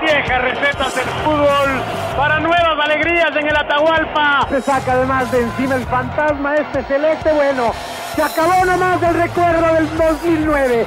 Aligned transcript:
Viejas 0.00 0.42
recetas 0.42 0.94
del 0.94 1.04
fútbol 1.24 1.82
para 2.16 2.38
nuevas 2.40 2.78
alegrías 2.84 3.34
en 3.34 3.46
el 3.48 3.56
Atahualpa. 3.56 4.46
Se 4.48 4.60
saca 4.60 4.92
además 4.92 5.32
de 5.32 5.42
encima 5.42 5.74
el 5.76 5.84
fantasma 5.86 6.54
este 6.56 6.82
celeste. 6.84 7.32
Bueno, 7.32 7.72
se 8.14 8.22
acabó 8.22 8.64
nomás 8.64 9.02
el 9.02 9.14
recuerdo 9.14 9.74
del 9.74 9.96
2009 9.96 10.86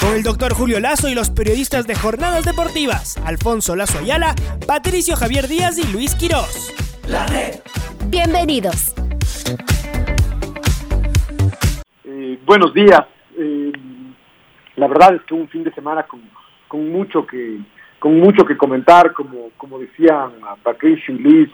con 0.00 0.16
el 0.16 0.24
doctor 0.24 0.52
Julio 0.52 0.80
Lazo 0.80 1.08
y 1.08 1.14
los 1.14 1.30
periodistas 1.30 1.86
de 1.86 1.94
Jornadas 1.94 2.44
Deportivas, 2.44 3.18
Alfonso 3.24 3.76
Lazo 3.76 4.00
Ayala, 4.00 4.34
Patricio 4.66 5.14
Javier 5.14 5.46
Díaz 5.46 5.78
y 5.78 5.92
Luis 5.92 6.16
Quirós. 6.16 6.74
La 7.06 7.24
red. 7.28 7.60
Bienvenidos. 8.06 8.94
Eh, 12.04 12.38
buenos 12.44 12.74
días. 12.74 13.02
Eh, 13.38 13.72
la 14.74 14.88
verdad 14.88 15.14
es 15.14 15.22
que 15.22 15.34
un 15.34 15.48
fin 15.48 15.62
de 15.62 15.72
semana 15.72 16.02
con, 16.02 16.20
con 16.72 16.90
mucho 16.90 17.26
que 17.26 17.58
con 17.98 18.18
mucho 18.18 18.46
que 18.46 18.56
comentar, 18.56 19.12
como, 19.12 19.50
como 19.58 19.78
decían 19.78 20.32
Patricio 20.62 21.14
y 21.14 21.52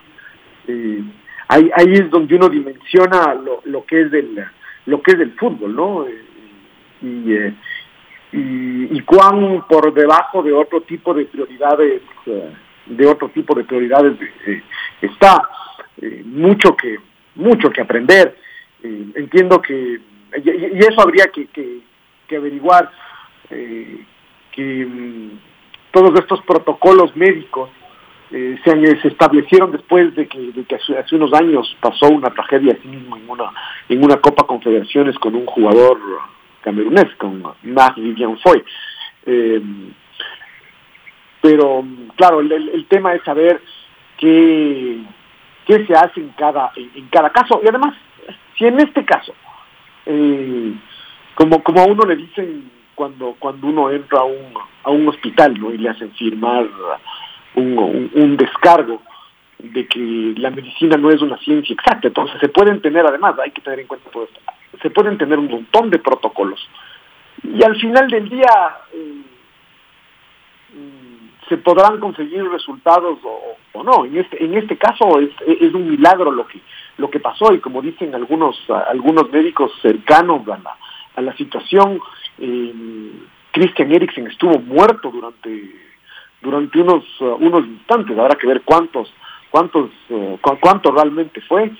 eh, 0.68 1.02
ahí, 1.48 1.68
ahí 1.74 1.92
es 1.92 2.08
donde 2.08 2.36
uno 2.36 2.48
dimensiona 2.48 3.34
lo, 3.34 3.60
lo 3.64 3.84
que 3.84 4.02
es 4.02 4.10
del 4.12 4.46
lo 4.86 5.02
que 5.02 5.10
es 5.12 5.18
del 5.18 5.32
fútbol, 5.32 5.74
¿no? 5.74 6.06
y 7.02 7.52
y, 8.32 9.00
cuán 9.00 9.64
por 9.68 9.92
debajo 9.92 10.42
de 10.42 10.52
otro 10.52 10.82
tipo 10.82 11.14
de 11.14 11.24
prioridades, 11.24 12.02
eh, 12.26 12.52
de 12.86 13.06
otro 13.06 13.28
tipo 13.30 13.54
de 13.54 13.64
prioridades 13.64 14.18
eh, 14.46 14.62
está. 15.00 15.48
Eh, 16.00 16.22
mucho 16.24 16.76
que 16.76 16.98
mucho 17.34 17.70
que 17.70 17.80
aprender. 17.80 18.36
entiendo 18.82 19.60
que 19.60 19.98
y, 20.44 20.78
eso 20.78 21.00
habría 21.00 21.26
que, 21.26 21.46
que, 21.46 22.36
averiguar 22.36 22.90
que 24.52 24.86
mm, 24.86 25.38
todos 25.92 26.18
estos 26.18 26.42
protocolos 26.42 27.14
médicos 27.16 27.70
se, 28.30 29.00
se, 29.00 29.08
establecieron 29.08 29.72
después 29.72 30.14
de 30.14 30.28
que, 30.28 30.38
de 30.38 30.64
que 30.64 30.74
hace, 30.74 31.16
unos 31.16 31.32
años 31.32 31.74
pasó 31.80 32.08
una 32.08 32.28
tragedia 32.28 32.76
así 32.78 32.86
en 32.86 33.10
una 33.26 33.50
en 33.88 34.04
una 34.04 34.18
Copa 34.18 34.46
Confederaciones 34.46 35.18
con 35.18 35.34
un 35.34 35.46
jugador 35.46 35.98
camerunés, 36.60 37.14
con 37.16 37.42
Marc 37.62 37.96
Vivian 37.96 38.38
Foy. 38.38 38.62
Eh, 39.24 39.62
pero, 41.40 41.84
claro, 42.16 42.40
el, 42.40 42.86
tema 42.88 43.14
es 43.14 43.22
saber 43.22 43.62
qué, 44.18 44.98
qué 45.66 45.86
se 45.86 45.94
hace 45.94 46.20
en 46.20 46.30
cada, 46.30 46.72
en, 46.76 47.06
cada 47.08 47.30
caso. 47.30 47.60
Y 47.62 47.68
además, 47.68 47.94
si 48.56 48.66
en 48.66 48.80
este 48.80 49.04
caso, 49.04 49.34
eh, 50.06 50.74
como, 51.34 51.62
como 51.62 51.80
a 51.80 51.86
uno 51.86 52.04
le 52.04 52.16
dicen 52.16 52.70
cuando, 52.98 53.36
cuando 53.38 53.68
uno 53.68 53.92
entra 53.92 54.18
a 54.18 54.24
un, 54.24 54.54
a 54.82 54.90
un 54.90 55.06
hospital 55.06 55.54
¿no? 55.56 55.72
y 55.72 55.78
le 55.78 55.88
hacen 55.88 56.10
firmar 56.14 56.66
un, 57.54 58.10
un 58.12 58.36
descargo, 58.36 59.00
de 59.58 59.86
que 59.86 60.34
la 60.36 60.50
medicina 60.50 60.96
no 60.96 61.10
es 61.10 61.22
una 61.22 61.36
ciencia 61.38 61.74
exacta, 61.74 62.08
entonces 62.08 62.40
se 62.40 62.48
pueden 62.48 62.80
tener 62.80 63.06
además, 63.06 63.36
hay 63.38 63.52
que 63.52 63.60
tener 63.60 63.80
en 63.80 63.86
cuenta 63.86 64.10
todo 64.10 64.24
esto, 64.24 64.40
se 64.82 64.90
pueden 64.90 65.16
tener 65.16 65.38
un 65.38 65.48
montón 65.48 65.90
de 65.90 66.00
protocolos 66.00 66.60
y 67.44 67.62
al 67.62 67.76
final 67.80 68.08
del 68.08 68.28
día 68.28 68.78
eh, 68.92 69.22
se 71.48 71.56
podrán 71.56 71.98
conseguir 72.00 72.44
resultados 72.48 73.18
o, 73.24 73.84
no. 73.84 74.04
En 74.04 74.18
este, 74.18 74.44
en 74.44 74.54
este 74.54 74.76
caso 74.76 75.20
es, 75.20 75.30
es, 75.46 75.72
un 75.72 75.88
milagro 75.88 76.32
lo 76.32 76.46
que, 76.48 76.60
lo 76.96 77.08
que 77.08 77.20
pasó 77.20 77.54
y 77.54 77.60
como 77.60 77.80
dicen 77.80 78.12
algunos, 78.14 78.58
algunos 78.88 79.30
médicos 79.30 79.70
cercanos 79.80 80.46
a 80.48 80.58
la, 80.58 80.76
a 81.14 81.20
la 81.20 81.36
situación, 81.36 82.00
eh, 82.38 83.12
Christian 83.52 83.92
Eriksen 83.92 84.26
estuvo 84.26 84.58
muerto 84.58 85.10
durante, 85.10 85.74
durante 86.40 86.80
unos, 86.80 87.04
unos 87.20 87.66
instantes, 87.66 88.18
habrá 88.18 88.36
que 88.36 88.46
ver 88.46 88.62
cuántos, 88.62 89.12
cuántos, 89.50 89.90
cuánto 90.60 90.90
realmente 90.90 91.40
fue 91.42 91.72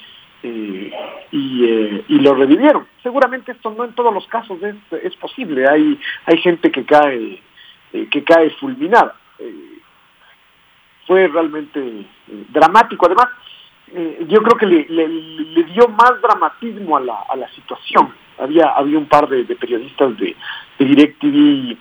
eh, 0.43 0.93
y, 1.33 1.65
eh, 1.65 2.05
y, 2.07 2.21
lo 2.21 2.35
revivieron. 2.35 2.87
Seguramente 3.03 3.53
esto 3.53 3.75
no 3.77 3.85
en 3.85 3.93
todos 3.95 4.15
los 4.15 4.27
casos 4.29 4.63
es, 4.63 4.77
es 5.03 5.17
posible. 5.17 5.69
Hay 5.69 5.99
hay 6.27 6.39
gente 6.39 6.71
que 6.71 6.85
cae 6.85 7.43
eh, 7.93 8.09
que 8.09 8.23
cae 8.23 8.51
fulminada. 8.51 9.17
fue 11.07 11.27
realmente 11.27 12.07
dramático. 12.51 13.07
Además, 13.07 13.29
yo 14.29 14.43
creo 14.43 14.59
que 14.59 14.67
le, 14.67 14.87
le, 14.89 15.65
dio 15.65 15.89
más 15.89 16.21
dramatismo 16.21 16.99
a 16.99 17.01
la, 17.01 17.23
a 17.31 17.35
la 17.35 17.49
situación. 17.55 18.13
Había 18.38 18.69
había 18.71 18.99
un 18.99 19.06
par 19.06 19.28
de, 19.28 19.44
periodistas 19.44 20.16
de, 20.19 20.37
de 20.78 20.84
DirecTV 20.84 21.76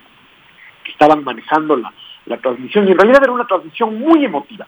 que 0.83 0.91
estaban 0.91 1.23
manejando 1.23 1.75
la, 1.75 1.93
la 2.25 2.37
transmisión 2.37 2.87
y 2.87 2.91
en 2.91 2.97
realidad 2.97 3.23
era 3.23 3.31
una 3.31 3.47
transmisión 3.47 3.99
muy 3.99 4.25
emotiva 4.25 4.67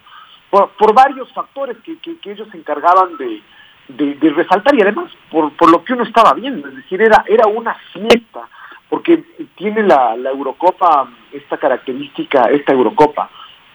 por, 0.50 0.70
por 0.72 0.94
varios 0.94 1.32
factores 1.34 1.78
que, 1.84 1.98
que, 1.98 2.32
ellos 2.32 2.48
se 2.52 2.58
encargaban 2.58 3.18
de, 3.18 3.42
de, 3.88 4.30
resaltar 4.32 4.76
y 4.76 4.82
además 4.82 5.12
por, 5.32 5.52
por 5.54 5.70
lo 5.72 5.84
que 5.84 5.94
uno 5.94 6.04
estaba 6.04 6.34
viendo, 6.34 6.68
es 6.68 6.76
decir, 6.76 7.02
era, 7.02 7.24
era 7.28 7.48
una 7.48 7.76
fiesta, 7.94 8.48
porque 8.90 9.24
tiene 9.56 9.84
la, 9.84 10.16
la 10.16 10.32
Eurocopa 10.32 11.10
esta 11.32 11.58
característica, 11.58 12.46
esta 12.46 12.74
Eurocopa, 12.74 13.30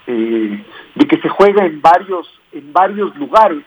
eh, 0.07 0.65
de 0.95 1.07
que 1.07 1.19
se 1.19 1.29
juega 1.29 1.65
en 1.65 1.81
varios, 1.81 2.29
en 2.53 2.73
varios 2.73 3.15
lugares 3.17 3.63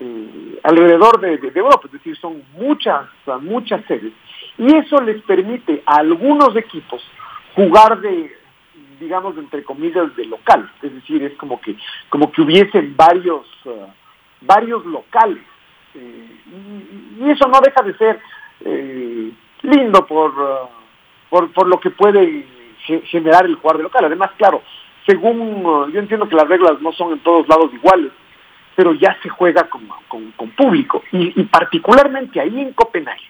eh, 0.00 0.60
alrededor 0.62 1.20
de, 1.20 1.34
Europa, 1.54 1.82
es 1.86 1.92
decir, 1.92 2.16
son 2.18 2.42
muchas, 2.52 3.06
muchas 3.40 3.84
sedes, 3.86 4.12
y 4.56 4.76
eso 4.76 5.00
les 5.00 5.20
permite 5.22 5.82
a 5.86 5.96
algunos 5.96 6.54
equipos 6.56 7.02
jugar 7.54 8.00
de 8.00 8.36
digamos 9.00 9.36
entre 9.38 9.62
comillas 9.62 10.14
de 10.16 10.24
local, 10.24 10.70
es 10.82 10.92
decir, 10.92 11.22
es 11.22 11.32
como 11.34 11.60
que 11.60 11.76
como 12.08 12.32
que 12.32 12.42
hubiesen 12.42 12.96
varios 12.96 13.46
uh, 13.64 13.86
varios 14.40 14.84
locales. 14.86 15.42
Y, 15.94 17.30
eso 17.30 17.48
no 17.48 17.60
deja 17.60 17.82
de 17.82 17.96
ser 17.96 18.20
eh, 18.64 19.32
lindo 19.62 20.06
por, 20.06 20.30
uh, 20.30 20.68
por, 21.28 21.52
por 21.52 21.66
lo 21.66 21.80
que 21.80 21.90
puede 21.90 22.46
generar 23.04 23.44
el 23.44 23.56
jugador 23.56 23.78
de 23.78 23.82
local. 23.84 24.04
Además, 24.04 24.30
claro, 24.36 24.62
según 25.06 25.90
yo 25.92 25.98
entiendo 25.98 26.28
que 26.28 26.36
las 26.36 26.48
reglas 26.48 26.80
no 26.80 26.92
son 26.92 27.12
en 27.12 27.18
todos 27.20 27.48
lados 27.48 27.72
iguales, 27.72 28.12
pero 28.78 28.94
ya 28.94 29.18
se 29.24 29.28
juega 29.28 29.68
con, 29.68 29.88
con, 30.06 30.50
público 30.50 31.02
y, 31.10 31.42
particularmente 31.46 32.40
ahí 32.40 32.60
en 32.60 32.72
Copenhague, 32.74 33.28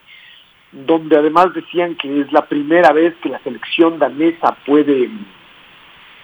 donde 0.72 1.16
además 1.16 1.54
decían 1.54 1.94
que 1.94 2.20
es 2.20 2.30
la 2.32 2.44
primera 2.44 2.92
vez 2.92 3.14
que 3.22 3.30
la 3.30 3.38
selección 3.38 3.98
danesa 3.98 4.54
puede 4.66 5.08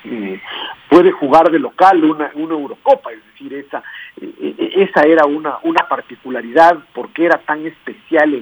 eh, 0.04 0.42
puede 0.90 1.10
jugar 1.10 1.50
de 1.50 1.58
local 1.58 2.04
una, 2.04 2.32
una 2.34 2.52
Eurocopa, 2.52 3.12
es 3.12 3.24
decir, 3.32 3.54
esa, 3.54 3.82
eh, 4.20 4.30
eh, 4.38 4.72
esa 4.76 5.04
era 5.04 5.24
una, 5.24 5.56
una 5.62 5.88
particularidad 5.88 6.76
porque 6.92 7.24
era 7.24 7.38
tan 7.38 7.64
especial 7.64 8.34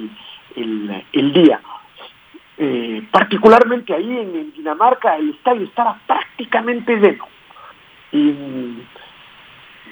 el, 0.56 1.04
el, 1.12 1.32
día. 1.32 1.60
particularmente 3.12 3.94
ahí 3.94 4.18
en, 4.18 4.52
Dinamarca 4.52 5.16
el 5.16 5.30
estadio 5.30 5.62
estaba 5.62 6.00
prácticamente 6.08 6.96
lleno. 6.96 7.28
Y, 8.10 8.82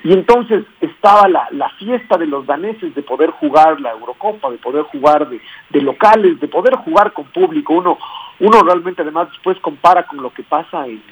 y 0.03 0.13
entonces 0.13 0.65
estaba 0.81 1.29
la, 1.29 1.49
la, 1.51 1.69
fiesta 1.71 2.17
de 2.17 2.27
los 2.27 2.47
daneses 2.47 2.95
de 2.95 3.03
poder 3.03 3.31
jugar 3.31 3.81
la 3.81 3.91
Eurocopa, 3.91 4.51
de 4.51 4.57
poder 4.57 4.85
jugar 4.85 5.29
de, 5.29 5.41
de, 5.69 5.83
locales, 5.83 6.41
de 6.41 6.49
poder 6.49 6.77
jugar 6.77 7.13
con 7.13 7.27
público. 7.27 7.75
Uno, 7.75 7.99
uno 8.39 8.63
realmente 8.63 9.03
además 9.03 9.29
después 9.31 9.59
compara 9.61 10.07
con 10.07 10.23
lo 10.23 10.33
que 10.33 10.43
pasa 10.43 10.87
en, 10.87 11.03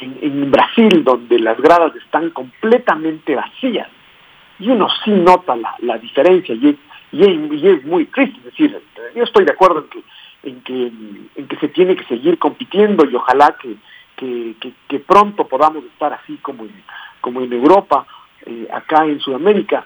en, 0.00 0.50
Brasil, 0.50 1.04
donde 1.04 1.38
las 1.38 1.60
gradas 1.60 1.94
están 1.96 2.30
completamente 2.30 3.34
vacías, 3.34 3.88
y 4.58 4.70
uno 4.70 4.88
sí 5.04 5.10
nota 5.10 5.54
la, 5.56 5.74
la 5.80 5.98
diferencia 5.98 6.54
y 6.54 6.70
es, 6.70 6.76
y, 7.12 7.68
es, 7.68 7.84
muy 7.84 8.06
triste. 8.06 8.38
Es 8.38 8.44
decir, 8.44 8.80
yo 9.14 9.22
estoy 9.22 9.44
de 9.44 9.52
acuerdo 9.52 9.80
en 9.80 9.88
que, 9.88 10.02
en 10.48 10.60
que, 10.62 10.92
en 11.40 11.46
que 11.46 11.56
se 11.56 11.68
tiene 11.68 11.94
que 11.94 12.04
seguir 12.04 12.38
compitiendo 12.38 13.04
y 13.04 13.14
ojalá 13.14 13.54
que, 13.60 13.76
que, 14.16 14.54
que, 14.88 14.98
pronto 15.00 15.46
podamos 15.46 15.84
estar 15.84 16.12
así 16.12 16.36
como 16.38 16.64
en, 16.64 16.82
como 17.20 17.40
en 17.40 17.52
Europa, 17.52 18.06
eh, 18.46 18.68
acá 18.72 19.04
en 19.04 19.20
Sudamérica. 19.20 19.84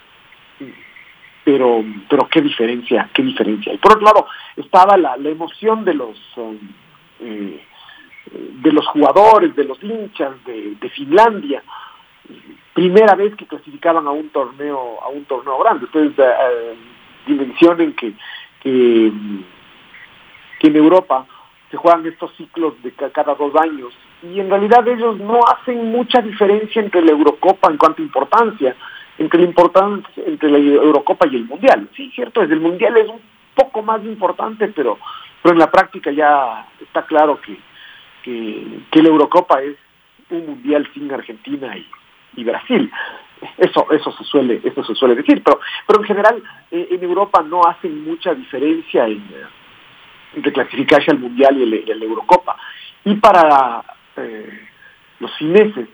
Pero, 1.44 1.82
pero 2.10 2.28
qué 2.28 2.42
diferencia, 2.42 3.08
qué 3.14 3.22
diferencia. 3.22 3.72
Y 3.72 3.78
por 3.78 3.92
otro 3.92 4.04
lado, 4.04 4.26
estaba 4.56 4.98
la, 4.98 5.16
la 5.16 5.30
emoción 5.30 5.82
de 5.82 5.94
los 5.94 6.18
um, 6.36 6.58
eh, 7.20 7.64
de 8.32 8.72
los 8.72 8.86
jugadores, 8.88 9.54
de 9.56 9.64
los 9.64 9.82
hinchas 9.82 10.32
de, 10.44 10.90
Finlandia, 10.90 11.62
primera 12.74 13.14
vez 13.14 13.34
que 13.36 13.46
clasificaban 13.46 14.06
a 14.06 14.10
un 14.10 14.28
torneo, 14.30 15.02
a 15.02 15.08
un 15.08 15.24
torneo 15.24 15.58
grande. 15.58 15.86
Ustedes 15.86 16.12
eh, 16.18 16.74
dimensionen 17.26 17.94
que, 17.94 18.12
que, 18.60 19.06
en 20.60 20.76
Europa 20.76 21.26
se 21.70 21.76
juegan 21.76 22.06
estos 22.06 22.34
ciclos 22.36 22.74
de 22.82 22.92
cada 22.92 23.34
dos 23.34 23.54
años 23.56 23.92
y 24.22 24.40
en 24.40 24.48
realidad 24.48 24.86
ellos 24.88 25.18
no 25.18 25.40
hacen 25.46 25.92
mucha 25.92 26.20
diferencia 26.20 26.82
entre 26.82 27.02
la 27.02 27.12
Eurocopa 27.12 27.70
en 27.70 27.76
cuanto 27.76 28.02
a 28.02 28.04
importancia, 28.04 28.74
entre 29.18 29.40
la 29.40 29.46
importancia 29.46 30.24
entre 30.26 30.50
la 30.50 30.58
Eurocopa 30.58 31.26
y 31.28 31.36
el 31.36 31.44
Mundial. 31.44 31.88
Sí, 31.94 32.10
cierto, 32.14 32.40
desde 32.40 32.54
el 32.54 32.60
Mundial 32.60 32.96
es 32.96 33.08
un 33.08 33.20
poco 33.54 33.82
más 33.82 34.02
importante, 34.04 34.68
pero, 34.68 34.98
pero 35.42 35.52
en 35.52 35.58
la 35.58 35.70
práctica 35.70 36.10
ya 36.10 36.66
está 36.80 37.04
claro 37.06 37.40
que, 37.40 37.58
que, 38.22 39.02
la 39.02 39.08
Eurocopa 39.08 39.62
es 39.62 39.76
un 40.30 40.46
mundial 40.46 40.88
sin 40.92 41.12
Argentina 41.12 41.76
y, 41.76 41.86
y 42.36 42.44
Brasil. 42.44 42.90
Eso, 43.56 43.86
eso 43.92 44.10
se 44.12 44.24
suele, 44.24 44.60
eso 44.64 44.82
se 44.82 44.94
suele 44.96 45.14
decir, 45.14 45.42
pero, 45.44 45.60
pero 45.86 46.00
en 46.00 46.06
general 46.06 46.42
eh, 46.72 46.88
en 46.90 47.02
Europa 47.02 47.40
no 47.42 47.62
hacen 47.62 48.04
mucha 48.04 48.34
diferencia 48.34 49.06
en, 49.06 49.22
entre 50.34 50.52
clasificarse 50.52 51.10
al 51.10 51.18
mundial 51.18 51.56
y 51.58 51.84
la 51.84 52.04
Eurocopa. 52.04 52.56
Y 53.04 53.14
para 53.16 53.82
eh, 54.16 54.68
los 55.20 55.34
fineses 55.36 55.88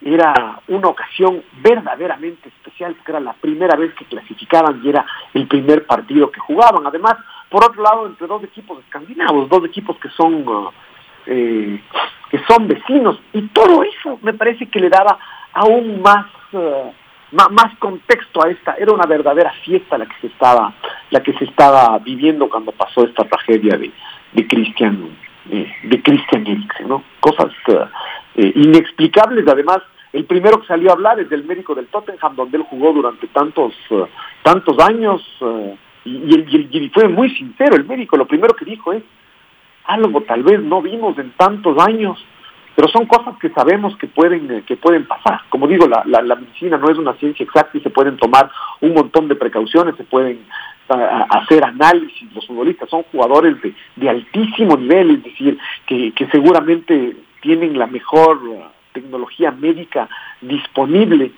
era 0.00 0.60
una 0.68 0.88
ocasión 0.88 1.42
verdaderamente 1.60 2.48
especial, 2.48 2.94
porque 2.94 3.12
era 3.12 3.20
la 3.20 3.32
primera 3.32 3.76
vez 3.76 3.94
que 3.94 4.04
clasificaban 4.04 4.80
y 4.84 4.90
era 4.90 5.04
el 5.34 5.48
primer 5.48 5.86
partido 5.86 6.30
que 6.30 6.40
jugaban. 6.40 6.86
Además, 6.86 7.16
por 7.48 7.64
otro 7.64 7.82
lado, 7.82 8.06
entre 8.06 8.26
dos 8.26 8.44
equipos 8.44 8.78
escandinavos, 8.84 9.48
dos 9.48 9.64
equipos 9.64 9.96
que 9.98 10.08
son 10.10 10.46
uh, 10.46 10.70
eh, 11.26 11.80
que 12.30 12.38
son 12.46 12.68
vecinos, 12.68 13.20
y 13.32 13.42
todo 13.48 13.82
eso 13.82 14.18
me 14.22 14.34
parece 14.34 14.66
que 14.66 14.80
le 14.80 14.90
daba 14.90 15.18
aún 15.52 16.00
más, 16.02 16.26
uh, 16.52 16.92
más, 17.32 17.76
contexto 17.78 18.44
a 18.44 18.50
esta. 18.50 18.74
Era 18.74 18.92
una 18.92 19.06
verdadera 19.06 19.52
fiesta 19.64 19.98
la 19.98 20.06
que 20.06 20.16
se 20.20 20.26
estaba, 20.28 20.74
la 21.10 21.22
que 21.22 21.32
se 21.34 21.44
estaba 21.44 21.98
viviendo 21.98 22.48
cuando 22.48 22.72
pasó 22.72 23.04
esta 23.04 23.24
tragedia 23.24 23.76
de, 23.76 23.90
de 24.32 24.46
Cristian, 24.46 25.10
de, 25.46 26.02
Christian 26.02 26.46
Eriksen, 26.46 26.88
¿no? 26.88 27.02
Cosas 27.20 27.52
uh, 27.68 27.84
eh, 28.34 28.52
inexplicables. 28.54 29.46
Además, 29.48 29.78
el 30.12 30.24
primero 30.24 30.60
que 30.60 30.66
salió 30.66 30.90
a 30.90 30.94
hablar 30.94 31.20
es 31.20 31.28
del 31.28 31.44
médico 31.44 31.74
del 31.74 31.88
Tottenham, 31.88 32.34
donde 32.34 32.56
él 32.56 32.64
jugó 32.68 32.92
durante 32.92 33.26
tantos, 33.28 33.74
uh, 33.90 34.06
tantos 34.42 34.78
años, 34.78 35.22
uh, 35.40 35.76
y, 36.04 36.90
fue 36.94 37.08
muy 37.08 37.30
sincero 37.36 37.76
el 37.76 37.84
médico. 37.84 38.16
Lo 38.16 38.26
primero 38.26 38.54
que 38.54 38.64
dijo 38.64 38.92
es, 38.92 39.02
algo 39.84 40.22
tal 40.22 40.42
vez 40.42 40.60
no 40.60 40.82
vimos 40.82 41.18
en 41.18 41.32
tantos 41.32 41.78
años, 41.78 42.18
pero 42.78 42.86
son 42.90 43.06
cosas 43.06 43.36
que 43.40 43.50
sabemos 43.50 43.96
que 43.96 44.06
pueden, 44.06 44.48
eh, 44.52 44.62
que 44.64 44.76
pueden 44.76 45.04
pasar. 45.04 45.40
Como 45.48 45.66
digo, 45.66 45.88
la, 45.88 46.04
la, 46.04 46.36
medicina 46.36 46.78
no 46.78 46.88
es 46.88 46.96
una 46.96 47.12
ciencia 47.14 47.42
exacta 47.42 47.76
y 47.76 47.80
se 47.80 47.90
pueden 47.90 48.16
tomar 48.18 48.52
un 48.80 48.94
montón 48.94 49.26
de 49.26 49.34
precauciones, 49.34 49.96
se 49.96 50.04
pueden 50.04 50.46
hacer 50.88 51.64
análisis. 51.64 52.32
Los 52.32 52.46
futbolistas 52.46 52.88
son 52.88 53.02
jugadores 53.10 53.60
de, 53.62 53.74
de 53.96 54.08
altísimo 54.08 54.76
nivel, 54.76 55.10
es 55.10 55.24
decir, 55.24 55.58
que, 55.86 56.12
que 56.12 56.28
seguramente 56.28 57.16
tienen 57.40 57.76
la 57.76 57.88
mejor 57.88 58.36
uh, 58.46 58.62
tecnología 58.92 59.50
médica 59.50 60.08
disponible 60.40 61.32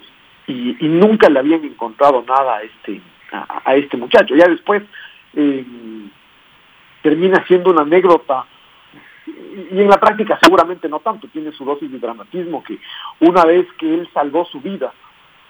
y, 0.46 0.76
nunca 0.82 1.30
le 1.30 1.38
habían 1.38 1.64
encontrado 1.64 2.22
nada 2.28 2.56
a 2.56 2.62
este 2.64 3.00
a, 3.64 3.76
este 3.76 3.96
muchacho. 3.96 4.36
Ya 4.36 4.46
después 4.46 4.82
eh, 5.36 5.64
termina 7.00 7.42
siendo 7.46 7.70
una 7.70 7.80
anécdota 7.80 8.44
y 9.72 9.80
en 9.80 9.88
la 9.88 9.98
práctica 9.98 10.38
seguramente 10.40 10.88
no 10.88 11.00
tanto, 11.00 11.28
tiene 11.28 11.52
su 11.52 11.64
dosis 11.64 11.90
de 11.90 11.98
dramatismo 11.98 12.62
que 12.62 12.78
una 13.20 13.44
vez 13.44 13.66
que 13.78 13.92
él 13.92 14.08
salvó 14.12 14.44
su 14.44 14.60
vida, 14.60 14.92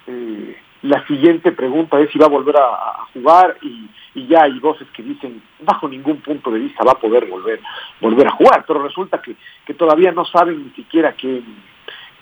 eh, 0.07 0.57
la 0.83 1.05
siguiente 1.05 1.51
pregunta 1.51 1.99
es 1.99 2.09
si 2.09 2.17
va 2.17 2.25
a 2.25 2.29
volver 2.29 2.55
a, 2.57 3.05
jugar 3.13 3.57
y, 3.61 3.89
ya 4.27 4.43
hay 4.43 4.59
voces 4.59 4.87
que 4.93 5.03
dicen 5.03 5.41
bajo 5.61 5.87
ningún 5.87 6.17
punto 6.17 6.51
de 6.51 6.59
vista 6.59 6.83
va 6.83 6.93
a 6.93 6.99
poder 6.99 7.25
volver 7.27 7.61
volver 7.99 8.27
a 8.27 8.31
jugar, 8.31 8.65
pero 8.67 8.83
resulta 8.83 9.21
que, 9.21 9.35
que 9.65 9.73
todavía 9.73 10.11
no 10.11 10.25
saben 10.25 10.65
ni 10.65 10.69
siquiera 10.71 11.13
qué 11.13 11.41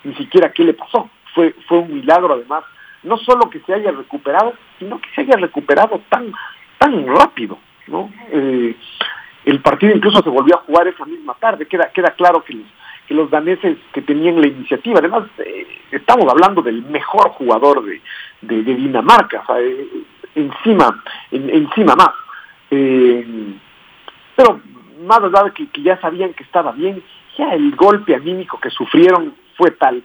ni 0.04 0.14
siquiera 0.14 0.52
qué 0.52 0.64
le 0.64 0.74
pasó. 0.74 1.10
Fue 1.34 1.54
fue 1.66 1.78
un 1.78 1.94
milagro 1.94 2.34
además, 2.34 2.64
no 3.02 3.16
solo 3.18 3.50
que 3.50 3.60
se 3.60 3.74
haya 3.74 3.90
recuperado, 3.90 4.54
sino 4.78 5.00
que 5.00 5.08
se 5.14 5.22
haya 5.22 5.36
recuperado 5.36 6.00
tan 6.08 6.32
tan 6.78 7.06
rápido, 7.06 7.58
¿no? 7.86 8.10
Eh, 8.30 8.76
el 9.44 9.60
partido 9.60 9.94
incluso 9.94 10.22
se 10.22 10.30
volvió 10.30 10.56
a 10.56 10.62
jugar 10.62 10.88
esa 10.88 11.04
misma 11.04 11.34
tarde, 11.34 11.66
queda 11.66 11.90
queda 11.92 12.10
claro 12.10 12.42
que 12.44 12.56
que 13.10 13.14
los 13.16 13.28
daneses 13.28 13.76
que 13.92 14.02
tenían 14.02 14.40
la 14.40 14.46
iniciativa, 14.46 15.00
además 15.00 15.24
eh, 15.38 15.66
estamos 15.90 16.30
hablando 16.30 16.62
del 16.62 16.84
mejor 16.84 17.30
jugador 17.30 17.82
de, 17.84 18.62
Dinamarca, 18.62 19.42
eh, 19.58 20.04
encima, 20.36 21.02
encima 21.32 21.96
más. 21.96 22.10
Eh, 22.70 23.26
pero 24.36 24.60
más 25.08 25.18
allá 25.24 25.42
de 25.42 25.50
que, 25.50 25.82
ya 25.82 26.00
sabían 26.00 26.34
que 26.34 26.44
estaba 26.44 26.70
bien, 26.70 27.02
ya 27.36 27.52
el 27.52 27.74
golpe 27.74 28.14
anímico 28.14 28.60
que 28.60 28.70
sufrieron 28.70 29.34
fue 29.56 29.72
tal 29.72 30.04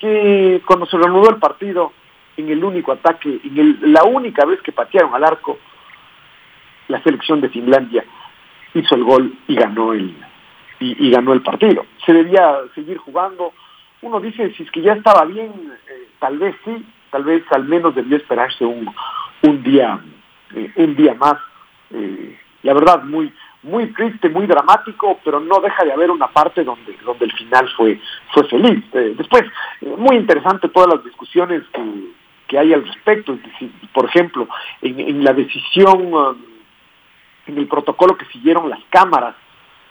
que 0.00 0.62
cuando 0.64 0.86
se 0.86 0.96
reanudó 0.96 1.28
el 1.28 1.36
partido, 1.36 1.92
en 2.38 2.48
el 2.48 2.64
único 2.64 2.92
ataque, 2.92 3.38
en 3.44 3.58
el, 3.58 3.92
la 3.92 4.04
única 4.04 4.46
vez 4.46 4.62
que 4.62 4.72
patearon 4.72 5.14
al 5.14 5.24
arco, 5.24 5.58
la 6.88 7.02
selección 7.02 7.42
de 7.42 7.50
Finlandia 7.50 8.02
hizo 8.74 8.94
el 8.94 9.04
gol 9.04 9.38
y 9.48 9.54
ganó 9.54 9.92
el, 9.92 10.14
y, 10.80 11.10
ganó 11.10 11.32
el 11.32 11.42
partido. 11.42 11.86
Se 12.04 12.12
debía 12.12 12.56
seguir 12.74 12.98
jugando. 12.98 13.52
Uno 14.02 14.20
dice, 14.20 14.52
si 14.54 14.64
es 14.64 14.70
que 14.70 14.82
ya 14.82 14.92
estaba 14.94 15.24
bien, 15.24 15.52
eh, 15.88 16.08
tal 16.18 16.38
vez 16.38 16.54
sí, 16.64 16.84
tal 17.10 17.24
vez 17.24 17.42
al 17.52 17.64
menos 17.64 17.94
debió 17.94 18.16
esperarse 18.16 18.64
un, 18.64 18.92
un 19.42 19.62
día 19.62 20.00
eh, 20.54 20.70
un 20.76 20.94
día 20.94 21.14
más. 21.14 21.36
Eh, 21.90 22.38
la 22.62 22.74
verdad, 22.74 23.02
muy 23.04 23.32
muy 23.62 23.86
triste, 23.94 24.28
muy 24.28 24.46
dramático, 24.46 25.18
pero 25.24 25.40
no 25.40 25.58
deja 25.60 25.84
de 25.84 25.92
haber 25.92 26.10
una 26.10 26.26
parte 26.26 26.64
donde 26.64 26.98
donde 27.04 27.24
el 27.24 27.32
final 27.32 27.66
fue 27.76 27.98
fue 28.32 28.44
feliz. 28.48 28.84
después, 28.92 29.44
muy 29.80 30.16
interesante 30.16 30.68
todas 30.68 30.96
las 30.96 31.04
discusiones 31.04 31.62
que, 31.72 31.82
que 32.46 32.58
hay 32.58 32.74
al 32.74 32.84
respecto. 32.84 33.38
Por 33.94 34.06
ejemplo, 34.06 34.48
en, 34.82 35.00
en 35.00 35.24
la 35.24 35.32
decisión, 35.32 36.12
um, 36.12 36.36
en 37.46 37.58
el 37.58 37.66
protocolo 37.66 38.16
que 38.16 38.26
siguieron 38.26 38.70
las 38.70 38.80
cámaras 38.90 39.34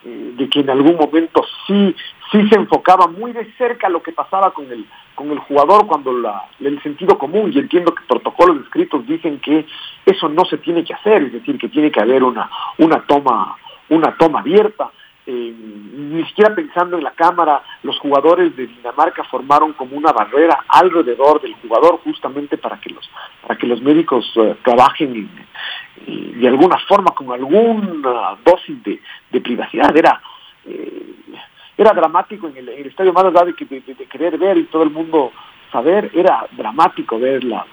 eh, 0.06 0.34
de 0.36 0.50
que 0.50 0.62
en 0.62 0.70
algún 0.70 0.98
momento 0.98 1.44
sí 1.66 1.96
sí 2.32 2.50
se 2.50 2.56
enfocaba 2.56 3.08
muy 3.08 3.32
de 3.32 3.52
cerca 3.54 3.90
lo 3.90 4.02
que 4.02 4.12
pasaba 4.12 4.52
con 4.52 4.72
el 4.72 4.86
con 5.16 5.32
el 5.32 5.40
jugador 5.40 5.86
cuando 5.88 6.12
la, 6.12 6.46
el 6.60 6.82
sentido 6.82 7.18
común 7.18 7.52
y 7.54 7.60
entiendo 7.60 7.94
que 7.94 8.04
protocolos 8.08 8.64
escritos 8.64 9.06
dicen 9.06 9.40
que 9.40 9.66
eso 10.06 10.28
no 10.28 10.44
se 10.46 10.58
tiene 10.58 10.84
que 10.84 10.94
hacer 10.94 11.24
es 11.24 11.34
decir 11.34 11.58
que 11.58 11.70
tiene 11.70 11.92
que 11.92 12.02
haber 12.02 12.24
una 12.24 12.50
una 12.80 13.06
toma 13.06 13.56
una 13.90 14.18
toma 14.18 14.40
abierta 14.40 14.92
eh, 15.26 15.54
ni 15.94 16.26
siquiera 16.26 16.54
pensando 16.54 16.98
en 16.98 17.04
la 17.04 17.12
cámara, 17.12 17.64
los 17.84 17.98
jugadores 18.00 18.54
de 18.58 18.68
Dinamarca 18.68 19.24
formaron 19.24 19.72
como 19.72 19.96
una 19.96 20.12
barrera 20.12 20.66
alrededor 20.68 21.42
del 21.42 21.54
jugador 21.62 22.02
justamente 22.04 22.58
para 22.58 22.78
que 22.82 22.90
los 22.90 23.10
para 23.42 23.56
que 23.58 23.66
los 23.66 23.82
médicos 23.82 24.30
eh, 24.36 24.56
trabajen 24.64 25.30
de 26.06 26.48
alguna 26.48 26.78
forma 26.90 27.12
con 27.16 27.32
alguna 27.32 28.36
dosis 28.44 28.84
de, 28.84 29.42
privacidad. 29.42 29.96
Era 29.96 30.22
eh, 30.66 31.16
era 31.78 31.94
dramático 31.94 32.50
en 32.50 32.58
el, 32.58 32.70
estadio 32.86 33.14
más 33.14 33.24
allá 33.24 33.46
de, 33.46 33.54
de, 33.54 34.06
querer 34.08 34.38
ver 34.38 34.58
y 34.58 34.66
todo 34.66 34.84
el 34.84 34.90
mundo 34.90 35.32
saber, 35.72 36.12
era 36.14 36.46
dramático 36.52 37.18
ver 37.18 37.46
la, 37.46 37.66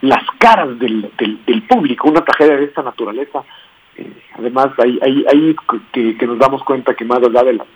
las 0.00 0.24
caras 0.38 0.76
del, 0.78 1.10
del 1.16 1.62
público, 1.62 2.08
una 2.08 2.24
tragedia 2.24 2.56
de 2.56 2.64
esta 2.64 2.82
naturaleza 2.82 3.44
eh, 3.98 4.12
además, 4.34 4.68
ahí, 4.78 4.98
ahí, 5.02 5.56
que, 5.92 6.26
nos 6.26 6.38
damos 6.38 6.62
cuenta 6.64 6.94
que 6.94 7.04
más 7.04 7.18
allá 7.18 7.42
de 7.44 7.54
las, 7.54 7.66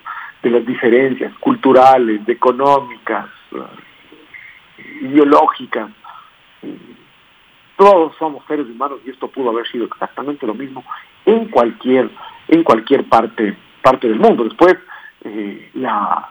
de 0.42 0.50
las 0.50 0.66
diferencias 0.66 1.32
culturales, 1.38 2.20
económicas, 2.28 3.26
uh, 3.52 5.04
ideológicas, 5.04 5.90
eh, 6.62 6.76
todos 7.76 8.14
somos 8.18 8.44
seres 8.46 8.66
humanos 8.66 9.00
y 9.06 9.10
esto 9.10 9.28
pudo 9.28 9.50
haber 9.50 9.66
sido 9.68 9.86
exactamente 9.86 10.46
lo 10.46 10.54
mismo 10.54 10.84
en 11.24 11.46
cualquier 11.46 12.10
en 12.48 12.62
cualquier 12.62 13.04
parte 13.04 13.56
parte 13.80 14.06
del 14.06 14.18
mundo. 14.18 14.44
Después 14.44 14.76
eh, 15.24 15.70
la 15.74 16.28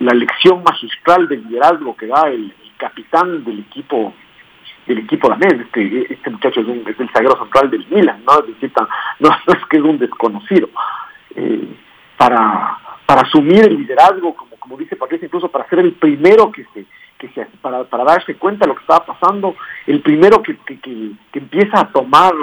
la 0.00 0.12
lección 0.12 0.62
magistral 0.62 1.28
del 1.28 1.44
liderazgo 1.44 1.96
que 1.96 2.06
da 2.06 2.28
el 2.28 2.52
capitán 2.76 3.44
del 3.44 3.60
equipo 3.60 4.12
del 4.90 5.04
equipo 5.04 5.28
danés. 5.28 5.54
Este, 5.60 6.12
este 6.12 6.30
muchacho 6.30 6.60
es, 6.60 6.66
un, 6.66 6.84
es 6.86 6.98
el 6.98 7.10
sagrado 7.12 7.38
central 7.38 7.70
del 7.70 7.86
Milan, 7.88 8.22
¿no? 8.26 8.38
Es 8.40 8.72
no, 9.20 9.30
es 9.46 9.66
que 9.68 9.76
es 9.76 9.82
un 9.82 9.98
desconocido. 9.98 10.68
Eh, 11.36 11.76
para, 12.16 12.76
para 13.06 13.22
asumir 13.22 13.64
el 13.64 13.78
liderazgo, 13.78 14.34
como, 14.34 14.56
como 14.56 14.76
dice 14.76 14.96
Patricia, 14.96 15.26
incluso 15.26 15.48
para 15.48 15.68
ser 15.68 15.78
el 15.78 15.92
primero 15.92 16.50
que 16.50 16.64
se, 16.74 16.84
que 17.18 17.28
se 17.28 17.46
para, 17.62 17.84
para 17.84 18.04
darse 18.04 18.34
cuenta 18.34 18.64
de 18.64 18.68
lo 18.68 18.74
que 18.74 18.82
estaba 18.82 19.06
pasando, 19.06 19.54
el 19.86 20.00
primero 20.02 20.42
que, 20.42 20.56
que, 20.58 20.78
que, 20.78 21.38
empieza 21.38 21.80
a 21.80 21.92
tomar 21.92 22.34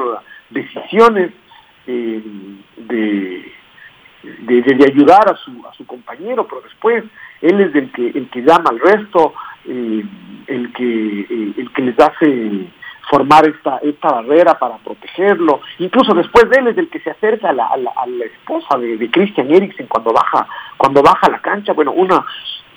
decisiones, 0.50 1.32
eh, 1.86 2.24
de, 2.78 3.52
de, 4.24 4.86
ayudar 4.86 5.32
a 5.32 5.36
su, 5.38 5.52
a 5.68 5.74
su 5.74 5.86
compañero, 5.86 6.48
pero 6.48 6.62
después 6.62 7.04
él 7.42 7.62
es 7.62 7.76
el 7.76 7.92
que, 7.92 8.08
el 8.08 8.30
que 8.30 8.42
llama 8.42 8.70
al 8.72 8.80
resto, 8.80 9.34
eh, 9.66 10.04
el, 10.48 10.74
que, 10.74 11.54
el 11.58 11.72
que 11.74 11.82
les 11.82 12.00
hace 12.00 12.68
formar 13.10 13.48
esta, 13.48 13.78
esta 13.78 14.10
barrera 14.10 14.58
para 14.60 14.78
protegerlo. 14.78 15.62
Incluso 15.80 16.14
después 16.14 16.50
de 16.50 16.60
él 16.60 16.68
es 16.68 16.78
el 16.78 16.90
que 16.90 17.00
se 17.00 17.12
acerca 17.12 17.50
a 17.50 17.54
la, 17.54 17.68
a 17.68 17.78
la, 17.78 18.26
esposa 18.26 18.78
de, 18.78 18.98
de, 18.98 19.10
Christian 19.10 19.52
Eriksen 19.52 19.88
cuando 19.88 20.12
baja, 20.12 20.48
cuando 20.78 21.02
baja 21.02 21.30
la 21.30 21.40
cancha. 21.40 21.74
Bueno, 21.74 21.92
una, 21.92 22.26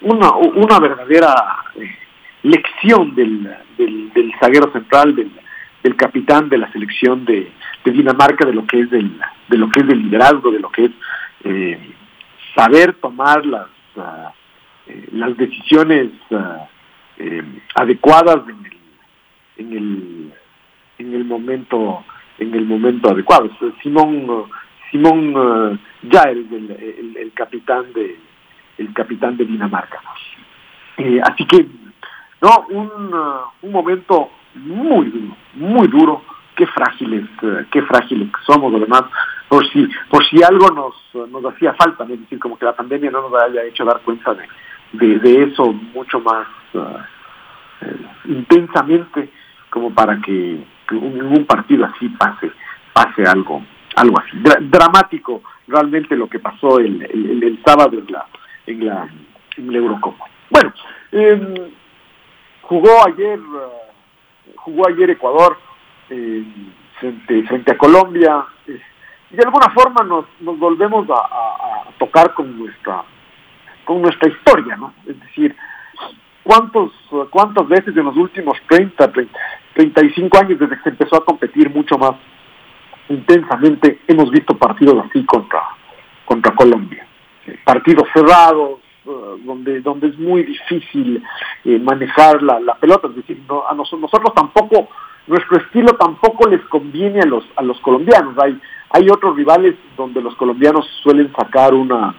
una, 0.03 0.33
una 0.33 0.79
verdadera 0.79 1.35
eh, 1.77 1.97
lección 2.43 3.15
del, 3.15 3.57
del, 3.77 4.13
del 4.13 4.33
zaguero 4.41 4.71
central, 4.73 5.17
del, 5.17 5.31
del, 5.83 5.97
capitán 5.97 6.49
de 6.49 6.59
la 6.59 6.71
selección 6.73 7.25
de, 7.25 7.51
de, 7.85 7.93
Dinamarca, 7.93 8.47
de 8.47 8.55
lo 8.55 8.67
que 8.67 8.81
es 8.81 8.91
del, 8.91 9.21
de 9.49 9.59
lo 9.59 9.69
que 9.71 9.81
es 9.81 9.87
del 9.87 10.03
liderazgo, 10.03 10.51
de 10.51 10.61
lo 10.61 10.71
que 10.71 10.85
es 10.87 10.93
eh, 11.45 11.95
saber 12.55 12.95
tomar 12.95 13.45
las, 13.45 13.67
uh, 13.97 14.31
las 15.13 15.37
decisiones 15.37 16.11
uh, 16.31 16.67
eh, 17.21 17.43
adecuadas 17.75 18.41
en 18.49 18.65
el, 18.65 18.79
en 19.59 19.73
el 19.77 20.33
en 20.99 21.15
el 21.15 21.25
momento 21.25 22.05
en 22.39 22.55
el 22.55 22.65
momento 22.65 23.11
adecuado. 23.11 23.51
Simón 23.83 24.47
Simón 24.91 25.37
uh, 25.37 25.79
ya 26.03 26.23
el, 26.23 26.47
el, 26.51 27.17
el, 27.17 27.33
capitán 27.33 27.93
de 27.93 28.19
el 28.79 28.93
capitán 28.95 29.37
de 29.37 29.45
Dinamarca. 29.45 30.01
Eh, 30.97 31.21
así 31.23 31.45
que 31.47 31.67
no 32.41 32.67
un, 32.71 33.15
uh, 33.15 33.67
un 33.67 33.73
momento 33.73 34.31
muy 34.55 35.11
duro, 35.11 35.37
muy 35.55 35.89
duro. 35.89 36.23
Qué 36.57 36.67
frágiles, 36.67 37.25
uh, 37.43 37.65
qué 37.71 37.83
frágiles 37.83 38.29
somos 38.47 38.75
además. 38.75 39.05
Por 39.49 39.69
si 39.71 39.87
por 40.09 40.25
si 40.27 40.43
algo 40.43 40.69
nos 40.71 41.31
nos 41.31 41.45
hacía 41.53 41.75
falta, 41.75 42.05
es 42.05 42.21
decir, 42.21 42.39
como 42.39 42.59
que 42.59 42.65
la 42.65 42.75
pandemia 42.75 43.11
no 43.11 43.29
nos 43.29 43.35
haya 43.43 43.65
hecho 43.65 43.85
dar 43.85 44.01
cuenta 44.01 44.35
de 44.35 44.45
de, 44.93 45.43
eso 45.45 45.73
mucho 45.73 46.21
más 46.21 46.47
eh, 46.47 46.60
intensamente 48.27 49.31
como 49.71 49.95
para 49.95 50.21
que, 50.21 50.65
un, 50.91 51.23
un, 51.23 51.47
partido 51.47 51.87
así 51.87 52.09
pase 52.11 52.51
pase 52.93 53.25
algo 53.25 53.63
algo 53.97 54.19
así. 54.19 54.37
Dramático 54.69 55.43
realmente 55.69 56.17
lo 56.17 56.29
que 56.29 56.39
pasó 56.39 56.79
el, 56.79 57.03
el, 57.03 57.63
sábado 57.65 57.99
en 57.99 58.13
la 58.13 58.27
en 58.67 58.87
la, 58.87 59.09
en 59.57 59.73
la 59.73 59.79
Eurocopa. 59.79 60.27
Bueno 60.51 60.73
eh, 61.13 61.73
jugó 62.63 63.07
ayer 63.07 63.39
uh, 63.39 64.57
jugó 64.57 64.89
ayer 64.89 65.11
Ecuador 65.11 65.57
eh, 66.11 66.45
frente 66.99 67.43
frente 67.45 67.73
a 67.73 67.79
Colombia. 67.79 68.45
Eh, 68.67 68.81
y 69.33 69.37
de 69.37 69.45
alguna 69.45 69.71
forma 69.71 70.03
nos, 70.03 70.25
nos 70.41 70.59
volvemos 70.59 71.09
a, 71.09 71.15
a, 71.15 71.89
a 71.89 71.93
tocar 71.99 72.35
con 72.35 72.59
nuestra 72.59 73.05
con 73.85 74.03
nuestra 74.03 74.29
historia, 74.29 74.77
¿no? 74.77 74.93
Es 75.07 75.19
decir, 75.21 75.57
¿cuántos, 76.43 76.93
cuántas 77.31 77.69
veces 77.69 77.97
en 77.97 78.05
los 78.05 78.17
últimos 78.17 78.57
30, 78.69 79.13
30, 79.13 79.39
35 79.75 80.39
años 80.39 80.59
desde 80.59 80.77
que 80.77 80.83
se 80.83 80.89
empezó 80.91 81.17
a 81.17 81.25
competir 81.25 81.71
mucho 81.71 81.97
más 81.99 82.13
intensamente, 83.09 84.01
hemos 84.07 84.31
visto 84.31 84.57
partidos 84.57 85.05
así 85.09 85.25
contra, 85.25 85.63
contra 86.25 86.55
Colombia? 86.55 87.07
Eh, 87.47 87.59
partidos 87.65 88.09
cerrados, 88.15 88.81
uh, 89.05 89.37
donde, 89.45 89.81
donde 89.81 90.09
es 90.09 90.19
muy 90.19 90.43
difícil 90.45 91.23
eh, 91.65 91.79
manejar 91.79 92.43
la, 92.43 92.61
la, 92.61 92.75
pelota, 92.75 93.09
es 93.09 93.17
decir, 93.17 93.41
no, 93.49 93.67
a 93.67 93.75
nosotros, 93.75 94.03
nosotros 94.03 94.35
tampoco, 94.35 94.89
nuestro 95.27 95.59
estilo 95.59 95.93
tampoco 95.95 96.49
les 96.49 96.61
conviene 96.67 97.21
a 97.21 97.27
los, 97.27 97.45
a 97.57 97.63
los 97.63 97.81
colombianos, 97.81 98.37
hay, 98.39 98.59
hay 98.91 99.09
otros 99.09 99.37
rivales 99.37 99.75
donde 99.97 100.21
los 100.21 100.35
colombianos 100.37 100.87
suelen 101.03 101.33
sacar 101.33 101.75
una 101.75 102.15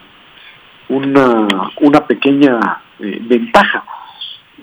una, 0.88 1.48
una 1.80 2.06
pequeña 2.06 2.82
eh, 2.98 3.18
ventaja 3.22 3.84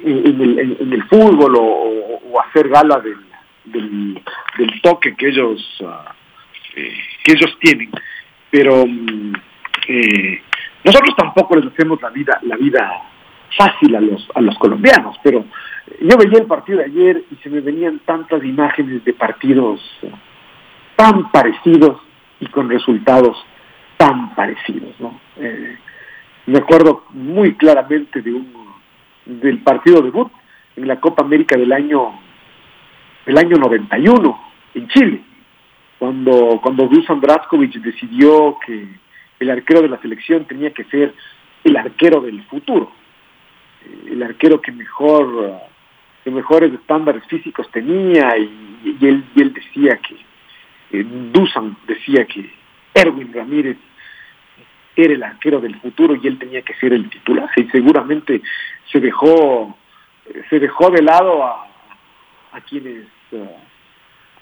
en 0.04 0.42
el, 0.42 0.60
en, 0.60 0.94
el 0.94 1.04
fútbol 1.04 1.56
o, 1.58 2.42
hacer 2.42 2.70
gala 2.70 3.00
del, 3.00 3.18
del, 3.66 4.82
toque 4.82 5.16
que 5.16 5.28
ellos 5.28 5.82
uh, 5.82 6.10
eh, 6.76 6.94
que 7.24 7.34
ellos 7.34 7.58
tienen. 7.60 7.92
Pero 8.50 8.86
mm, 8.86 9.34
eh, 9.88 10.42
nosotros 10.84 11.16
tampoco 11.18 11.56
les 11.56 11.72
hacemos 11.72 12.02
la 12.02 12.10
vida 12.10 12.40
la 12.44 12.56
vida 12.56 13.02
fácil 13.58 13.96
a 13.96 14.02
los 14.02 14.28
a 14.36 14.42
los 14.42 14.58
colombianos 14.58 15.18
pero 15.24 15.46
yo 16.02 16.18
veía 16.18 16.40
el 16.40 16.46
partido 16.46 16.80
de 16.80 16.86
ayer 16.86 17.24
y 17.32 17.36
se 17.38 17.50
me 17.50 17.62
venían 17.62 18.00
tantas 18.06 18.44
imágenes 18.44 19.04
de 19.04 19.14
partidos 19.14 19.82
tan 20.96 21.32
parecidos 21.32 22.02
y 22.40 22.46
con 22.48 22.70
resultados 22.70 23.38
tan 23.98 24.36
parecidos 24.36 24.94
no 25.00 25.20
eh, 25.38 25.78
me 26.46 26.60
acuerdo 26.60 27.06
muy 27.10 27.56
claramente 27.56 28.22
de 28.22 28.34
un 28.34 28.59
del 29.30 29.60
partido 29.60 30.02
debut 30.02 30.32
en 30.76 30.88
la 30.88 31.00
Copa 31.00 31.24
América 31.24 31.58
del 31.58 31.72
año 31.72 32.20
el 33.26 33.38
año 33.38 33.58
91 33.58 34.42
en 34.74 34.88
Chile 34.88 35.22
cuando 36.00 36.60
cuando 36.62 36.88
Dusan 36.88 37.22
Draskovic 37.22 37.74
decidió 37.76 38.58
que 38.66 38.88
el 39.40 39.50
arquero 39.50 39.82
de 39.82 39.90
la 39.90 40.02
selección 40.02 40.46
tenía 40.46 40.72
que 40.72 40.84
ser 40.86 41.14
el 41.64 41.78
arquero 41.78 42.22
del 42.22 42.44
futuro 42.46 42.92
eh, 43.86 44.12
el 44.14 44.24
arquero 44.24 44.62
que 44.62 44.72
mejor 44.72 45.60
que 46.24 46.32
mejores 46.32 46.74
estándares 46.74 47.24
físicos 47.28 47.70
tenía 47.72 48.36
y, 48.38 48.98
él 49.02 49.24
y 49.36 49.42
él 49.42 49.54
decía 49.54 49.98
que 49.98 50.16
eh, 50.92 51.06
Dusan 51.32 51.78
decía 51.88 52.26
que 52.26 52.50
Erwin 52.94 53.32
Ramírez 53.32 53.78
era 55.06 55.14
el 55.14 55.24
arquero 55.24 55.60
del 55.60 55.80
futuro 55.80 56.16
y 56.16 56.28
él 56.28 56.38
tenía 56.38 56.62
que 56.62 56.74
ser 56.76 56.94
el 56.94 57.10
titular. 57.10 57.50
Y 57.56 57.64
seguramente 57.66 58.42
se 58.92 59.00
dejó 59.00 59.78
se 60.50 60.60
dejó 60.60 60.92
de 60.92 61.02
lado 61.02 61.44
a, 61.44 61.68
a 62.52 62.62
quienes 62.62 63.06
uh, 63.32 63.46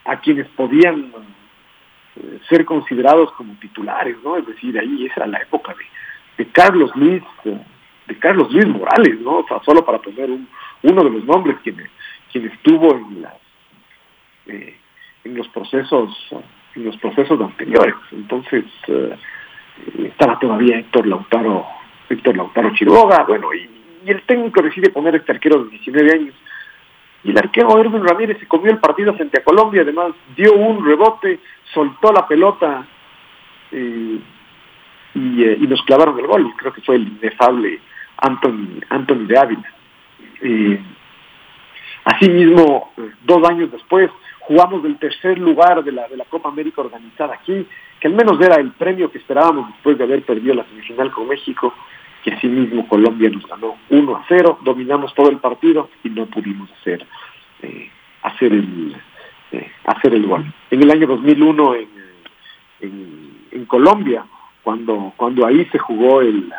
a 0.06 0.20
quienes 0.20 0.48
podían 0.50 1.14
uh, 1.14 2.40
ser 2.50 2.66
considerados 2.66 3.32
como 3.34 3.54
titulares 3.56 4.18
no 4.24 4.38
es 4.38 4.46
decir 4.46 4.78
ahí 4.78 5.06
esa 5.06 5.22
era 5.22 5.28
la 5.28 5.40
época 5.40 5.74
de, 5.74 6.44
de 6.44 6.52
Carlos 6.52 6.92
Luis 6.96 7.24
de 8.08 8.20
Carlos 8.20 8.52
Luis 8.52 8.68
Morales 8.68 9.20
no 9.22 9.40
o 9.40 9.48
sea, 9.48 9.62
solo 9.64 9.86
para 9.86 10.00
poner 10.00 10.30
un, 10.30 10.48
uno 10.84 11.04
de 11.04 11.10
los 11.10 11.24
nombres 11.24 11.58
quien 11.64 11.78
quien 12.32 12.48
estuvo 12.48 12.96
en 12.96 13.22
las 13.22 13.36
eh, 14.48 14.78
en 15.24 15.36
los 15.36 15.48
procesos 15.50 16.10
en 16.76 16.86
los 16.86 16.98
procesos 16.98 17.40
anteriores. 17.42 17.96
Entonces 18.12 18.66
estaba 19.98 20.40
todavía 20.40 20.80
Héctor 20.80 21.08
Lautaro, 21.08 21.66
Héctor 22.10 22.38
Lautaro 22.38 22.74
Chiroga, 22.74 23.24
bueno, 23.24 23.54
y, 23.54 23.70
el 24.06 24.22
técnico 24.22 24.62
decide 24.62 24.90
poner 24.90 25.16
este 25.16 25.34
arquero 25.34 25.66
de 25.66 25.72
19 25.72 26.14
años. 26.14 26.34
Y 27.26 27.32
el 27.32 27.38
arquero 27.38 27.78
Erwin 27.78 28.08
Ramírez 28.08 28.40
se 28.40 28.48
comió 28.48 28.72
el 28.72 28.78
partido 28.78 29.14
frente 29.16 29.40
a 29.40 29.44
Colombia, 29.44 29.82
además 29.82 30.14
dio 30.34 30.54
un 30.54 30.86
rebote, 30.86 31.40
soltó 31.74 32.14
la 32.14 32.26
pelota 32.26 32.86
eh, 33.72 34.20
y, 35.14 35.44
eh, 35.44 35.58
y, 35.60 35.68
nos 35.68 35.82
clavaron 35.82 36.18
el 36.18 36.26
gol. 36.26 36.54
Creo 36.56 36.72
que 36.72 36.82
fue 36.82 36.96
el 36.96 37.08
inefable 37.08 37.82
Anthony, 38.18 38.80
Anthony 38.90 39.26
de 39.28 39.38
Ávila. 39.38 39.74
Eh, 40.42 40.80
asimismo, 42.06 42.94
dos 43.24 43.50
años 43.50 43.72
después, 43.72 44.10
jugamos 44.40 44.84
del 44.84 44.98
tercer 44.98 45.38
lugar 45.38 45.84
de 45.84 45.92
la, 45.92 46.08
de 46.08 46.18
la 46.18 46.26
Copa 46.26 46.50
América 46.50 46.82
organizada 46.82 47.36
aquí, 47.36 47.68
que 48.00 48.08
al 48.08 48.14
menos 48.14 48.40
era 48.40 48.56
el 48.56 48.72
premio 48.72 49.12
que 49.12 49.18
esperábamos 49.18 49.70
después 49.70 49.98
de 49.98 50.04
haber 50.04 50.24
perdido 50.24 50.56
la 50.56 50.66
semifinal 50.66 51.12
con 51.12 51.28
México, 51.28 51.74
que 52.24 52.32
asimismo 52.32 52.88
Colombia 52.88 53.30
nos 53.30 53.46
ganó 53.48 53.78
1 53.90 54.16
a 54.16 54.26
0, 54.28 54.60
dominamos 54.64 55.14
todo 55.14 55.30
el 55.30 55.38
partido 55.38 55.90
y 56.04 56.10
no 56.10 56.26
pudimos 56.26 56.70
hacer 56.80 57.06
eh, 57.62 57.90
hacer 58.24 58.54
el 58.54 58.96
eh, 59.52 59.72
hacer 59.86 60.14
el 60.14 60.26
gol. 60.28 60.46
En 60.70 60.84
el 60.84 60.92
año 60.92 61.08
2001 61.08 61.76
en, 61.76 61.90
en, 62.82 63.38
en 63.52 63.66
Colombia, 63.66 64.26
cuando 64.62 65.14
cuando 65.16 65.46
ahí 65.46 65.66
se 65.72 65.80
jugó 65.80 66.22
el, 66.22 66.52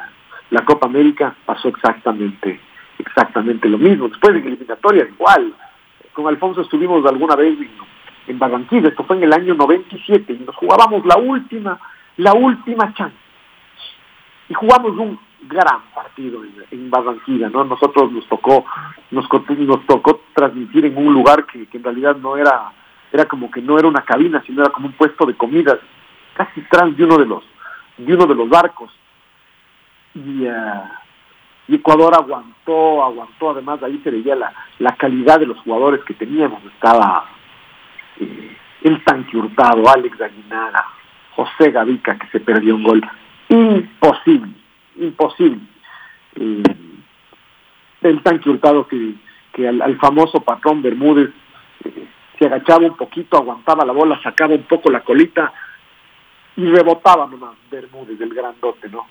la 0.51 0.65
Copa 0.65 0.87
América, 0.87 1.37
pasó 1.45 1.69
exactamente 1.69 2.61
exactamente 2.99 3.69
lo 3.69 3.79
mismo. 3.79 4.09
Después 4.09 4.35
en 4.35 4.47
eliminatoria 4.47 5.07
igual. 5.09 5.55
Con 6.13 6.27
Alfonso 6.27 6.63
estuvimos 6.63 7.07
alguna 7.07 7.37
vez 7.37 7.57
en, 7.59 7.71
en 8.29 8.39
Barranquilla, 8.39 8.89
esto 8.89 9.05
fue 9.05 9.17
en 9.17 9.25
el 9.25 9.33
año 9.33 9.55
97, 9.55 10.33
y 10.33 10.45
nos 10.45 10.55
jugábamos 10.57 11.05
la 11.07 11.17
última, 11.17 11.79
la 12.17 12.35
última 12.35 12.93
chance. 12.95 13.17
Y 14.49 14.55
jugamos 14.55 14.97
un 14.99 15.19
gran 15.43 15.81
partido 15.95 16.43
en, 16.71 16.91
Barranquilla, 16.91 17.49
¿no? 17.49 17.65
Nosotros 17.65 18.13
nos 18.13 18.27
tocó, 18.29 18.65
nos, 19.11 19.29
nos 19.59 19.87
tocó 19.87 20.23
transmitir 20.35 20.87
en 20.87 20.97
un 20.97 21.13
lugar 21.13 21.47
que, 21.47 21.67
que, 21.67 21.77
en 21.79 21.85
realidad 21.85 22.17
no 22.17 22.37
era, 22.37 22.73
era 23.13 23.27
como 23.27 23.51
que 23.51 23.61
no 23.61 23.79
era 23.79 23.89
una 23.89 24.03
cabina, 24.03 24.43
sino 24.47 24.63
era 24.63 24.73
como 24.73 24.87
un 24.87 24.95
puesto 24.95 25.27
de 25.27 25.35
comidas, 25.35 25.79
casi 26.35 26.61
tras 26.63 26.97
de 26.97 27.05
uno 27.05 27.19
de 27.19 27.27
los, 27.27 27.45
de 27.99 28.15
uno 28.15 28.27
de 28.27 28.35
los 28.35 28.49
barcos. 28.49 28.91
Y, 30.15 30.47
uh, 30.47 30.83
y 31.69 31.75
Ecuador 31.77 32.15
aguantó, 32.15 33.05
aguantó, 33.05 33.51
además 33.51 33.83
ahí 33.83 34.01
se 34.03 34.11
veía 34.11 34.35
la, 34.35 34.53
la 34.79 34.97
calidad 34.97 35.39
de 35.39 35.47
los 35.47 35.59
jugadores 35.59 36.03
que 36.05 36.15
teníamos, 36.15 36.65
estaba 36.65 37.27
eh, 38.21 38.57
el 38.83 39.03
Tanque 39.05 39.37
Hurtado, 39.37 39.89
Alex 39.89 40.21
Aguinaga, 40.21 40.85
José 41.35 41.71
Gavica 41.71 42.19
que 42.19 42.27
se 42.29 42.41
perdió 42.41 42.75
un 42.75 42.83
gol. 42.83 43.01
Imposible, 43.49 44.53
imposible. 44.97 45.61
Eh, 46.37 46.63
el 48.03 48.23
tanque 48.23 48.51
hurtado 48.51 48.87
que, 48.87 49.15
que 49.53 49.69
al, 49.69 49.97
famoso 49.99 50.41
patrón 50.41 50.83
Bermúdez 50.83 51.31
eh, 51.85 52.07
se 52.39 52.47
agachaba 52.47 52.87
un 52.87 52.97
poquito, 52.97 53.37
aguantaba 53.37 53.85
la 53.85 53.93
bola, 53.93 54.21
sacaba 54.23 54.55
un 54.55 54.63
poco 54.65 54.91
la 54.91 55.01
colita 55.01 55.53
y 56.57 56.67
rebotaba 56.67 57.27
nomás 57.27 57.55
Bermúdez, 57.71 58.19
del 58.19 58.35
grandote, 58.35 58.89
¿no? 58.89 59.07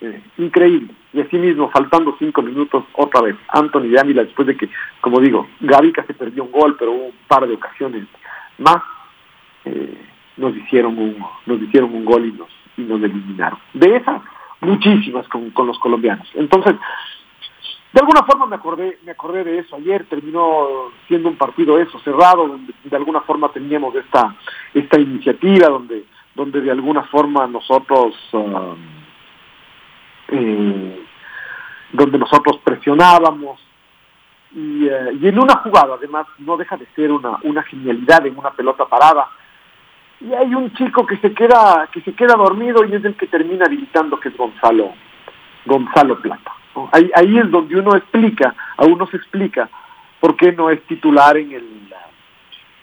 Eh, 0.00 0.22
increíble. 0.38 0.94
Y 1.12 1.20
así 1.20 1.36
mismo, 1.36 1.70
faltando 1.70 2.16
cinco 2.18 2.40
minutos, 2.40 2.84
otra 2.94 3.20
vez, 3.20 3.36
Anthony 3.48 3.88
de 3.88 4.00
Ávila, 4.00 4.24
después 4.24 4.46
de 4.48 4.56
que, 4.56 4.70
como 5.02 5.20
digo, 5.20 5.46
Gavica 5.60 6.04
se 6.04 6.14
perdió 6.14 6.44
un 6.44 6.52
gol, 6.52 6.76
pero 6.78 6.92
hubo 6.92 7.06
un 7.06 7.18
par 7.28 7.46
de 7.46 7.54
ocasiones 7.54 8.06
más, 8.60 8.82
eh, 9.64 9.98
nos 10.36 10.56
hicieron 10.56 10.98
un, 10.98 11.16
nos 11.46 11.60
hicieron 11.60 11.94
un 11.94 12.04
gol 12.04 12.26
y 12.26 12.32
nos, 12.32 12.48
y 12.76 12.82
nos 12.82 13.02
eliminaron. 13.02 13.58
De 13.74 13.96
esas, 13.96 14.22
muchísimas 14.60 15.26
con, 15.28 15.50
con 15.50 15.66
los 15.66 15.78
colombianos. 15.78 16.28
Entonces, 16.34 16.76
de 17.92 18.00
alguna 18.00 18.22
forma 18.22 18.46
me 18.46 18.56
acordé, 18.56 18.98
me 19.04 19.12
acordé 19.12 19.42
de 19.42 19.58
eso. 19.58 19.76
Ayer 19.76 20.04
terminó 20.04 20.92
siendo 21.08 21.28
un 21.28 21.36
partido 21.36 21.78
eso, 21.78 21.98
cerrado, 22.00 22.46
donde 22.46 22.72
de 22.84 22.96
alguna 22.96 23.20
forma 23.22 23.48
teníamos 23.48 23.94
esta, 23.96 24.36
esta 24.72 25.00
iniciativa, 25.00 25.68
donde, 25.68 26.04
donde 26.34 26.60
de 26.60 26.70
alguna 26.70 27.02
forma 27.04 27.46
nosotros 27.48 28.14
um, 28.32 28.76
eh, 30.28 31.04
donde 31.92 32.18
nosotros 32.18 32.58
presionábamos 32.62 33.60
y, 34.52 34.86
eh, 34.86 35.18
y, 35.20 35.28
en 35.28 35.38
una 35.38 35.56
jugada 35.58 35.94
además 35.94 36.26
no 36.38 36.56
deja 36.56 36.76
de 36.76 36.86
ser 36.96 37.12
una, 37.12 37.38
una 37.42 37.62
genialidad 37.62 38.26
en 38.26 38.38
una 38.38 38.50
pelota 38.50 38.86
parada. 38.86 39.28
Y 40.20 40.32
hay 40.34 40.54
un 40.54 40.72
chico 40.74 41.06
que 41.06 41.16
se 41.18 41.32
queda 41.32 41.88
que 41.92 42.00
se 42.02 42.12
queda 42.12 42.34
dormido 42.34 42.84
y 42.84 42.94
es 42.94 43.04
el 43.04 43.16
que 43.16 43.26
termina 43.26 43.66
habilitando 43.66 44.20
que 44.20 44.28
es 44.28 44.36
Gonzalo 44.36 44.92
Gonzalo 45.64 46.20
Plata 46.20 46.52
ahí, 46.92 47.10
ahí 47.14 47.38
es 47.38 47.50
donde 47.50 47.76
uno 47.76 47.96
explica 47.96 48.54
a 48.76 48.84
uno 48.84 49.06
se 49.06 49.16
explica 49.16 49.68
por 50.20 50.36
qué 50.36 50.52
no 50.52 50.70
es 50.70 50.82
titular 50.82 51.36
en 51.36 51.52
el 51.52 51.94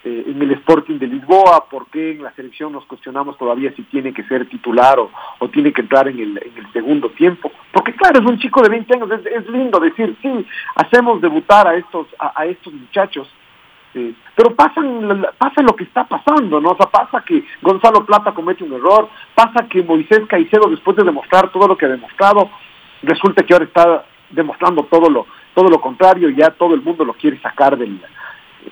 eh, 0.07 0.23
en 0.25 0.41
el 0.41 0.51
Sporting 0.51 0.99
de 0.99 1.07
Lisboa, 1.07 1.65
por 1.69 1.87
qué 1.87 2.11
en 2.11 2.23
la 2.23 2.31
selección 2.31 2.71
nos 2.71 2.85
cuestionamos 2.85 3.37
todavía 3.37 3.73
si 3.75 3.83
tiene 3.83 4.13
que 4.13 4.23
ser 4.23 4.47
titular 4.47 4.97
o, 4.99 5.09
tiene 5.49 5.73
que 5.73 5.81
entrar 5.81 6.07
en 6.07 6.17
el, 6.17 6.37
en 6.37 6.65
el 6.65 6.71
segundo 6.71 7.09
tiempo, 7.09 7.51
porque 7.73 7.93
claro, 7.93 8.21
es 8.21 8.25
un 8.25 8.39
chico 8.39 8.61
de 8.61 8.69
20 8.69 8.93
años, 8.93 9.09
es, 9.25 9.49
lindo 9.49 9.81
decir, 9.81 10.15
sí, 10.21 10.47
hacemos 10.75 11.19
debutar 11.19 11.67
a 11.67 11.75
estos, 11.75 12.07
a, 12.19 12.45
estos 12.45 12.71
muchachos, 12.71 13.27
pero 14.35 14.55
pasan, 14.55 15.25
pasa 15.37 15.61
lo 15.61 15.75
que 15.75 15.83
está 15.83 16.05
pasando, 16.05 16.61
¿no? 16.61 16.69
O 16.69 16.77
sea, 16.77 16.85
pasa 16.85 17.23
que 17.25 17.43
Gonzalo 17.61 18.05
Plata 18.05 18.31
comete 18.31 18.63
un 18.63 18.73
error, 18.73 19.09
pasa 19.35 19.67
que 19.67 19.83
Moisés 19.83 20.21
Caicedo, 20.29 20.69
después 20.69 20.95
de 20.95 21.03
demostrar 21.03 21.51
todo 21.51 21.67
lo 21.67 21.75
que 21.75 21.85
ha 21.85 21.89
demostrado, 21.89 22.49
resulta 23.03 23.43
que 23.43 23.53
ahora 23.53 23.65
está 23.65 24.05
demostrando 24.29 24.83
todo 24.83 25.09
lo, 25.09 25.25
todo 25.53 25.67
lo 25.67 25.81
contrario, 25.81 26.29
ya 26.29 26.51
todo 26.51 26.75
el 26.75 26.81
mundo 26.81 27.03
lo 27.03 27.13
quiere 27.13 27.41
sacar 27.41 27.77
del, 27.77 27.99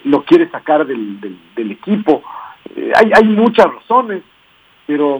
lo 0.03 0.23
quiere 0.23 0.49
sacar 0.49 0.85
del, 0.85 1.19
del, 1.55 1.71
equipo. 1.71 2.23
Eh, 2.75 2.91
hay, 2.95 3.11
hay 3.13 3.23
muchas 3.25 3.67
razones, 3.73 4.23
pero, 4.85 5.19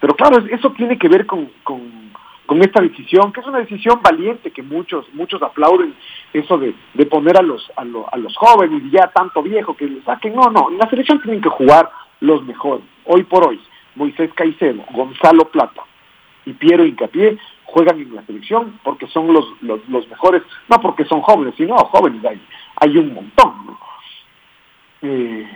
pero 0.00 0.14
claro, 0.14 0.44
eso 0.50 0.70
tiene 0.72 0.98
que 0.98 1.08
ver 1.08 1.26
con, 1.26 1.50
con, 1.64 1.80
esta 2.62 2.82
decisión, 2.82 3.32
que 3.32 3.40
es 3.40 3.46
una 3.46 3.60
decisión 3.60 4.00
valiente 4.02 4.50
que 4.50 4.62
muchos 4.62 5.06
muchos 5.14 5.40
aplauden, 5.40 5.94
eso 6.32 6.58
de, 6.58 6.74
de 6.94 7.06
poner 7.06 7.38
a 7.38 7.42
los, 7.42 7.70
a, 7.76 7.82
a 7.82 8.16
los 8.16 8.36
jóvenes 8.36 8.82
ya 8.90 9.06
tanto 9.06 9.40
viejo 9.40 9.76
que 9.76 9.86
le 9.86 10.02
saquen. 10.02 10.34
No, 10.34 10.50
no, 10.50 10.68
en 10.68 10.78
la 10.78 10.90
selección 10.90 11.22
tienen 11.22 11.40
que 11.40 11.48
jugar 11.48 11.88
los 12.18 12.44
mejores. 12.44 12.84
Hoy 13.04 13.22
por 13.22 13.46
hoy, 13.46 13.60
Moisés 13.94 14.30
Caicedo, 14.34 14.82
Gonzalo 14.92 15.44
Plata 15.46 15.82
y 16.44 16.52
Piero 16.52 16.84
Incapié 16.84 17.38
juegan 17.64 18.00
en 18.00 18.14
la 18.14 18.22
selección 18.26 18.78
porque 18.82 19.06
son 19.08 19.32
los, 19.32 19.44
los, 19.62 19.80
los 19.88 20.08
mejores, 20.08 20.42
no 20.68 20.80
porque 20.80 21.04
son 21.04 21.22
jóvenes, 21.22 21.54
sino 21.56 21.76
jóvenes 21.76 22.24
hay, 22.24 22.40
hay 22.76 22.96
un 22.96 23.14
montón. 23.14 23.66
¿no? 23.66 23.78
Eh, 25.02 25.48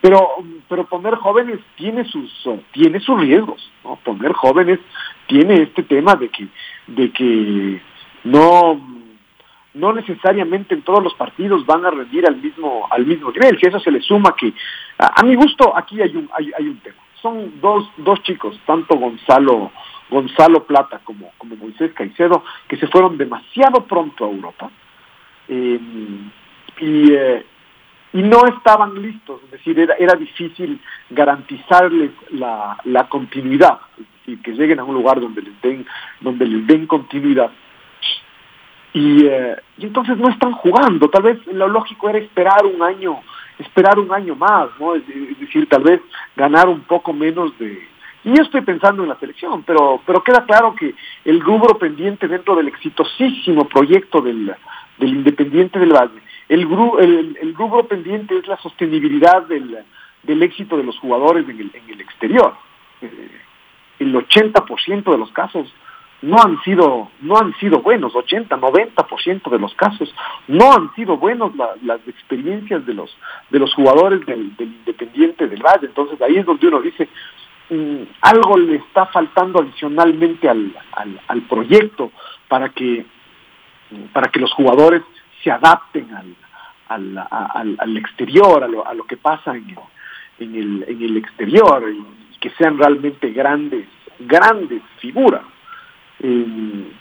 pero 0.00 0.28
pero 0.68 0.86
poner 0.86 1.14
jóvenes 1.16 1.60
tiene 1.76 2.04
sus 2.04 2.30
tiene 2.72 3.00
sus 3.00 3.20
riesgos 3.20 3.70
no 3.84 3.96
poner 3.96 4.32
jóvenes 4.32 4.80
tiene 5.26 5.62
este 5.62 5.82
tema 5.82 6.14
de 6.14 6.28
que 6.28 6.48
de 6.88 7.12
que 7.12 7.80
no 8.24 8.80
no 9.74 9.92
necesariamente 9.92 10.74
en 10.74 10.82
todos 10.82 11.02
los 11.02 11.14
partidos 11.14 11.64
van 11.64 11.84
a 11.84 11.90
rendir 11.90 12.26
al 12.26 12.36
mismo 12.36 12.86
al 12.90 13.06
mismo 13.06 13.30
nivel. 13.30 13.58
Si 13.58 13.66
eso 13.66 13.78
se 13.78 13.90
le 13.90 14.00
suma 14.00 14.34
que 14.36 14.52
a, 14.98 15.22
mi 15.22 15.34
gusto 15.34 15.76
aquí 15.76 16.00
hay 16.00 16.16
un 16.16 16.28
hay, 16.32 16.50
hay, 16.58 16.68
un 16.68 16.78
tema. 16.80 16.96
Son 17.22 17.60
dos 17.60 17.88
dos 17.98 18.22
chicos 18.22 18.58
tanto 18.66 18.96
Gonzalo 18.96 19.70
Gonzalo 20.10 20.64
Plata 20.64 21.00
como 21.04 21.32
como 21.38 21.56
Moisés 21.56 21.92
Caicedo 21.92 22.42
que 22.66 22.76
se 22.76 22.88
fueron 22.88 23.16
demasiado 23.16 23.84
pronto 23.86 24.24
a 24.24 24.30
Europa 24.30 24.70
eh, 25.48 25.78
y 26.80 27.12
eh, 27.12 27.46
y 28.12 28.22
no 28.22 28.44
estaban 28.46 29.00
listos, 29.00 29.40
es 29.44 29.50
decir, 29.52 29.78
era, 29.78 29.94
era 29.94 30.14
difícil 30.14 30.80
garantizarles 31.10 32.10
la, 32.30 32.76
la 32.84 33.08
continuidad, 33.08 33.78
decir, 33.96 34.42
que 34.42 34.52
lleguen 34.52 34.80
a 34.80 34.84
un 34.84 34.94
lugar 34.94 35.20
donde 35.20 35.42
les 35.42 35.60
den, 35.62 35.86
donde 36.20 36.46
les 36.46 36.66
den 36.66 36.86
continuidad. 36.86 37.50
Y, 38.92 39.26
eh, 39.26 39.56
y 39.78 39.86
entonces 39.86 40.16
no 40.16 40.28
están 40.28 40.52
jugando, 40.52 41.08
tal 41.08 41.22
vez 41.22 41.46
lo 41.46 41.68
lógico 41.68 42.08
era 42.08 42.18
esperar 42.18 42.66
un 42.66 42.82
año, 42.82 43.20
esperar 43.58 44.00
un 44.00 44.12
año 44.12 44.34
más, 44.34 44.68
¿no? 44.80 44.96
Es, 44.96 45.06
decir, 45.38 45.68
tal 45.68 45.84
vez 45.84 46.00
ganar 46.34 46.68
un 46.68 46.80
poco 46.80 47.12
menos 47.12 47.56
de, 47.58 47.80
y 48.24 48.36
yo 48.36 48.42
estoy 48.42 48.62
pensando 48.62 49.04
en 49.04 49.10
la 49.10 49.18
selección, 49.20 49.62
pero, 49.62 50.00
pero 50.04 50.24
queda 50.24 50.44
claro 50.44 50.74
que 50.74 50.96
el 51.24 51.40
rubro 51.40 51.78
pendiente 51.78 52.26
dentro 52.26 52.56
del 52.56 52.66
exitosísimo 52.66 53.68
proyecto 53.68 54.20
del, 54.20 54.52
del 54.98 55.08
Independiente 55.08 55.78
del 55.78 55.92
Valle 55.92 56.20
el, 56.50 56.66
el, 56.98 57.38
el 57.40 57.54
rubro 57.54 57.86
pendiente 57.86 58.36
es 58.36 58.46
la 58.48 58.56
sostenibilidad 58.58 59.42
del, 59.44 59.78
del 60.24 60.42
éxito 60.42 60.76
de 60.76 60.82
los 60.82 60.98
jugadores 60.98 61.48
en 61.48 61.60
el, 61.60 61.70
en 61.72 61.90
el 61.90 62.00
exterior. 62.00 62.54
Eh, 63.00 63.30
el 64.00 64.14
80% 64.14 65.12
de 65.12 65.18
los 65.18 65.30
casos 65.30 65.72
no 66.22 66.36
han 66.42 66.60
sido 66.62 67.08
no 67.20 67.38
han 67.38 67.54
sido 67.60 67.80
buenos, 67.80 68.14
80, 68.14 68.56
90% 68.56 69.48
de 69.48 69.58
los 69.58 69.72
casos 69.74 70.12
no 70.48 70.72
han 70.72 70.92
sido 70.94 71.16
buenos 71.16 71.52
las 71.82 72.00
experiencias 72.06 72.84
de 72.84 72.94
los 72.94 73.16
de 73.50 73.58
los 73.58 73.72
jugadores 73.72 74.26
del, 74.26 74.52
Independiente 74.58 75.46
del 75.46 75.62
Valle. 75.62 75.86
Entonces 75.86 76.20
ahí 76.20 76.36
es 76.36 76.44
donde 76.44 76.66
uno 76.66 76.82
dice 76.82 77.08
mm, 77.70 78.02
algo 78.22 78.58
le 78.58 78.76
está 78.76 79.06
faltando 79.06 79.60
adicionalmente 79.60 80.48
al, 80.48 80.76
al, 80.92 81.20
al 81.28 81.42
proyecto 81.42 82.10
para 82.48 82.70
que 82.70 83.06
para 84.12 84.30
que 84.30 84.40
los 84.40 84.52
jugadores 84.52 85.02
se 85.42 85.50
adapten 85.50 86.08
al, 86.88 87.18
al, 87.18 87.76
al, 87.78 87.96
exterior, 87.96 88.62
a 88.62 88.68
lo, 88.68 88.86
a 88.86 88.94
lo, 88.94 89.04
que 89.04 89.16
pasa 89.16 89.54
en, 89.54 89.76
en, 90.38 90.54
el, 90.54 90.84
en 90.88 91.02
el 91.02 91.16
exterior, 91.16 91.84
y 91.90 92.38
que 92.38 92.50
sean 92.50 92.78
realmente 92.78 93.30
grandes, 93.30 93.86
grandes 94.18 94.82
figuras. 94.98 95.42
Eh, 96.20 96.92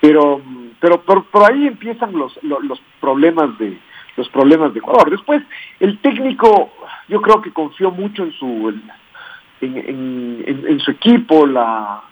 pero, 0.00 0.40
pero 0.80 1.02
por, 1.02 1.24
por, 1.26 1.50
ahí 1.50 1.66
empiezan 1.66 2.12
los, 2.12 2.38
los, 2.42 2.80
problemas 3.00 3.56
de 3.58 3.78
los 4.16 4.28
problemas 4.28 4.72
de 4.72 4.78
Ecuador. 4.78 5.10
Después, 5.10 5.42
el 5.80 5.98
técnico, 5.98 6.72
yo 7.08 7.20
creo 7.20 7.42
que 7.42 7.52
confió 7.52 7.90
mucho 7.90 8.22
en 8.22 8.32
su 8.32 8.72
en, 9.60 9.76
en, 9.76 10.64
en 10.68 10.80
su 10.80 10.92
equipo, 10.92 11.46
la 11.46 12.02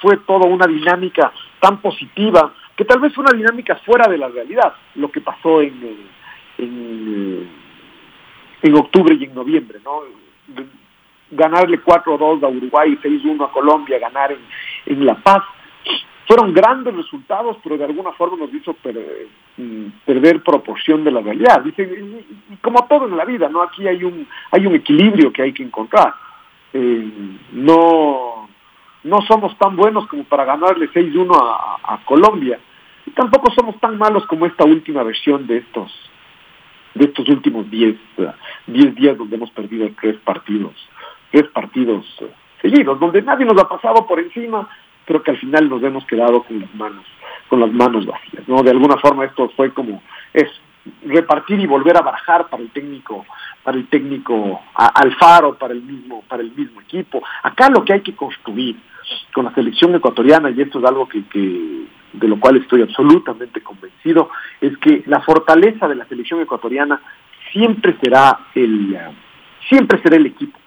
fue 0.00 0.16
toda 0.18 0.46
una 0.46 0.66
dinámica 0.66 1.32
tan 1.60 1.78
positiva 1.80 2.52
que 2.78 2.84
tal 2.84 3.00
vez 3.00 3.12
fue 3.12 3.24
una 3.24 3.36
dinámica 3.36 3.74
fuera 3.84 4.08
de 4.08 4.16
la 4.16 4.28
realidad, 4.28 4.72
lo 4.94 5.10
que 5.10 5.20
pasó 5.20 5.60
en, 5.60 6.06
en, 6.58 7.50
en 8.62 8.74
octubre 8.76 9.16
y 9.18 9.24
en 9.24 9.34
noviembre, 9.34 9.80
¿no? 9.84 10.02
Ganarle 11.32 11.82
4-2 11.82 12.44
a 12.44 12.48
Uruguay, 12.48 12.96
6-1 13.02 13.44
a 13.44 13.50
Colombia, 13.50 13.98
ganar 13.98 14.30
en, 14.30 14.38
en 14.86 15.04
La 15.04 15.16
Paz. 15.16 15.42
Fueron 16.28 16.54
grandes 16.54 16.94
resultados, 16.94 17.56
pero 17.64 17.76
de 17.76 17.84
alguna 17.84 18.12
forma 18.12 18.36
nos 18.36 18.54
hizo 18.54 18.76
mm, 19.56 19.86
perder 20.06 20.44
proporción 20.44 21.02
de 21.02 21.10
la 21.10 21.20
realidad. 21.20 21.60
Dice, 21.62 21.82
y, 21.82 22.56
como 22.58 22.86
todo 22.86 23.08
en 23.08 23.16
la 23.16 23.24
vida, 23.24 23.48
¿no? 23.48 23.60
Aquí 23.60 23.88
hay 23.88 24.04
un, 24.04 24.24
hay 24.52 24.64
un 24.64 24.76
equilibrio 24.76 25.32
que 25.32 25.42
hay 25.42 25.52
que 25.52 25.64
encontrar. 25.64 26.14
Eh, 26.72 27.10
no, 27.54 28.37
no 29.04 29.20
somos 29.22 29.56
tan 29.58 29.76
buenos 29.76 30.06
como 30.06 30.24
para 30.24 30.44
ganarle 30.44 30.90
6-1 30.90 31.34
a, 31.34 31.94
a 31.94 32.04
Colombia, 32.04 32.58
y 33.06 33.10
tampoco 33.12 33.50
somos 33.52 33.78
tan 33.80 33.96
malos 33.96 34.26
como 34.26 34.46
esta 34.46 34.64
última 34.64 35.02
versión 35.02 35.46
de 35.46 35.58
estos 35.58 35.92
de 36.94 37.04
estos 37.04 37.28
últimos 37.28 37.70
10 37.70 37.96
diez 38.66 38.94
días 38.94 39.16
donde 39.16 39.36
hemos 39.36 39.50
perdido 39.50 39.88
tres 40.00 40.16
partidos, 40.24 40.74
tres 41.30 41.48
partidos 41.48 42.04
eh, 42.20 42.30
seguidos, 42.60 42.98
donde 42.98 43.22
nadie 43.22 43.46
nos 43.46 43.60
ha 43.62 43.68
pasado 43.68 44.06
por 44.06 44.18
encima, 44.18 44.68
pero 45.06 45.22
que 45.22 45.30
al 45.30 45.38
final 45.38 45.68
nos 45.68 45.82
hemos 45.82 46.04
quedado 46.06 46.42
con 46.42 46.60
las 46.60 46.74
manos, 46.74 47.04
con 47.48 47.60
las 47.60 47.72
manos 47.72 48.04
vacías, 48.06 48.46
¿no? 48.48 48.62
De 48.62 48.70
alguna 48.70 48.96
forma 48.98 49.24
esto 49.24 49.50
fue 49.56 49.72
como 49.72 50.02
es 50.32 50.48
repartir 51.04 51.60
y 51.60 51.66
volver 51.66 51.96
a 51.96 52.02
barajar 52.02 52.48
para 52.48 52.62
el 52.62 52.70
técnico 52.70 53.26
para 53.62 53.76
el 53.76 53.88
técnico 53.88 54.60
Alfaro 54.74 55.56
para 55.56 55.74
el 55.74 55.82
mismo 55.82 56.22
para 56.28 56.42
el 56.42 56.52
mismo 56.52 56.80
equipo. 56.80 57.22
Acá 57.42 57.68
lo 57.68 57.84
que 57.84 57.92
hay 57.92 58.00
que 58.00 58.14
construir 58.14 58.76
con 59.32 59.44
la 59.44 59.54
selección 59.54 59.94
ecuatoriana 59.94 60.50
y 60.50 60.60
esto 60.60 60.78
es 60.78 60.84
algo 60.84 61.08
que, 61.08 61.24
que 61.26 61.86
de 62.12 62.28
lo 62.28 62.38
cual 62.40 62.56
estoy 62.56 62.82
absolutamente 62.82 63.60
convencido 63.62 64.30
es 64.60 64.76
que 64.78 65.02
la 65.06 65.20
fortaleza 65.20 65.88
de 65.88 65.94
la 65.94 66.06
selección 66.06 66.40
ecuatoriana 66.40 67.00
siempre 67.52 67.96
será 68.02 68.38
el 68.54 68.96
siempre 69.68 70.00
será 70.02 70.16
el 70.16 70.26
equipo. 70.26 70.58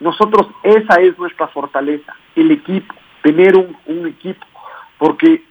Nosotros 0.00 0.48
esa 0.62 1.00
es 1.00 1.18
nuestra 1.18 1.48
fortaleza 1.48 2.14
el 2.36 2.50
equipo 2.50 2.94
tener 3.22 3.56
un, 3.56 3.76
un 3.86 4.06
equipo 4.06 4.46
porque 4.98 5.42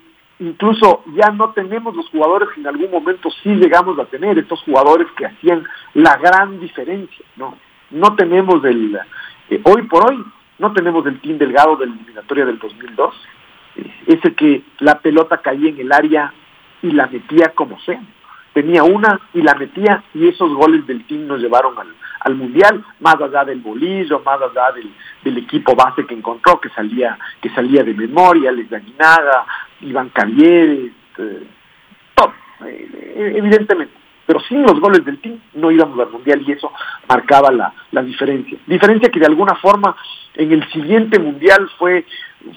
incluso 0.44 1.04
ya 1.16 1.32
no 1.32 1.52
tenemos 1.52 1.96
los 1.96 2.10
jugadores 2.10 2.50
que 2.54 2.62
en 2.62 2.68
algún 2.68 2.92
momento 2.92 3.30
sí 3.42 3.50
llegamos 3.50 3.98
a 3.98 4.06
tener, 4.06 4.38
estos 4.38 4.62
jugadores 4.64 5.08
que 5.18 5.26
hacían 5.26 5.64
la 5.94 6.18
gran 6.18 6.60
diferencia, 6.60 7.26
¿no? 7.38 7.58
No 7.92 8.16
tenemos 8.16 8.64
el, 8.66 9.00
eh, 9.50 9.62
hoy 9.64 9.84
por 9.84 10.12
hoy, 10.12 10.24
no 10.60 10.74
tenemos 10.74 11.06
el 11.06 11.20
team 11.22 11.38
delgado 11.38 11.78
de 11.78 11.88
la 11.88 11.94
eliminatoria 11.94 12.46
del 12.46 12.60
2002, 12.60 13.14
eh, 13.78 13.94
ese 14.08 14.34
que 14.36 14.64
la 14.80 15.00
pelota 15.00 15.38
caía 15.38 15.70
en 15.70 15.80
el 15.80 15.92
área 15.92 16.34
y 16.82 16.92
la 16.92 17.08
metía 17.08 17.54
como 17.56 17.80
sea. 17.82 18.02
Tenía 18.54 18.84
una 18.84 19.20
y 19.34 19.42
la 19.42 19.56
metía 19.56 20.04
y 20.14 20.28
esos 20.28 20.54
goles 20.54 20.86
del 20.86 21.06
team 21.06 21.26
nos 21.26 21.40
llevaron 21.40 21.78
al, 21.80 21.88
al 22.24 22.36
Mundial, 22.36 22.84
más 23.02 23.16
allá 23.22 23.44
del 23.44 23.60
bolillo, 23.60 24.22
más 24.26 24.40
allá 24.42 24.72
del, 24.72 24.90
del 25.24 25.38
equipo 25.38 25.76
base 25.76 26.06
que 26.06 26.14
encontró, 26.14 26.60
que 26.60 26.70
salía, 26.70 27.18
que 27.42 27.50
salía 27.50 27.84
de 27.84 27.94
memoria, 27.94 28.52
Les 28.52 28.72
Aguinaga, 28.72 29.46
Iván 29.82 30.10
Cavieres, 30.10 30.92
eh, 31.18 31.48
todo, 32.16 32.34
eh, 32.66 33.34
evidentemente. 33.36 33.94
Pero 34.26 34.40
sin 34.40 34.62
los 34.64 34.80
goles 34.80 35.04
del 35.04 35.20
team 35.20 35.38
no 35.56 35.70
íbamos 35.70 36.00
al 36.00 36.12
Mundial 36.12 36.42
y 36.48 36.54
eso 36.54 36.72
marcaba 37.10 37.52
la, 37.52 37.74
la 37.92 38.02
diferencia. 38.02 38.58
Diferencia 38.66 39.10
que 39.10 39.20
de 39.20 39.26
alguna 39.26 39.56
forma 39.56 39.94
en 40.36 40.54
el 40.54 40.72
siguiente 40.72 41.20
Mundial 41.20 41.70
fue, 41.78 42.06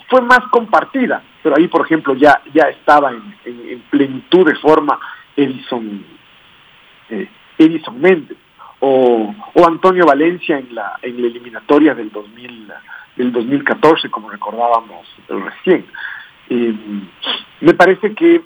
fue 0.08 0.20
más 0.20 0.40
compartida, 0.50 1.22
pero 1.42 1.56
ahí 1.56 1.66
por 1.66 1.84
ejemplo 1.84 2.14
ya, 2.14 2.40
ya 2.54 2.68
estaba 2.68 3.10
en, 3.10 3.34
en, 3.44 3.80
plenitud 3.90 4.46
de 4.46 4.54
forma 4.54 4.98
Edison, 5.36 6.04
eh, 7.10 7.28
Edison 7.58 8.00
Méndez 8.00 8.38
o, 8.80 9.34
o 9.54 9.66
Antonio 9.66 10.06
Valencia 10.06 10.58
en 10.58 10.74
la, 10.74 10.98
en 11.02 11.20
la 11.20 11.26
eliminatoria 11.28 11.94
del 11.94 12.10
2000, 12.10 12.72
del 13.16 13.32
2014, 13.32 14.10
como 14.10 14.30
recordábamos 14.30 15.06
recién. 15.28 15.86
Eh, 16.48 16.74
me 17.60 17.74
parece 17.74 18.14
que 18.14 18.42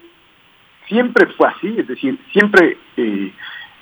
siempre 0.87 1.27
fue 1.37 1.49
así, 1.49 1.75
es 1.79 1.87
decir, 1.87 2.19
siempre 2.33 2.79
eh, 2.97 3.33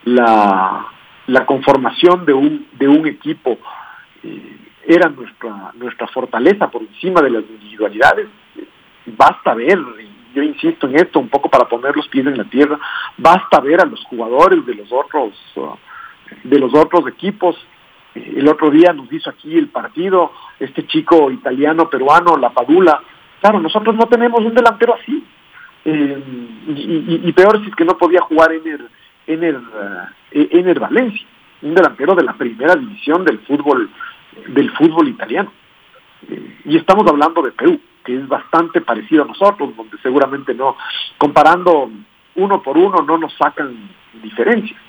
la, 0.04 0.86
la 1.26 1.46
conformación 1.46 2.24
de 2.24 2.32
un, 2.32 2.66
de 2.72 2.88
un 2.88 3.06
equipo 3.06 3.58
eh, 4.22 4.56
era 4.86 5.08
nuestra, 5.10 5.72
nuestra 5.74 6.06
fortaleza 6.08 6.70
por 6.70 6.82
encima 6.82 7.20
de 7.20 7.30
las 7.30 7.42
individualidades. 7.42 8.28
Basta 9.04 9.54
ver, 9.54 9.78
yo 10.34 10.42
insisto 10.42 10.86
en 10.86 10.96
esto 10.96 11.18
un 11.18 11.28
poco 11.28 11.50
para 11.50 11.68
poner 11.68 11.94
los 11.94 12.08
pies 12.08 12.26
en 12.26 12.38
la 12.38 12.44
tierra, 12.44 12.78
basta 13.16 13.60
ver 13.60 13.80
a 13.80 13.86
los 13.86 14.02
jugadores 14.04 14.64
de 14.64 14.74
los 14.74 14.90
otros 14.90 15.34
uh, 15.56 15.76
de 16.44 16.58
los 16.58 16.74
otros 16.74 17.06
equipos. 17.08 17.56
El 18.14 18.48
otro 18.48 18.70
día 18.70 18.92
nos 18.92 19.12
hizo 19.12 19.30
aquí 19.30 19.56
el 19.56 19.68
partido 19.68 20.32
este 20.58 20.86
chico 20.86 21.30
italiano, 21.30 21.88
peruano, 21.88 22.36
La 22.36 22.50
Padula. 22.50 23.00
Claro, 23.40 23.60
nosotros 23.60 23.94
no 23.94 24.06
tenemos 24.06 24.40
un 24.40 24.54
delantero 24.54 24.94
así. 24.94 25.24
Eh, 25.84 26.22
y, 26.66 27.32
peor 27.32 27.60
si 27.60 27.70
es 27.70 27.76
que 27.76 27.84
no 27.84 27.96
podía 27.96 28.20
jugar 28.22 28.52
en 28.52 28.66
el, 28.66 28.88
en 29.26 29.44
el, 29.44 29.56
uh, 29.56 30.08
en 30.32 30.68
el 30.68 30.78
Valencia, 30.78 31.26
un 31.62 31.74
delantero 31.74 32.14
de 32.14 32.24
la 32.24 32.34
primera 32.34 32.74
división 32.74 33.24
del 33.24 33.38
fútbol 33.40 33.88
del 34.48 34.70
fútbol 34.72 35.08
italiano. 35.08 35.52
Eh, 36.28 36.56
y 36.64 36.76
estamos 36.76 37.06
hablando 37.06 37.42
de 37.42 37.52
Perú, 37.52 37.80
que 38.04 38.16
es 38.16 38.26
bastante 38.28 38.80
parecido 38.80 39.22
a 39.22 39.26
nosotros, 39.26 39.76
donde 39.76 39.96
seguramente 39.98 40.54
no, 40.54 40.76
comparando 41.16 41.90
uno 42.34 42.62
por 42.62 42.76
uno, 42.76 43.02
no 43.02 43.18
nos 43.18 43.32
sacan 43.34 43.76
diferencias 44.22 44.80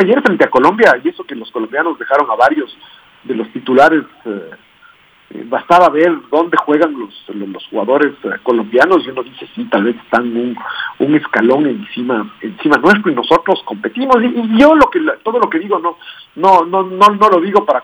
ayer 0.00 0.22
frente 0.22 0.44
a 0.44 0.50
Colombia, 0.50 1.00
y 1.02 1.08
eso 1.08 1.24
que 1.24 1.34
los 1.34 1.50
colombianos 1.50 1.98
dejaron 1.98 2.30
a 2.30 2.34
varios 2.34 2.76
de 3.24 3.34
los 3.34 3.48
titulares, 3.52 4.02
eh, 4.24 4.50
eh, 5.34 5.44
bastaba 5.46 5.88
ver 5.88 6.12
dónde 6.30 6.58
juegan 6.58 6.98
los, 6.98 7.24
los 7.28 7.66
jugadores 7.68 8.12
eh, 8.24 8.30
colombianos 8.42 9.02
y 9.06 9.10
uno 9.10 9.22
dice, 9.22 9.48
sí, 9.54 9.64
tal 9.70 9.84
vez 9.84 9.96
están 9.96 10.24
un, 10.36 10.56
un 10.98 11.14
escalón 11.14 11.66
encima 11.66 12.34
encima 12.42 12.76
nuestro 12.76 13.10
y 13.10 13.14
nosotros 13.14 13.62
competimos. 13.64 14.16
Y, 14.22 14.58
yo 14.58 14.74
lo 14.74 14.90
que 14.90 15.00
todo 15.22 15.38
lo 15.38 15.48
que 15.48 15.58
digo 15.58 15.78
no 15.78 15.96
no 16.36 16.66
no 16.66 16.82
no, 16.82 17.06
no 17.08 17.28
lo 17.30 17.40
digo 17.40 17.64
para 17.64 17.82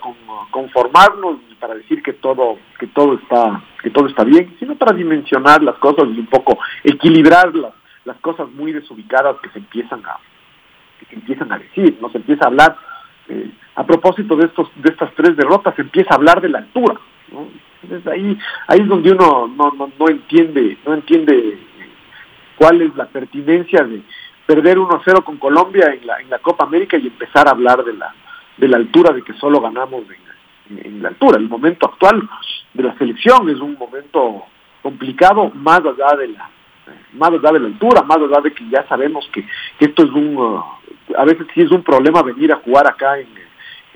conformarnos 0.50 1.38
ni 1.48 1.54
para 1.54 1.74
decir 1.74 2.02
que 2.02 2.12
todo 2.14 2.58
que 2.78 2.88
todo 2.88 3.14
está 3.14 3.62
que 3.82 3.90
todo 3.90 4.08
está 4.08 4.24
bien, 4.24 4.54
sino 4.58 4.74
para 4.74 4.94
dimensionar 4.94 5.62
las 5.62 5.76
cosas 5.76 6.04
y 6.08 6.18
un 6.18 6.26
poco 6.26 6.58
equilibrar 6.84 7.54
las, 7.54 7.72
las 8.04 8.18
cosas 8.18 8.50
muy 8.50 8.72
desubicadas 8.72 9.36
que 9.40 9.48
se 9.50 9.58
empiezan 9.58 10.04
a 10.04 10.18
que 11.06 11.16
empiezan 11.16 11.52
a 11.52 11.58
decir, 11.58 11.98
no 12.00 12.10
se 12.10 12.18
empieza 12.18 12.44
a 12.44 12.48
hablar, 12.48 12.76
eh, 13.28 13.50
a 13.74 13.84
propósito 13.84 14.36
de 14.36 14.46
estos 14.46 14.68
de 14.76 14.90
estas 14.90 15.14
tres 15.14 15.36
derrotas, 15.36 15.74
se 15.74 15.82
empieza 15.82 16.10
a 16.10 16.16
hablar 16.16 16.40
de 16.40 16.48
la 16.48 16.58
altura. 16.58 16.94
¿no? 17.32 17.48
Ahí, 18.10 18.36
ahí 18.66 18.80
es 18.80 18.88
donde 18.88 19.12
uno 19.12 19.46
no, 19.46 19.72
no, 19.72 19.92
no 19.98 20.08
entiende, 20.08 20.78
no 20.84 20.94
entiende 20.94 21.58
cuál 22.56 22.82
es 22.82 22.94
la 22.96 23.06
pertinencia 23.06 23.84
de 23.84 24.02
perder 24.46 24.78
1-0 24.78 25.22
con 25.24 25.36
Colombia 25.36 25.94
en 25.94 26.06
la, 26.06 26.20
en 26.20 26.30
la 26.30 26.38
Copa 26.38 26.64
América 26.64 26.96
y 26.96 27.06
empezar 27.06 27.46
a 27.46 27.52
hablar 27.52 27.84
de 27.84 27.92
la, 27.92 28.12
de 28.56 28.66
la 28.66 28.78
altura, 28.78 29.12
de 29.12 29.22
que 29.22 29.34
solo 29.34 29.60
ganamos 29.60 30.04
en, 30.70 31.02
la 31.02 31.08
altura. 31.08 31.38
El 31.38 31.48
momento 31.48 31.86
actual 31.86 32.28
de 32.74 32.82
la 32.82 32.96
selección 32.98 33.48
es 33.48 33.58
un 33.60 33.74
momento 33.78 34.44
complicado, 34.82 35.50
más 35.54 35.80
allá 35.80 36.16
de 36.18 36.28
la 36.28 36.50
más 37.12 37.30
allá 37.30 37.52
de 37.52 37.60
la 37.60 37.66
altura, 37.68 38.02
más 38.02 38.18
allá 38.18 38.40
de 38.42 38.52
que 38.52 38.68
ya 38.68 38.86
sabemos 38.88 39.28
que, 39.32 39.46
que 39.78 39.86
esto 39.86 40.04
es 40.04 40.10
un, 40.10 40.36
uh, 40.36 40.62
a 41.16 41.24
veces 41.24 41.46
sí 41.54 41.62
es 41.62 41.70
un 41.70 41.82
problema 41.82 42.22
venir 42.22 42.52
a 42.52 42.56
jugar 42.56 42.86
acá 42.86 43.18
en, 43.18 43.28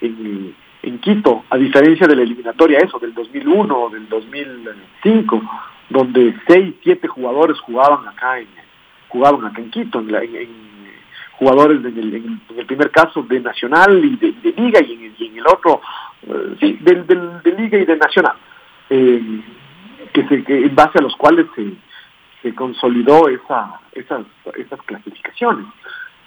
en, 0.01 0.55
en 0.83 0.98
Quito, 0.98 1.44
a 1.51 1.57
diferencia 1.57 2.07
de 2.07 2.16
la 2.16 2.22
eliminatoria 2.22 2.79
eso, 2.79 2.98
del 2.98 3.14
2001 3.14 3.75
o 3.75 3.90
del 3.90 4.09
2005, 4.09 5.42
donde 5.90 6.35
seis, 6.46 6.75
siete 6.83 7.09
jugadores 7.09 7.59
jugaban 7.61 8.07
acá 8.09 8.38
en, 8.38 8.48
jugaban 9.09 9.44
acá 9.44 9.61
en 9.61 9.70
Quito, 9.70 10.01
en, 10.01 10.12
la, 10.12 10.22
en, 10.22 10.72
jugadores 11.33 11.85
en 11.85 11.98
el, 11.98 12.14
en 12.14 12.40
el, 12.57 12.66
primer 12.66 12.90
caso 12.90 13.22
de 13.22 13.40
Nacional 13.40 14.05
y 14.05 14.16
de, 14.16 14.53
Liga 14.53 14.81
y 14.81 14.92
en 14.92 15.14
y 15.18 15.27
en 15.27 15.38
el 15.38 15.46
otro, 15.46 15.81
uh, 16.27 16.57
sí, 16.61 16.79
del, 16.81 17.07
del, 17.07 17.42
de 17.42 17.53
Liga 17.53 17.79
y 17.79 17.85
de 17.85 17.96
Nacional, 17.96 18.37
eh, 18.90 19.40
que, 20.12 20.27
se, 20.29 20.44
que 20.44 20.59
en 20.64 20.75
base 20.75 20.98
a 20.98 21.03
los 21.03 21.16
cuales 21.16 21.46
se, 21.55 21.72
se 22.42 22.55
consolidó 22.55 23.29
esa, 23.29 23.81
esas, 23.92 24.22
esas 24.57 24.83
clasificaciones. 24.83 25.66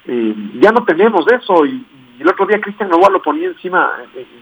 Eh, 0.07 0.35
ya 0.59 0.71
no 0.71 0.83
tenemos 0.85 1.25
eso 1.31 1.65
y, 1.65 1.85
el 2.19 2.29
otro 2.29 2.45
día 2.45 2.61
Cristian 2.61 2.89
Novoa 2.89 3.09
lo 3.09 3.21
ponía 3.21 3.47
encima 3.47 3.91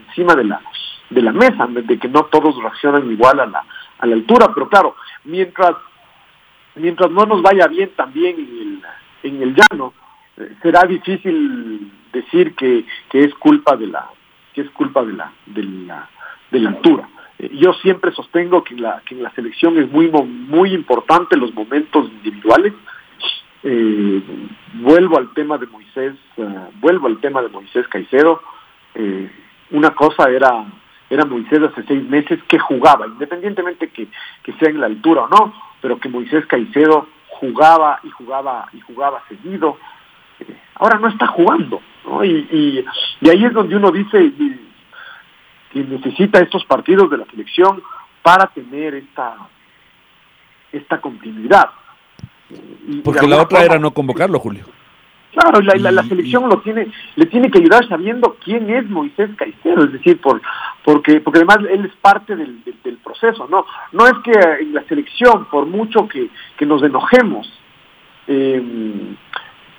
encima 0.08 0.36
de 0.36 0.44
la 0.44 0.62
de 1.10 1.22
la 1.24 1.32
mesa 1.32 1.66
de 1.68 1.98
que 1.98 2.08
no 2.08 2.26
todos 2.26 2.62
reaccionan 2.62 3.10
igual 3.12 3.40
a 3.40 3.48
la 3.48 3.66
a 3.98 4.06
la 4.06 4.14
altura 4.14 4.52
pero 4.54 4.70
claro 4.70 4.96
mientras 5.24 5.76
mientras 6.76 7.10
no 7.10 7.26
nos 7.26 7.42
vaya 7.42 7.66
bien 7.68 7.90
también 7.96 8.36
en 8.36 8.62
el 8.62 8.82
en 9.24 9.42
el 9.42 9.56
llano 9.56 9.94
eh, 10.38 10.56
será 10.62 10.84
difícil 10.84 11.92
decir 12.12 12.56
que, 12.56 12.86
que 13.10 13.24
es 13.24 13.34
culpa 13.36 13.76
de 13.76 13.88
la 13.88 14.08
que 14.54 14.62
es 14.62 14.70
culpa 14.72 15.04
de 15.04 15.14
la 15.14 15.32
de 15.48 15.64
la 15.64 16.10
de 16.52 16.60
la 16.60 16.70
altura. 16.70 17.10
Eh, 17.40 17.50
yo 17.54 17.74
siempre 17.74 18.12
sostengo 18.12 18.64
que 18.64 18.76
en 18.76 18.82
la 18.84 19.02
que 19.06 19.16
en 19.16 19.24
la 19.24 19.32
selección 19.32 19.78
es 19.78 19.92
muy 19.92 20.10
muy 20.10 20.74
importante 20.74 21.36
los 21.36 21.54
momentos 21.54 22.10
individuales 22.10 22.74
eh, 23.64 24.22
vuelvo 24.74 25.18
al 25.18 25.34
tema 25.34 25.58
de 25.58 25.68
Moisés, 25.68 26.14
uh, 26.38 26.72
vuelvo 26.80 27.08
al 27.08 27.20
tema 27.20 27.42
de 27.42 27.50
Moisés 27.50 27.88
Caicedo. 27.88 28.42
Eh, 28.96 29.32
una 29.72 29.92
cosa 29.92 30.30
era 30.30 30.66
era 31.10 31.26
Moisés 31.26 31.62
hace 31.62 31.84
seis 31.84 32.04
meses 32.10 32.40
que 32.48 32.58
jugaba, 32.58 33.06
independientemente 33.06 33.90
que, 33.90 34.08
que 34.42 34.54
sea 34.54 34.70
en 34.70 34.80
la 34.80 34.88
altura 34.88 35.24
o 35.24 35.28
no, 35.28 35.54
pero 35.80 36.00
que 36.00 36.10
Moisés 36.10 36.46
Caicedo 36.48 37.08
jugaba 37.28 38.00
y 38.04 38.10
jugaba 38.10 38.68
y 38.74 38.80
jugaba 38.80 39.22
seguido. 39.28 39.78
Eh, 40.40 40.58
ahora 40.76 40.98
no 40.98 41.10
está 41.10 41.28
jugando, 41.28 41.82
¿no? 42.06 42.24
Y, 42.24 42.86
y, 43.22 43.30
ahí 43.30 43.46
es 43.46 43.54
donde 43.54 43.76
uno 43.76 43.92
dice 43.92 44.34
que 45.72 45.84
necesita 45.84 46.40
estos 46.40 46.66
partidos 46.66 47.10
de 47.12 47.18
la 47.18 47.26
selección 47.26 47.84
para 48.24 48.48
tener 48.48 48.96
esta 48.96 49.36
esta 50.72 51.00
continuidad. 51.00 51.70
Porque 53.04 53.28
la 53.28 53.42
otra 53.42 53.64
era 53.64 53.80
no 53.80 53.92
convocarlo, 53.92 54.40
Julio. 54.40 54.66
Claro, 55.32 55.62
la, 55.62 55.74
la, 55.76 55.92
la, 55.92 56.04
selección 56.04 56.48
lo 56.48 56.60
tiene, 56.60 56.92
le 57.16 57.26
tiene 57.26 57.50
que 57.50 57.58
ayudar 57.58 57.88
sabiendo 57.88 58.38
quién 58.44 58.70
es 58.70 58.88
Moisés 58.88 59.32
Caicedo, 59.36 59.86
es 59.86 59.94
decir, 59.94 60.22
por, 60.22 60.40
porque, 60.86 61.22
porque 61.22 61.40
además 61.40 61.58
él 61.72 61.86
es 61.86 61.96
parte 62.02 62.36
del, 62.36 62.64
del, 62.64 62.76
del 62.84 62.98
proceso, 62.98 63.48
no, 63.50 63.66
no 63.94 64.06
es 64.06 64.14
que 64.24 64.32
en 64.62 64.76
la 64.76 64.84
selección, 64.84 65.46
por 65.46 65.66
mucho 65.66 66.08
que, 66.08 66.30
que 66.56 66.68
nos 66.68 66.84
enojemos, 66.84 67.52
eh, 68.28 69.16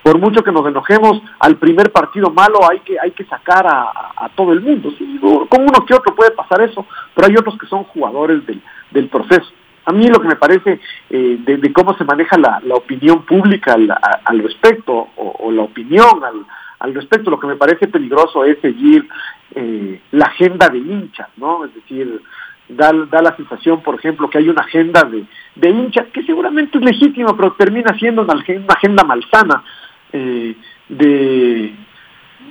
por 0.04 0.18
mucho 0.18 0.44
que 0.44 0.52
nos 0.52 0.66
enojemos, 0.66 1.22
al 1.38 1.56
primer 1.56 1.90
partido 1.90 2.30
malo 2.30 2.58
hay 2.70 2.80
que, 2.80 3.00
hay 3.00 3.12
que 3.12 3.24
sacar 3.24 3.66
a, 3.66 4.28
todo 4.36 4.52
el 4.52 4.60
mundo. 4.60 4.90
Sí, 4.98 5.18
con 5.20 5.62
uno 5.62 5.86
que 5.86 5.94
otro 5.94 6.14
puede 6.14 6.32
pasar 6.32 6.60
eso, 6.60 6.86
pero 7.14 7.26
hay 7.26 7.34
otros 7.36 7.56
que 7.58 7.66
son 7.66 7.84
jugadores 7.84 8.44
del, 8.46 8.60
del 8.90 9.08
proceso. 9.08 9.50
A 9.86 9.92
mí 9.92 10.06
lo 10.06 10.20
que 10.20 10.28
me 10.28 10.36
parece 10.36 10.80
eh, 11.10 11.38
de, 11.40 11.72
cómo 11.72 11.96
se 11.96 12.04
maneja 12.04 12.38
la, 12.38 12.60
opinión 12.74 13.24
pública 13.24 13.74
al, 13.74 14.38
respecto, 14.38 15.08
o, 15.16 15.52
la 15.52 15.62
opinión 15.62 16.24
al, 16.24 16.44
al, 16.78 16.94
respecto, 16.94 17.30
lo 17.30 17.38
que 17.38 17.46
me 17.46 17.56
parece 17.56 17.88
peligroso 17.88 18.44
es 18.44 18.58
seguir 18.60 19.06
eh, 19.54 20.00
la 20.12 20.26
agenda 20.26 20.68
de 20.68 20.78
hinchas, 20.78 21.28
¿no? 21.36 21.64
Es 21.64 21.74
decir, 21.74 22.22
da, 22.68 22.92
da 23.10 23.22
la 23.22 23.36
sensación, 23.36 23.82
por 23.82 23.96
ejemplo, 23.96 24.30
que 24.30 24.38
hay 24.38 24.48
una 24.48 24.62
agenda 24.62 25.02
de, 25.02 25.24
de 25.54 25.70
hinchas 25.70 26.06
que 26.12 26.22
seguramente 26.24 26.78
es 26.78 26.84
legítima, 26.84 27.36
pero 27.36 27.52
termina 27.52 27.96
siendo 27.98 28.22
una, 28.22 28.34
agenda 28.34 29.04
malsana 29.04 29.62
eh, 30.12 30.56
de, 30.88 31.74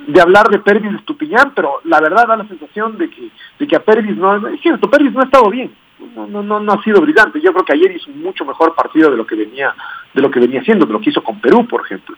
de 0.07 0.21
hablar 0.21 0.49
de 0.49 0.59
Pervis 0.59 0.93
Estupiñán, 0.95 1.53
pero 1.55 1.81
la 1.85 1.99
verdad 1.99 2.27
da 2.27 2.37
la 2.37 2.47
sensación 2.47 2.97
de 2.97 3.09
que, 3.09 3.29
de 3.59 3.67
que 3.67 3.75
a 3.75 3.83
Pervis 3.83 4.17
no, 4.17 4.47
es 4.47 4.61
cierto, 4.61 4.89
Pervis 4.89 5.13
no 5.13 5.21
ha 5.21 5.25
estado 5.25 5.49
bien, 5.49 5.73
no, 6.15 6.43
no, 6.43 6.59
no, 6.59 6.73
ha 6.73 6.83
sido 6.83 7.01
brillante. 7.01 7.41
Yo 7.41 7.51
creo 7.53 7.65
que 7.65 7.73
ayer 7.73 7.91
hizo 7.95 8.11
un 8.11 8.21
mucho 8.21 8.45
mejor 8.45 8.75
partido 8.75 9.11
de 9.11 9.17
lo 9.17 9.25
que 9.25 9.35
venía, 9.35 9.73
de 10.13 10.21
lo 10.21 10.29
que 10.29 10.39
venía 10.39 10.61
haciendo, 10.61 10.85
de 10.85 10.93
lo 10.93 11.01
que 11.01 11.09
hizo 11.09 11.23
con 11.23 11.39
Perú, 11.39 11.67
por 11.67 11.81
ejemplo. 11.81 12.15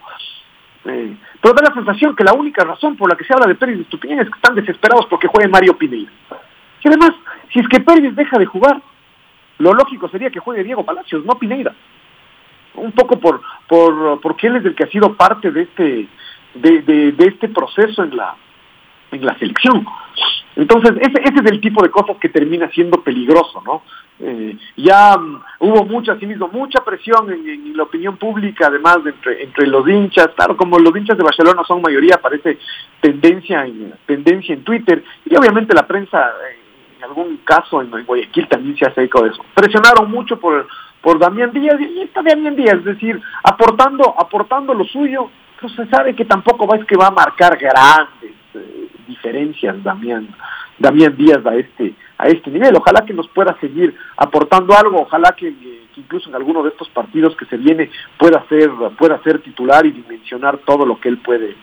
Eh, 0.85 1.17
pero 1.41 1.53
da 1.53 1.63
la 1.67 1.73
sensación 1.73 2.15
que 2.15 2.23
la 2.23 2.33
única 2.33 2.63
razón 2.63 2.95
por 2.95 3.09
la 3.09 3.15
que 3.15 3.23
se 3.23 3.33
habla 3.33 3.47
de 3.47 3.55
Pérez 3.55 3.77
de 3.77 3.83
Estupiñán 3.83 4.19
es 4.19 4.29
que 4.29 4.35
están 4.35 4.55
desesperados 4.55 5.07
porque 5.07 5.27
juegue 5.27 5.49
Mario 5.49 5.77
Pineira. 5.77 6.11
Y 6.83 6.87
además, 6.87 7.11
si 7.51 7.59
es 7.59 7.67
que 7.67 7.79
Pérez 7.79 8.15
deja 8.15 8.37
de 8.37 8.45
jugar, 8.45 8.81
lo 9.57 9.73
lógico 9.73 10.07
sería 10.09 10.29
que 10.29 10.39
juegue 10.39 10.63
Diego 10.63 10.85
Palacios, 10.85 11.25
no 11.25 11.39
Pineira. 11.39 11.73
Un 12.75 12.91
poco 12.91 13.19
por, 13.19 13.41
por 13.67 14.21
porque 14.21 14.47
él 14.47 14.57
es 14.57 14.65
el 14.65 14.75
que 14.75 14.83
ha 14.83 14.91
sido 14.91 15.15
parte 15.15 15.49
de 15.49 15.61
este 15.63 16.07
de, 16.53 16.81
de 16.81 17.25
este 17.25 17.49
proceso 17.49 18.03
en 18.03 18.15
la 18.15 18.35
en 19.11 19.25
la 19.25 19.37
selección. 19.39 19.85
Entonces, 20.55 20.93
ese, 21.01 21.21
ese 21.21 21.39
es 21.43 21.51
el 21.51 21.59
tipo 21.59 21.83
de 21.83 21.91
cosas 21.91 22.17
que 22.17 22.29
termina 22.29 22.69
siendo 22.69 23.01
peligroso, 23.03 23.61
¿no? 23.65 23.83
Eh, 24.17 24.57
ya 24.77 25.17
mm, 25.17 25.43
hubo 25.59 25.83
mucha, 25.83 26.13
asimismo, 26.13 26.47
mucha 26.47 26.83
presión 26.85 27.29
en, 27.29 27.75
la 27.75 27.83
opinión 27.83 28.15
pública, 28.15 28.67
además 28.67 28.99
entre, 29.05 29.43
entre 29.43 29.67
los 29.67 29.85
hinchas, 29.87 30.29
claro, 30.35 30.55
como 30.55 30.79
los 30.79 30.95
hinchas 30.95 31.17
de 31.17 31.23
Barcelona 31.23 31.63
son 31.67 31.81
mayoría, 31.81 32.21
parece 32.21 32.57
tendencia 33.01 33.65
en, 33.65 33.93
tendencia 34.05 34.55
en 34.55 34.63
Twitter, 34.63 35.03
y 35.25 35.35
obviamente 35.35 35.75
la 35.75 35.85
prensa, 35.85 36.31
en 36.97 37.03
algún 37.03 37.37
caso 37.43 37.81
en, 37.81 37.91
Guayaquil 38.05 38.47
también 38.47 38.77
se 38.77 38.85
hace 38.85 39.03
eco 39.03 39.21
de 39.23 39.31
eso. 39.31 39.43
Presionaron 39.53 40.09
mucho 40.09 40.39
por, 40.39 40.65
por 41.01 41.19
Damián 41.19 41.51
Díaz, 41.51 41.75
y 41.81 42.03
está 42.03 42.21
Damián 42.21 42.55
Díaz, 42.55 42.75
es 42.75 42.85
decir, 42.85 43.21
aportando, 43.43 44.15
aportando 44.17 44.73
lo 44.73 44.85
suyo, 44.85 45.29
pues 45.59 45.73
se 45.73 45.85
sabe 45.87 46.15
que 46.15 46.23
tampoco 46.23 46.65
va, 46.65 46.77
es 46.77 46.85
que 46.85 46.95
va 46.95 47.07
a 47.07 47.11
marcar 47.11 47.57
grandes 47.57 48.31
eh, 48.31 48.44
diferencias 49.07 49.81
Damián, 49.83 50.27
Damián 50.77 51.15
Díaz 51.15 51.45
a 51.45 51.55
este, 51.55 51.93
a 52.17 52.27
este 52.27 52.51
nivel. 52.51 52.75
Ojalá 52.75 53.05
que 53.05 53.13
nos 53.13 53.27
pueda 53.29 53.57
seguir 53.59 53.95
aportando 54.17 54.75
algo, 54.75 55.01
ojalá 55.01 55.33
que, 55.33 55.53
incluso 55.95 56.29
en 56.29 56.35
alguno 56.35 56.63
de 56.63 56.69
estos 56.69 56.89
partidos 56.89 57.35
que 57.35 57.45
se 57.45 57.57
viene 57.57 57.89
pueda 58.17 58.43
ser, 58.47 58.69
pueda 58.97 59.21
ser 59.23 59.39
titular 59.39 59.85
y 59.85 59.91
dimensionar 59.91 60.57
todo 60.59 60.85
lo 60.85 60.99
que 60.99 61.09
él 61.09 61.17
puede, 61.19 61.55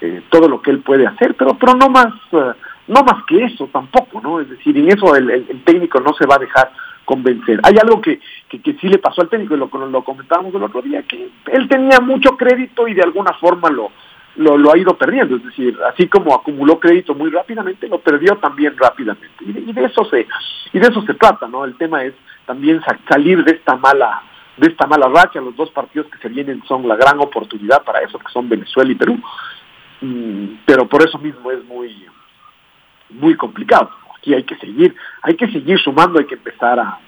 eh, 0.00 0.22
todo 0.30 0.48
lo 0.48 0.60
que 0.62 0.70
él 0.70 0.80
puede 0.80 1.06
hacer, 1.06 1.34
pero, 1.34 1.54
pero 1.58 1.74
no 1.74 1.88
más, 1.88 2.14
eh, 2.32 2.52
no 2.88 3.02
más 3.02 3.24
que 3.26 3.44
eso 3.44 3.68
tampoco, 3.72 4.20
¿no? 4.20 4.40
Es 4.40 4.48
decir, 4.48 4.76
en 4.76 4.88
eso 4.88 5.14
el, 5.16 5.62
técnico 5.64 6.00
no 6.00 6.12
se 6.14 6.26
va 6.26 6.36
a 6.36 6.40
dejar 6.40 6.72
convencer. 7.04 7.58
Hay 7.62 7.74
algo 7.80 8.00
que, 8.00 8.20
que, 8.48 8.60
que, 8.60 8.74
sí 8.74 8.88
le 8.88 8.98
pasó 8.98 9.22
al 9.22 9.30
técnico, 9.30 9.54
y 9.54 9.58
lo, 9.58 9.70
lo 9.88 10.04
comentábamos 10.04 10.54
el 10.54 10.62
otro 10.62 10.82
día, 10.82 11.02
que 11.02 11.30
él 11.46 11.68
tenía 11.68 12.00
mucho 12.00 12.36
crédito 12.36 12.86
y 12.86 12.94
de 12.94 13.02
alguna 13.02 13.32
forma 13.34 13.70
lo, 13.70 13.90
lo, 14.38 14.72
ha 14.72 14.78
ido 14.78 14.96
perdiendo, 14.96 15.36
es 15.36 15.44
decir, 15.44 15.76
así 15.92 16.06
como 16.06 16.34
acumuló 16.34 16.78
crédito 16.78 17.14
muy 17.14 17.30
rápidamente, 17.30 17.88
lo 17.88 18.00
perdió 18.00 18.36
también 18.36 18.76
rápidamente. 18.76 19.44
Y 19.44 19.72
de, 19.72 19.84
eso 19.84 20.04
se 20.04 20.26
y 20.72 20.78
de 20.78 20.86
eso 20.86 21.02
se 21.02 21.14
trata, 21.14 21.48
¿no? 21.48 21.64
El 21.64 21.76
tema 21.76 22.04
es 22.04 22.14
también 22.46 22.80
salir 23.08 23.44
de 23.44 23.52
esta 23.52 23.76
mala 23.76 24.22
de 24.56 24.68
esta 24.68 24.86
mala 24.88 25.08
racha, 25.08 25.40
los 25.40 25.54
dos 25.54 25.70
partidos 25.70 26.08
que 26.08 26.18
se 26.18 26.28
vienen 26.28 26.62
son 26.66 26.86
la 26.88 26.96
gran 26.96 27.20
oportunidad 27.20 27.84
para 27.84 28.00
eso, 28.00 28.18
que 28.18 28.32
son 28.32 28.48
Venezuela 28.48 28.90
y 28.90 28.96
Perú. 28.96 29.16
Mm, 30.00 30.46
pero 30.66 30.88
por 30.88 31.00
eso 31.02 31.18
mismo 31.18 31.50
es 31.52 31.64
muy 31.64 32.06
muy 33.10 33.36
complicado. 33.36 33.90
Aquí 34.16 34.34
hay 34.34 34.42
que 34.44 34.56
seguir, 34.56 34.94
hay 35.22 35.36
que 35.36 35.50
seguir 35.50 35.78
sumando, 35.78 36.18
hay 36.18 36.26
que 36.26 36.34
empezar 36.34 36.78
a 36.78 36.98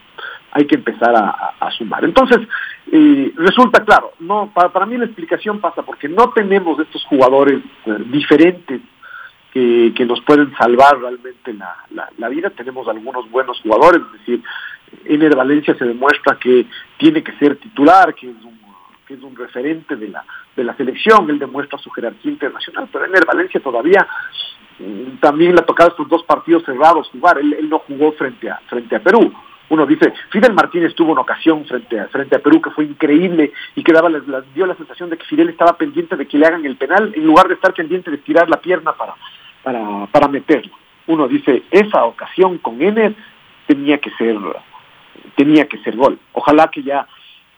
hay 0.52 0.66
que 0.66 0.74
empezar 0.74 1.14
a, 1.14 1.70
sumar. 1.78 2.04
Entonces, 2.04 2.38
eh, 2.92 3.32
resulta 3.36 3.84
claro, 3.84 4.14
no 4.18 4.50
para, 4.52 4.70
para, 4.70 4.84
mí 4.84 4.98
la 4.98 5.04
explicación 5.04 5.60
pasa 5.60 5.82
porque 5.82 6.08
no 6.08 6.30
tenemos 6.30 6.80
estos 6.80 7.04
jugadores 7.04 7.62
eh, 7.86 7.96
diferentes 8.06 8.80
que, 9.52 9.92
que, 9.94 10.04
nos 10.04 10.20
pueden 10.22 10.52
salvar 10.56 10.98
realmente 10.98 11.52
la, 11.52 12.08
la, 12.18 12.28
vida. 12.28 12.50
Tenemos 12.50 12.88
algunos 12.88 13.30
buenos 13.30 13.60
jugadores, 13.60 14.02
es 14.02 14.12
decir, 14.20 14.42
Ener 15.04 15.36
Valencia 15.36 15.76
se 15.76 15.84
demuestra 15.84 16.36
que 16.36 16.66
tiene 16.98 17.22
que 17.22 17.32
ser 17.38 17.56
titular, 17.56 18.12
que 18.12 18.28
es 18.28 18.44
un, 18.44 18.58
que 19.06 19.14
es 19.14 19.22
un 19.22 19.36
referente 19.36 19.94
de 19.94 20.08
la, 20.08 20.24
de 20.56 20.64
la 20.64 20.76
selección, 20.76 21.30
él 21.30 21.38
demuestra 21.38 21.78
su 21.78 21.90
jerarquía 21.90 22.32
internacional, 22.32 22.88
pero 22.92 23.04
Ener 23.04 23.24
Valencia 23.24 23.60
todavía 23.60 24.04
mm, 24.80 25.18
también 25.20 25.54
le 25.54 25.60
ha 25.60 25.66
tocado 25.66 25.90
estos 25.90 26.08
dos 26.08 26.24
partidos 26.24 26.64
cerrados 26.64 27.08
jugar, 27.10 27.38
él, 27.38 27.52
él 27.52 27.68
no 27.68 27.78
jugó 27.80 28.10
frente 28.12 28.50
a, 28.50 28.60
frente 28.68 28.96
a 28.96 29.00
Perú 29.00 29.32
uno 29.70 29.86
dice, 29.86 30.12
Fidel 30.30 30.52
Martínez 30.52 30.94
tuvo 30.94 31.12
una 31.12 31.20
ocasión 31.20 31.64
frente 31.64 31.98
a, 31.98 32.08
frente 32.08 32.36
a 32.36 32.40
Perú 32.40 32.60
que 32.60 32.70
fue 32.70 32.84
increíble 32.84 33.52
y 33.76 33.84
que 33.84 33.92
daba 33.92 34.10
dio 34.52 34.66
la 34.66 34.74
sensación 34.74 35.10
de 35.10 35.16
que 35.16 35.24
Fidel 35.24 35.48
estaba 35.48 35.76
pendiente 35.76 36.16
de 36.16 36.26
que 36.26 36.38
le 36.38 36.46
hagan 36.46 36.64
el 36.64 36.76
penal 36.76 37.12
en 37.14 37.24
lugar 37.24 37.46
de 37.46 37.54
estar 37.54 37.72
pendiente 37.72 38.10
de 38.10 38.16
estirar 38.16 38.50
la 38.50 38.60
pierna 38.60 38.92
para, 38.92 39.14
para, 39.62 40.06
para 40.06 40.28
meterlo. 40.28 40.72
Uno 41.06 41.28
dice, 41.28 41.62
esa 41.70 42.04
ocasión 42.04 42.58
con 42.58 42.82
Ener 42.82 43.14
tenía 43.68 43.98
que 43.98 44.10
ser, 44.10 44.36
tenía 45.36 45.68
que 45.68 45.78
ser 45.78 45.96
gol. 45.96 46.18
Ojalá 46.32 46.68
que 46.68 46.82
ya 46.82 47.06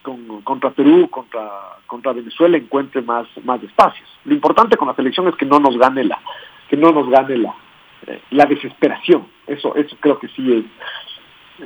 con, 0.02 0.42
contra 0.42 0.70
Perú, 0.70 1.08
contra, 1.08 1.48
contra 1.86 2.12
Venezuela 2.12 2.58
encuentre 2.58 3.00
más, 3.00 3.26
más 3.42 3.62
espacios. 3.62 4.08
Lo 4.26 4.34
importante 4.34 4.76
con 4.76 4.88
la 4.88 4.94
selección 4.94 5.28
es 5.28 5.36
que 5.36 5.46
no 5.46 5.58
nos 5.60 5.78
gane 5.78 6.04
la, 6.04 6.18
que 6.68 6.76
no 6.76 6.92
nos 6.92 7.08
gane 7.08 7.38
la, 7.38 7.54
eh, 8.06 8.20
la 8.32 8.44
desesperación. 8.44 9.26
Eso, 9.46 9.74
eso 9.76 9.96
creo 9.98 10.18
que 10.18 10.28
sí 10.28 10.52
es, 10.52 10.64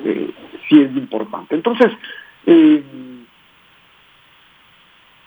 eh, 0.05 0.31
sí 0.69 0.83
es 0.83 0.97
importante. 0.97 1.55
Entonces, 1.55 1.93
eh, 2.47 2.83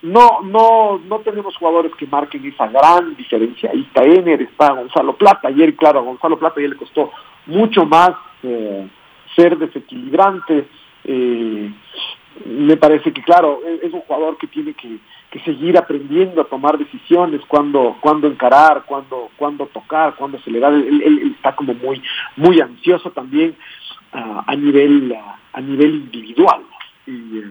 no, 0.01 0.41
no, 0.41 0.97
no 0.97 1.19
tenemos 1.19 1.55
jugadores 1.58 1.93
que 1.95 2.08
marquen 2.08 2.45
esa 2.45 2.67
gran 2.67 3.15
diferencia. 3.15 3.71
Ahí 3.71 3.82
está 3.82 4.03
Ener, 4.03 4.41
está 4.41 4.71
Gonzalo 4.73 5.15
Plata. 5.15 5.49
Ayer, 5.49 5.75
claro, 5.75 5.99
a 5.99 6.03
Gonzalo 6.03 6.39
Plata 6.39 6.62
ya 6.62 6.69
le 6.69 6.77
costó 6.77 7.12
mucho 7.47 7.86
más 7.86 8.12
eh, 8.43 8.88
ser 9.36 9.58
desequilibrante. 9.58 10.67
Eh, 11.03 11.71
me 12.45 12.77
parece 12.77 13.12
que, 13.12 13.21
claro, 13.21 13.60
e-, 13.65 13.86
es 13.88 13.93
un 13.93 14.01
jugador 14.01 14.38
que 14.38 14.47
tiene 14.47 14.73
que, 14.73 14.99
que 15.32 15.39
seguir 15.41 15.77
aprendiendo 15.77 16.41
a 16.41 16.45
tomar 16.45 16.77
decisiones, 16.77 17.41
cuando, 17.45 17.97
cuando 17.99 18.27
encarar, 18.27 18.84
cuando, 18.86 19.29
cuando 19.36 19.65
tocar, 19.67 20.15
cuando 20.15 20.38
acelerar. 20.38 20.73
Él, 20.73 21.01
él, 21.03 21.34
está 21.36 21.53
como 21.58 21.73
muy, 21.73 22.01
muy 22.38 22.62
ansioso 22.62 23.12
también 23.12 23.53
a 24.11 24.55
nivel 24.55 25.15
a, 25.53 25.61
nivel 25.61 25.95
individual. 25.95 26.61
Y, 27.05 27.43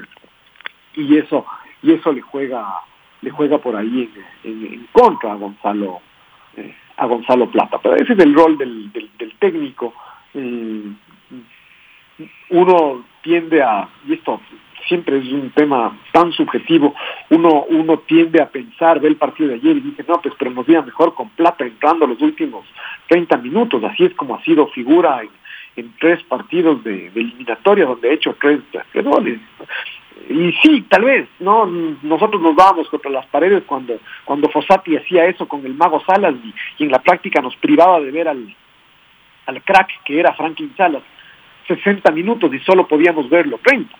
y 0.95 1.17
eso 1.17 1.47
y 1.83 1.93
eso 1.93 2.13
le 2.13 2.21
juega 2.21 2.67
le 3.21 3.31
juega 3.31 3.59
por 3.59 3.77
ahí 3.77 4.11
en, 4.45 4.87
contra 4.93 5.33
a 5.33 5.37
Gonzalo 5.37 6.01
eh, 6.57 6.75
a 6.97 7.07
Gonzalo 7.07 7.51
Plata. 7.51 7.79
Pero 7.83 7.97
ese 7.97 8.13
es 8.13 8.19
el 8.19 8.35
rol 8.35 8.59
del, 8.59 8.93
del, 8.93 9.33
técnico. 9.39 9.95
Eh, 10.35 10.93
uno 12.51 13.05
tiende 13.23 13.63
a 13.63 13.89
y 14.07 14.15
esto 14.15 14.41
siempre 14.89 15.19
es 15.19 15.27
un 15.27 15.51
tema 15.51 15.97
tan 16.13 16.33
subjetivo, 16.33 16.95
uno, 17.31 17.67
uno 17.69 17.99
tiende 18.01 18.41
a 18.41 18.49
pensar, 18.49 19.01
ve 19.01 19.09
el 19.09 19.17
partido 19.17 19.51
de 19.51 19.57
ayer 19.57 19.77
y 19.77 19.81
dice, 19.81 20.05
no, 20.09 20.21
pues 20.21 20.35
pero 20.39 20.51
nos 20.51 20.69
iba 20.69 20.83
mejor 20.83 21.15
con 21.15 21.29
Plata 21.31 21.65
entrando 21.65 22.07
los 22.07 22.21
últimos 22.23 22.65
30 23.09 23.37
minutos, 23.37 23.85
así 23.85 24.05
es 24.05 24.15
como 24.15 24.35
ha 24.35 24.43
sido 24.43 24.67
figura 24.69 25.21
en, 25.23 25.29
en 25.79 25.95
tres 25.99 26.23
partidos 26.25 26.83
de, 26.83 27.07
eliminatoria 27.15 27.87
donde 27.87 28.11
ha 28.11 28.13
hecho 28.13 28.37
tres, 28.41 28.61
goles. 29.05 29.39
Y 30.29 30.53
sí, 30.61 30.85
tal 30.89 31.05
vez, 31.05 31.29
¿no? 31.39 31.67
Nosotros 32.03 32.43
nos 32.43 32.57
dábamos 32.57 32.89
contra 32.89 33.11
las 33.11 33.27
paredes 33.27 33.63
cuando, 33.65 34.01
cuando 34.25 34.49
Fossati 34.49 34.97
hacía 34.97 35.27
eso 35.27 35.47
con 35.47 35.65
el 35.65 35.75
Mago 35.75 36.03
Salas 36.05 36.35
y, 36.79 36.85
en 36.85 36.91
la 36.91 37.01
práctica 37.01 37.41
nos 37.41 37.55
privaba 37.57 38.01
de 38.01 38.11
ver 38.11 38.29
al, 38.29 38.55
al 39.47 39.63
crack 39.63 40.03
que 40.05 40.19
era 40.19 40.35
Franklin 40.35 40.75
Salas 40.77 41.03
60 41.69 42.11
minutos 42.11 42.53
y 42.53 42.59
solo 42.61 42.89
podíamos 42.89 43.29
verlo 43.31 43.61
30 43.63 43.95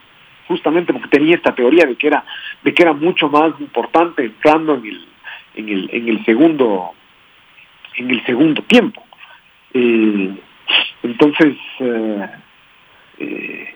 justamente 0.49 0.93
porque 0.93 1.09
tenía 1.09 1.37
esta 1.37 1.55
teoría 1.55 1.85
de 1.85 1.97
que 1.97 2.09
era 2.09 2.25
de 2.63 2.75
que 2.75 2.83
era 2.83 2.95
mucho 2.95 3.29
más 3.29 3.53
importante 3.61 4.25
entrando 4.25 4.75
en 4.75 4.87
el 4.87 5.07
en 5.55 5.69
el 5.69 5.91
en 5.93 6.09
el 6.09 6.25
segundo 6.25 6.93
en 7.97 8.11
el 8.11 8.25
segundo 8.25 8.63
tiempo 8.63 9.05
eh, 9.75 10.35
entonces, 11.03 11.57
eh, 11.81 12.29
eh, 13.19 13.75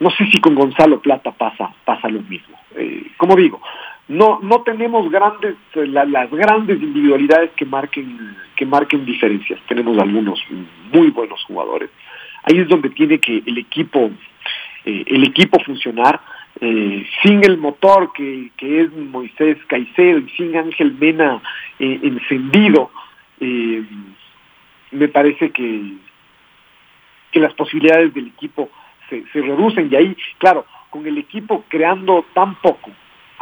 no 0.00 0.10
sé 0.10 0.26
si 0.30 0.40
con 0.40 0.54
Gonzalo 0.54 1.00
Plata 1.00 1.32
pasa, 1.32 1.72
pasa 1.84 2.08
lo 2.08 2.20
mismo. 2.22 2.58
Eh, 2.76 3.12
como 3.16 3.36
digo, 3.36 3.60
no 4.08 4.40
no 4.42 4.62
tenemos 4.62 5.10
grandes 5.10 5.56
las 5.74 6.30
grandes 6.30 6.82
individualidades 6.82 7.50
que 7.52 7.64
marquen 7.64 8.36
que 8.56 8.66
marquen 8.66 9.06
diferencias 9.06 9.60
tenemos 9.68 9.98
algunos 9.98 10.42
muy 10.92 11.10
buenos 11.10 11.42
jugadores 11.44 11.90
ahí 12.42 12.58
es 12.58 12.68
donde 12.68 12.90
tiene 12.90 13.18
que 13.20 13.42
el 13.46 13.58
equipo 13.58 14.10
eh, 14.84 15.04
el 15.06 15.24
equipo 15.24 15.58
funcionar 15.60 16.20
eh, 16.60 17.06
sin 17.22 17.44
el 17.44 17.56
motor 17.58 18.12
que, 18.12 18.50
que, 18.56 18.82
es 18.82 18.92
Moisés 18.92 19.56
Caicedo 19.68 20.18
y 20.18 20.28
sin 20.30 20.56
Ángel 20.56 20.94
Mena 20.98 21.40
eh, 21.78 22.00
encendido 22.02 22.90
me 24.92 25.08
parece 25.08 25.50
que 25.50 25.96
que 27.32 27.40
las 27.40 27.54
posibilidades 27.54 28.12
del 28.12 28.26
equipo 28.26 28.68
se, 29.08 29.24
se 29.32 29.40
reducen. 29.40 29.88
Y 29.90 29.96
ahí 29.96 30.16
claro 30.38 30.66
con 30.90 31.06
el 31.06 31.16
equipo 31.16 31.64
creando 31.68 32.26
tan 32.34 32.56
poco 32.56 32.90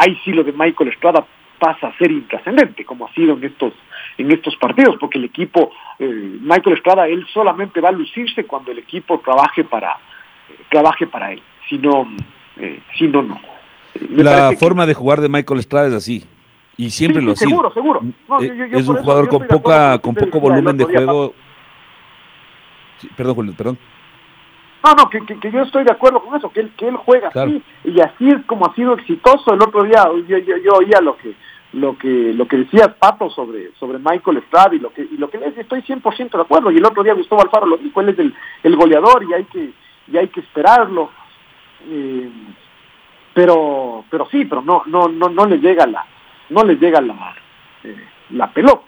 ahí 0.01 0.19
sí 0.25 0.33
lo 0.33 0.43
de 0.43 0.53
Michael 0.53 0.91
Estrada 0.91 1.27
pasa 1.59 1.89
a 1.89 1.99
ser 1.99 2.11
intrascendente, 2.11 2.85
como 2.87 3.07
ha 3.07 3.13
sido 3.13 3.35
en 3.35 3.45
estos, 3.45 3.75
en 4.17 4.31
estos 4.31 4.57
partidos, 4.57 4.97
porque 4.99 5.19
el 5.19 5.25
equipo, 5.25 5.71
eh, 5.99 6.39
Michael 6.41 6.77
Estrada, 6.77 7.07
él 7.07 7.27
solamente 7.33 7.81
va 7.83 7.91
a 7.91 7.93
lucirse 7.93 8.45
cuando 8.45 8.73
el 8.73 8.79
equipo 8.79 9.21
trabaje 9.21 9.63
para, 9.65 9.99
trabaje 10.71 11.07
para 11.07 11.33
él, 11.33 11.43
si 11.69 11.77
no, 11.77 12.09
eh, 12.57 12.81
si 12.99 13.09
no, 13.09 13.23
no. 13.23 13.39
La 14.11 14.53
forma 14.53 14.87
de 14.87 14.95
jugar 14.95 15.21
de 15.21 15.29
Michael 15.29 15.61
Estrada 15.61 15.89
es 15.89 15.95
así, 15.95 16.25
y 16.81 16.89
siempre 16.89 17.21
lo 17.21 17.33
ha 17.33 17.37
sido. 17.37 17.51
Seguro, 17.51 17.73
seguro. 17.75 18.01
Eh, 18.41 18.71
es 18.73 18.89
un 18.89 18.97
jugador 18.97 19.29
con 19.29 19.47
poca, 19.47 19.99
con 19.99 20.15
poco 20.15 20.41
volumen 20.41 20.79
de 20.79 20.85
juego. 20.85 21.35
perdón, 23.15 23.35
Julio, 23.35 23.55
perdón. 23.55 23.79
No, 24.83 24.95
no, 24.95 25.11
que, 25.11 25.21
que, 25.39 25.53
yo 25.53 25.61
estoy 25.61 25.85
de 25.85 25.93
acuerdo 25.93 26.23
con 26.23 26.35
eso, 26.39 26.51
que 26.51 26.61
él, 26.61 26.73
que 26.79 26.89
él 26.89 26.97
juega 26.97 27.29
así, 27.29 27.63
y 27.85 28.01
así 28.01 28.31
es 28.31 28.43
como 28.47 28.65
ha 28.65 28.75
sido 28.75 28.95
exitoso. 28.95 29.53
El 29.53 29.61
otro 29.61 29.83
día 29.83 30.05
yo, 30.27 30.39
yo, 30.39 30.57
yo 30.57 30.73
oía 30.73 31.03
lo 31.03 31.19
que 31.19 31.35
lo 31.75 31.99
que 31.99 32.33
lo 32.33 32.49
que 32.49 32.57
decías 32.57 32.95
Pato 32.95 33.29
sobre 33.29 33.73
sobre 33.75 33.99
Michael 33.99 34.39
Estrada 34.39 34.75
y 34.75 34.79
lo 34.79 34.91
que 34.91 35.03
y 35.03 35.19
lo 35.19 35.29
que 35.29 35.37
le 35.37 35.49
estoy 35.49 35.83
100% 35.83 36.31
de 36.31 36.41
acuerdo 36.41 36.73
y 36.73 36.79
el 36.79 36.85
otro 36.85 37.05
día 37.05 37.15
Gustavo 37.15 37.43
Alfaro 37.43 37.67
lo 37.67 37.77
dijo 37.77 38.01
él 38.01 38.09
es 38.09 38.19
el, 38.19 38.35
el 38.65 38.75
goleador 38.75 39.23
y 39.23 39.35
hay 39.35 39.45
que 39.45 39.71
y 40.11 40.17
hay 40.17 40.27
que 40.27 40.41
esperarlo 40.41 41.11
eh, 41.85 42.29
pero 43.33 44.05
pero 44.11 44.27
sí 44.33 44.47
pero 44.47 44.63
no 44.63 44.83
no 44.87 45.07
no 45.07 45.29
no 45.29 45.47
le 45.47 45.59
llega 45.59 45.87
la 45.87 46.05
no 46.51 46.65
le 46.65 46.75
llega 46.77 47.01
la 47.01 47.35
eh, 47.85 47.97
la 48.31 48.53
pelota 48.53 48.85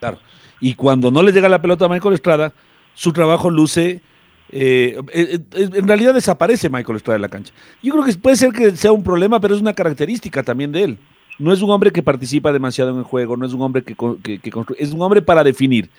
claro 0.00 0.18
y 0.60 0.74
cuando 0.74 1.10
no 1.10 1.22
le 1.22 1.32
llega 1.32 1.48
la 1.48 1.62
pelota 1.62 1.84
a 1.84 1.88
Michael 1.88 2.14
Estrada 2.14 2.52
su 2.96 3.12
trabajo 3.12 3.50
luce... 3.50 4.00
Eh, 4.48 4.96
eh, 5.12 5.38
en 5.52 5.88
realidad 5.88 6.14
desaparece 6.14 6.70
Michael 6.70 6.96
Estrada 6.96 7.18
de 7.18 7.22
la 7.22 7.28
cancha. 7.28 7.52
Yo 7.82 7.92
creo 7.92 8.04
que 8.04 8.14
puede 8.14 8.36
ser 8.36 8.52
que 8.52 8.70
sea 8.76 8.92
un 8.92 9.02
problema, 9.02 9.40
pero 9.40 9.54
es 9.54 9.60
una 9.60 9.74
característica 9.74 10.42
también 10.42 10.72
de 10.72 10.84
él. 10.84 10.98
No 11.38 11.52
es 11.52 11.60
un 11.60 11.70
hombre 11.70 11.90
que 11.90 12.02
participa 12.02 12.52
demasiado 12.52 12.90
en 12.92 12.98
el 12.98 13.02
juego, 13.02 13.36
no 13.36 13.44
es 13.44 13.52
un 13.52 13.60
hombre 13.60 13.82
que, 13.82 13.94
que, 13.94 14.50
construye, 14.50 14.82
es 14.82 14.92
un 14.92 15.02
hombre 15.02 15.20
para 15.20 15.44
definir. 15.44 15.90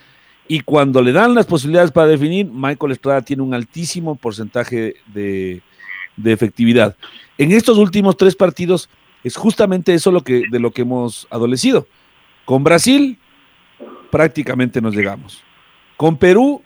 Y 0.47 0.61
cuando 0.61 1.01
le 1.01 1.11
dan 1.11 1.35
las 1.35 1.45
posibilidades 1.45 1.91
para 1.91 2.07
definir, 2.07 2.49
Michael 2.51 2.93
Estrada 2.93 3.21
tiene 3.21 3.43
un 3.43 3.53
altísimo 3.53 4.15
porcentaje 4.15 4.95
de, 5.13 5.61
de 6.15 6.31
efectividad. 6.31 6.95
En 7.37 7.51
estos 7.51 7.77
últimos 7.77 8.17
tres 8.17 8.35
partidos 8.35 8.89
es 9.23 9.35
justamente 9.35 9.93
eso 9.93 10.11
lo 10.11 10.23
que, 10.23 10.43
de 10.49 10.59
lo 10.59 10.71
que 10.71 10.83
hemos 10.83 11.27
adolecido. 11.29 11.87
Con 12.45 12.63
Brasil 12.63 13.17
prácticamente 14.09 14.81
nos 14.81 14.95
llegamos. 14.95 15.43
Con 15.97 16.17
Perú 16.17 16.61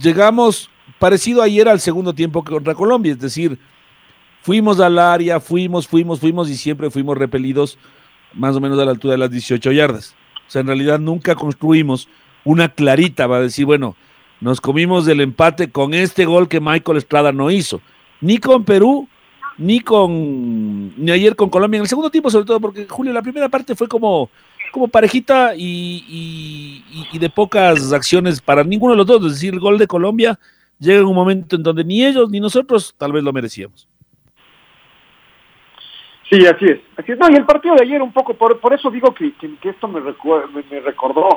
llegamos 0.00 0.70
parecido 0.98 1.42
ayer 1.42 1.68
al 1.68 1.80
segundo 1.80 2.14
tiempo 2.14 2.44
contra 2.44 2.74
Colombia, 2.74 3.12
es 3.12 3.18
decir, 3.18 3.58
fuimos 4.42 4.80
al 4.80 4.98
área, 4.98 5.40
fuimos, 5.40 5.86
fuimos, 5.86 6.20
fuimos 6.20 6.50
y 6.50 6.56
siempre 6.56 6.90
fuimos 6.90 7.16
repelidos 7.16 7.78
más 8.34 8.56
o 8.56 8.60
menos 8.60 8.78
a 8.78 8.84
la 8.84 8.90
altura 8.90 9.12
de 9.12 9.18
las 9.18 9.30
18 9.30 9.72
yardas. 9.72 10.14
O 10.46 10.50
sea, 10.50 10.60
en 10.60 10.66
realidad 10.66 10.98
nunca 10.98 11.34
construimos 11.34 12.08
una 12.44 12.68
clarita 12.68 13.26
va 13.26 13.36
a 13.36 13.42
decir, 13.42 13.66
bueno, 13.66 13.96
nos 14.40 14.60
comimos 14.60 15.04
del 15.06 15.20
empate 15.20 15.70
con 15.70 15.94
este 15.94 16.24
gol 16.24 16.48
que 16.48 16.60
Michael 16.60 16.98
Estrada 16.98 17.32
no 17.32 17.50
hizo, 17.50 17.80
ni 18.20 18.38
con 18.38 18.64
Perú, 18.64 19.08
ni 19.62 19.80
con 19.80 21.02
ni 21.02 21.10
ayer 21.10 21.36
con 21.36 21.48
Colombia 21.48 21.78
en 21.78 21.82
el 21.82 21.88
segundo 21.88 22.10
tiempo, 22.10 22.30
sobre 22.30 22.46
todo 22.46 22.60
porque 22.60 22.86
Julio, 22.88 23.12
la 23.12 23.22
primera 23.22 23.48
parte 23.48 23.74
fue 23.74 23.88
como 23.88 24.28
como 24.72 24.88
parejita 24.88 25.52
y, 25.56 26.82
de 27.12 27.30
pocas 27.30 27.92
acciones 27.92 28.40
para 28.40 28.64
ninguno 28.64 28.94
de 28.94 28.96
los 28.96 29.06
dos. 29.06 29.24
Es 29.26 29.32
decir, 29.34 29.52
el 29.52 29.60
gol 29.60 29.78
de 29.78 29.86
Colombia 29.86 30.38
llega 30.78 31.00
en 31.00 31.06
un 31.06 31.14
momento 31.14 31.54
en 31.56 31.62
donde 31.62 31.84
ni 31.84 32.04
ellos 32.04 32.28
ni 32.30 32.40
nosotros 32.40 32.94
tal 32.98 33.12
vez 33.12 33.22
lo 33.22 33.32
merecíamos. 33.32 33.86
Sí, 36.28 36.46
así 36.46 36.64
es. 36.64 36.80
Así 36.96 37.12
es. 37.12 37.18
No, 37.18 37.30
y 37.30 37.34
el 37.34 37.44
partido 37.44 37.74
de 37.74 37.82
ayer 37.82 38.00
un 38.00 38.12
poco, 38.12 38.32
por, 38.32 38.58
por 38.58 38.72
eso 38.72 38.90
digo 38.90 39.14
que, 39.14 39.34
que, 39.34 39.68
esto 39.68 39.86
me, 39.86 40.00
me, 40.00 40.80
recordó 40.80 41.28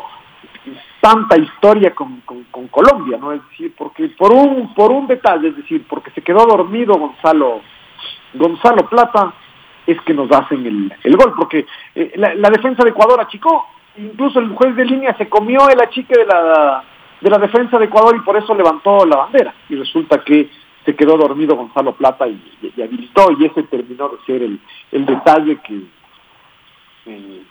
tanta 1.02 1.38
historia 1.38 1.94
con, 1.94 2.22
con, 2.22 2.68
Colombia, 2.70 3.18
¿no? 3.18 3.34
Es 3.34 3.42
decir, 3.50 3.74
porque 3.78 4.08
por 4.18 4.32
un, 4.32 4.74
por 4.74 4.92
un 4.92 5.06
detalle, 5.08 5.50
es 5.50 5.58
decir, 5.58 5.86
porque 5.90 6.12
se 6.12 6.22
quedó 6.22 6.46
dormido 6.46 6.96
Gonzalo, 6.96 7.62
Gonzalo 8.36 8.88
Plata, 8.89 9.34
es 9.88 10.00
que 10.02 10.13
nos 10.13 10.32
hacen 10.32 10.65
el, 10.65 10.93
el 11.04 11.17
gol, 11.17 11.34
porque 11.38 11.65
eh, 11.93 12.13
la, 12.15 12.50
defensa 12.50 12.84
de 12.84 12.89
Ecuador 12.89 13.19
achicó, 13.21 13.67
incluso 13.98 14.39
el 14.39 14.50
juez 14.50 14.76
de 14.76 14.86
línea 14.86 15.15
se 15.17 15.30
comió 15.30 15.69
el 15.69 15.80
achique 15.80 16.15
de 16.17 16.26
la, 16.26 16.84
de 17.21 17.30
la 17.30 17.38
defensa 17.38 17.78
de 17.78 17.86
Ecuador 17.86 18.15
y 18.15 18.21
por 18.21 18.36
eso 18.36 18.56
levantó 18.56 19.06
la 19.06 19.17
bandera, 19.17 19.54
y 19.69 19.76
resulta 19.76 20.24
que 20.24 20.50
se 20.86 20.95
quedó 20.95 21.17
dormido 21.17 21.56
Gonzalo 21.56 21.93
Plata 21.95 22.28
y, 22.28 22.39
habilitó, 22.82 23.32
y 23.38 23.45
ese 23.45 23.63
terminó 23.63 24.10
de 24.10 24.17
ser 24.26 24.43
el, 24.43 24.60
el 24.91 25.06
detalle 25.06 25.58
que, 25.58 25.82
eh, 27.08 27.43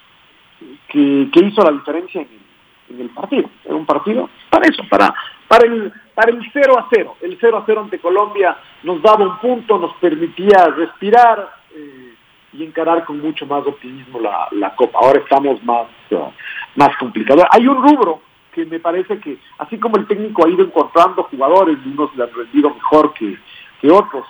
que, 0.89 1.41
hizo 1.45 1.63
la 1.63 1.73
diferencia 1.73 2.21
en 2.21 3.01
el 3.01 3.11
partido, 3.11 3.49
era 3.65 3.75
un 3.75 3.87
partido 3.87 4.29
para 4.51 4.69
eso, 4.69 4.83
para 4.89 5.15
para 5.49 5.67
el, 5.67 5.93
para 6.15 6.31
el 6.31 6.41
0 6.53 6.79
a 6.79 6.89
0. 6.91 7.17
El 7.21 7.39
0 7.41 7.57
a 7.59 7.63
0 7.67 7.81
ante 7.83 7.99
Colombia 7.99 8.57
nos 8.83 9.03
daba 9.03 9.25
un 9.25 9.39
punto, 9.39 9.79
nos 9.79 9.95
permitía 9.97 10.67
respirar, 10.77 11.49
eh, 11.75 12.15
y 12.55 12.63
encarar 12.63 13.05
con 13.05 13.21
mucho 13.21 13.47
más 13.47 13.67
optimismo 13.67 14.21
la, 14.21 14.49
la 14.53 14.75
Copa. 14.75 15.01
Ahora 15.03 15.19
estamos 15.19 15.63
más, 15.65 15.87
uh, 16.11 16.31
más 16.77 16.97
complicados. 16.99 17.45
Hay 17.51 17.67
un 17.67 17.83
rubro 17.83 18.23
que 18.53 18.65
me 18.65 18.79
parece 18.79 19.19
que, 19.19 19.39
así 19.59 19.79
como 19.79 19.97
el 19.97 20.07
técnico 20.07 20.47
ha 20.47 20.49
ido 20.49 20.65
encontrando 20.65 21.25
jugadores, 21.25 21.77
unos 21.85 22.15
le 22.15 22.23
han 22.23 22.33
rendido 22.33 22.71
mejor 22.71 23.13
que, 23.15 23.37
que 23.81 23.91
otros, 23.91 24.25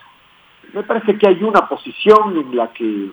me 0.73 0.83
parece 0.83 1.19
que 1.19 1.29
hay 1.29 1.43
una 1.43 1.69
posición 1.69 2.39
en 2.39 2.57
la 2.57 2.73
que 2.73 3.11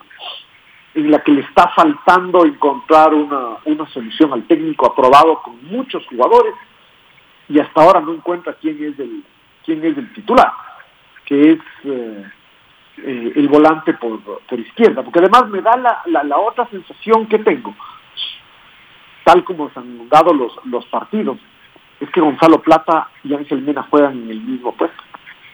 en 0.94 1.10
la 1.10 1.24
que 1.24 1.32
le 1.32 1.40
está 1.42 1.70
faltando 1.70 2.46
encontrar 2.46 3.14
una, 3.14 3.58
una 3.64 3.88
solución 3.92 4.34
al 4.34 4.44
técnico 4.44 4.88
aprobado 4.88 5.42
con 5.42 5.58
muchos 5.68 6.06
jugadores 6.08 6.54
y 7.50 7.60
hasta 7.60 7.82
ahora 7.82 8.00
no 8.00 8.14
encuentra 8.14 8.54
quién 8.54 8.76
es 8.84 9.00
el 9.00 9.24
quién 9.66 9.84
es 9.84 9.98
el 9.98 10.12
titular 10.14 10.52
que 11.26 11.54
es 11.54 11.60
eh, 11.86 12.26
eh, 12.98 13.34
el 13.36 13.48
volante 13.48 13.94
por, 13.94 14.20
por 14.22 14.60
izquierda, 14.60 15.02
porque 15.02 15.20
además 15.20 15.48
me 15.50 15.62
da 15.62 15.78
la, 15.78 16.24
la, 16.24 16.38
otra 16.38 16.68
sensación 16.68 17.26
que 17.28 17.40
tengo, 17.40 17.74
tal 19.24 19.44
como 19.46 19.70
se 19.70 19.80
han 19.80 20.10
dado 20.10 20.34
los, 20.34 20.54
los 20.66 20.86
partidos, 20.88 21.38
es 22.02 22.10
que 22.10 22.20
Gonzalo 22.20 22.62
Plata 22.62 23.10
y 23.24 23.34
Ángel 23.34 23.62
Mena 23.62 23.88
juegan 23.90 24.24
en 24.24 24.30
el 24.30 24.42
mismo 24.42 24.74
puesto. 24.76 25.02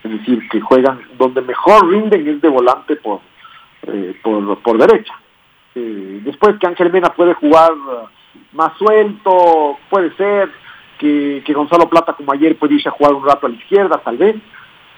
Es 0.03 0.11
decir, 0.11 0.49
que 0.49 0.61
juegan 0.61 0.99
donde 1.17 1.41
mejor 1.41 1.87
rinden 1.89 2.27
es 2.27 2.41
de 2.41 2.49
volante 2.49 2.95
por, 2.95 3.19
eh, 3.83 4.19
por, 4.23 4.59
por 4.59 4.77
derecha. 4.77 5.13
Eh, 5.75 6.21
después 6.23 6.57
que 6.57 6.67
Ángel 6.67 6.91
Mena 6.91 7.09
puede 7.09 7.33
jugar 7.35 7.71
más 8.53 8.75
suelto, 8.77 9.77
puede 9.89 10.15
ser 10.15 10.51
que, 10.97 11.53
Gonzalo 11.53 11.89
Plata 11.89 12.13
como 12.13 12.31
ayer 12.31 12.57
puede 12.57 12.75
irse 12.75 12.89
a 12.89 12.93
jugar 12.93 13.13
un 13.13 13.25
rato 13.25 13.45
a 13.45 13.49
la 13.49 13.55
izquierda, 13.55 14.01
tal 14.03 14.17
vez, 14.17 14.35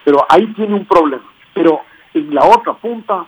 pero 0.03 0.25
ahí 0.29 0.47
tiene 0.53 0.75
un 0.75 0.85
problema. 0.85 1.23
Pero 1.53 1.81
en 2.13 2.33
la 2.33 2.45
otra 2.45 2.73
punta 2.73 3.25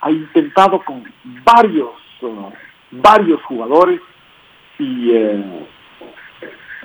ha 0.00 0.10
intentado 0.10 0.80
con 0.84 1.04
varios, 1.44 1.92
uh, 2.22 2.50
varios 2.90 3.42
jugadores 3.44 4.00
y, 4.78 5.10
eh, 5.12 5.66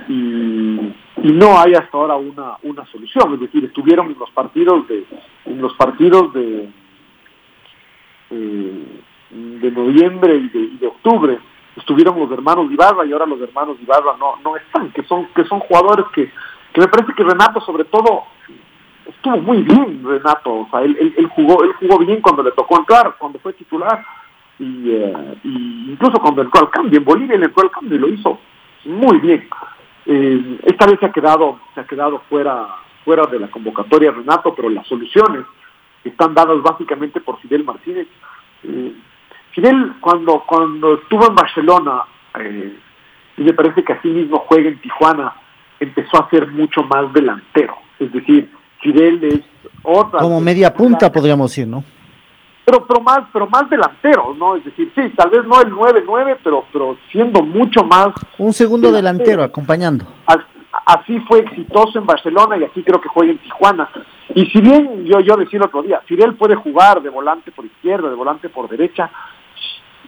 y, 0.08 0.94
no 1.22 1.60
hay 1.60 1.74
hasta 1.74 1.98
ahora 1.98 2.16
una, 2.16 2.58
una 2.64 2.86
solución. 2.88 3.34
Es 3.34 3.40
decir, 3.42 3.66
estuvieron 3.66 4.08
en 4.08 4.20
los 4.20 4.30
partidos 4.32 4.88
de, 4.88 5.06
en 5.46 5.62
los 5.62 5.74
partidos 5.74 6.34
de, 6.34 6.70
eh, 8.32 9.02
de 9.32 9.72
noviembre 9.72 10.36
y 10.36 10.58
y 10.58 10.78
de 10.78 10.88
octubre 10.88 11.40
estuvieron 11.80 12.20
los 12.20 12.32
hermanos 12.32 12.72
Ibarra 12.72 13.06
y 13.06 13.12
ahora 13.12 13.26
los 13.26 13.42
hermanos 13.42 13.78
Ibarra 13.82 14.16
no, 14.20 14.36
no 14.44 14.56
están, 14.56 14.92
que 14.92 15.04
son, 15.04 15.28
que 15.36 15.44
son 15.46 15.60
jugadores 15.60 16.06
que, 16.14 16.32
que 16.74 16.82
me 16.82 16.88
parece 16.88 17.14
que 17.14 17.24
Renato 17.24 17.60
sobre 17.62 17.86
todo 17.86 18.24
estuvo 19.08 19.38
muy 19.38 19.64
bien 19.64 20.04
Renato, 20.04 20.52
o 20.52 20.68
sea, 20.70 20.82
él, 20.82 21.14
él, 21.18 21.28
jugó, 21.28 21.64
él 21.64 21.74
jugó 21.80 22.00
bien 22.00 22.22
cuando 22.22 22.44
le 22.44 22.52
tocó 22.52 22.78
entrar, 22.78 23.16
cuando 23.18 23.40
fue 23.40 23.54
titular, 23.54 24.06
y, 24.60 24.92
eh, 24.92 25.36
incluso 25.44 26.20
cuando 26.20 26.42
entró 26.42 26.62
al 26.62 26.70
cambio, 26.70 27.00
en 27.00 27.06
Bolivia 27.06 27.38
le 27.38 27.46
entró 27.46 27.64
al 27.64 27.72
cambio 27.72 27.96
y 27.96 28.00
lo 28.00 28.10
hizo 28.10 28.40
muy 28.86 29.20
bien. 29.20 29.48
Eh, 30.06 30.60
esta 30.64 30.86
vez 30.86 31.00
se 31.00 31.06
ha 31.06 31.12
quedado, 31.12 31.60
se 31.74 31.82
ha 31.82 31.86
quedado 31.86 32.22
fuera, 32.30 32.68
fuera 33.04 33.26
de 33.26 33.40
la 33.40 33.50
convocatoria 33.50 34.12
Renato, 34.12 34.54
pero 34.54 34.70
las 34.70 34.88
soluciones 34.88 35.46
están 36.04 36.34
dadas 36.34 36.62
básicamente 36.62 37.20
por 37.22 37.40
Fidel 37.40 37.64
Martínez. 37.64 38.08
Eh, 38.64 38.94
Fidel 39.54 39.94
cuando, 40.00 40.44
cuando 40.46 40.96
estuvo 40.96 41.28
en 41.28 41.36
Barcelona, 41.36 42.04
eh, 42.40 42.78
y 43.38 43.44
me 43.44 43.54
parece 43.54 43.84
que 43.84 43.94
así 43.94 44.08
mismo 44.08 44.44
juega 44.48 44.70
en 44.70 44.80
Tijuana, 44.82 45.34
empezó 45.80 46.24
a 46.24 46.30
ser 46.30 46.48
mucho 46.48 46.84
más 46.84 47.12
delantero. 47.14 47.76
Es 48.00 48.12
decir, 48.12 48.52
Fidel 48.82 49.24
es 49.24 49.40
otra... 49.84 50.20
Como 50.20 50.40
media 50.42 50.74
punta 50.74 51.12
podríamos 51.12 51.52
decir, 51.52 51.68
¿no? 51.68 51.84
Pero, 52.66 52.86
pero 52.86 53.02
más 53.02 53.22
pero 53.34 53.48
más 53.48 53.68
delantero, 53.70 54.36
¿no? 54.38 54.56
Es 54.56 54.64
decir, 54.64 54.92
sí, 54.94 55.10
tal 55.16 55.30
vez 55.30 55.44
no 55.46 55.60
el 55.62 55.74
9-9, 55.74 56.38
pero, 56.44 56.66
pero 56.72 56.98
siendo 57.12 57.42
mucho 57.42 57.84
más... 57.84 58.10
Un 58.38 58.54
segundo 58.54 58.92
delantero, 58.92 59.44
acompañando. 59.44 60.06
Así 60.86 61.20
fue 61.22 61.40
exitoso 61.40 61.98
en 61.98 62.06
Barcelona 62.06 62.58
y 62.58 62.64
así 62.64 62.84
creo 62.84 63.02
que 63.02 63.10
juega 63.10 63.32
en 63.32 63.40
Tijuana. 63.40 63.90
Y 64.36 64.46
si 64.48 64.62
bien 64.62 65.06
yo, 65.06 65.20
yo 65.20 65.36
decía 65.36 65.58
el 65.58 65.66
otro 65.66 65.82
día, 65.82 66.02
Fidel 66.06 66.36
puede 66.36 66.56
jugar 66.56 67.02
de 67.02 67.10
volante 67.10 67.52
por 67.52 67.66
izquierda, 67.66 68.10
de 68.10 68.16
volante 68.16 68.50
por 68.50 68.70
derecha, 68.70 69.10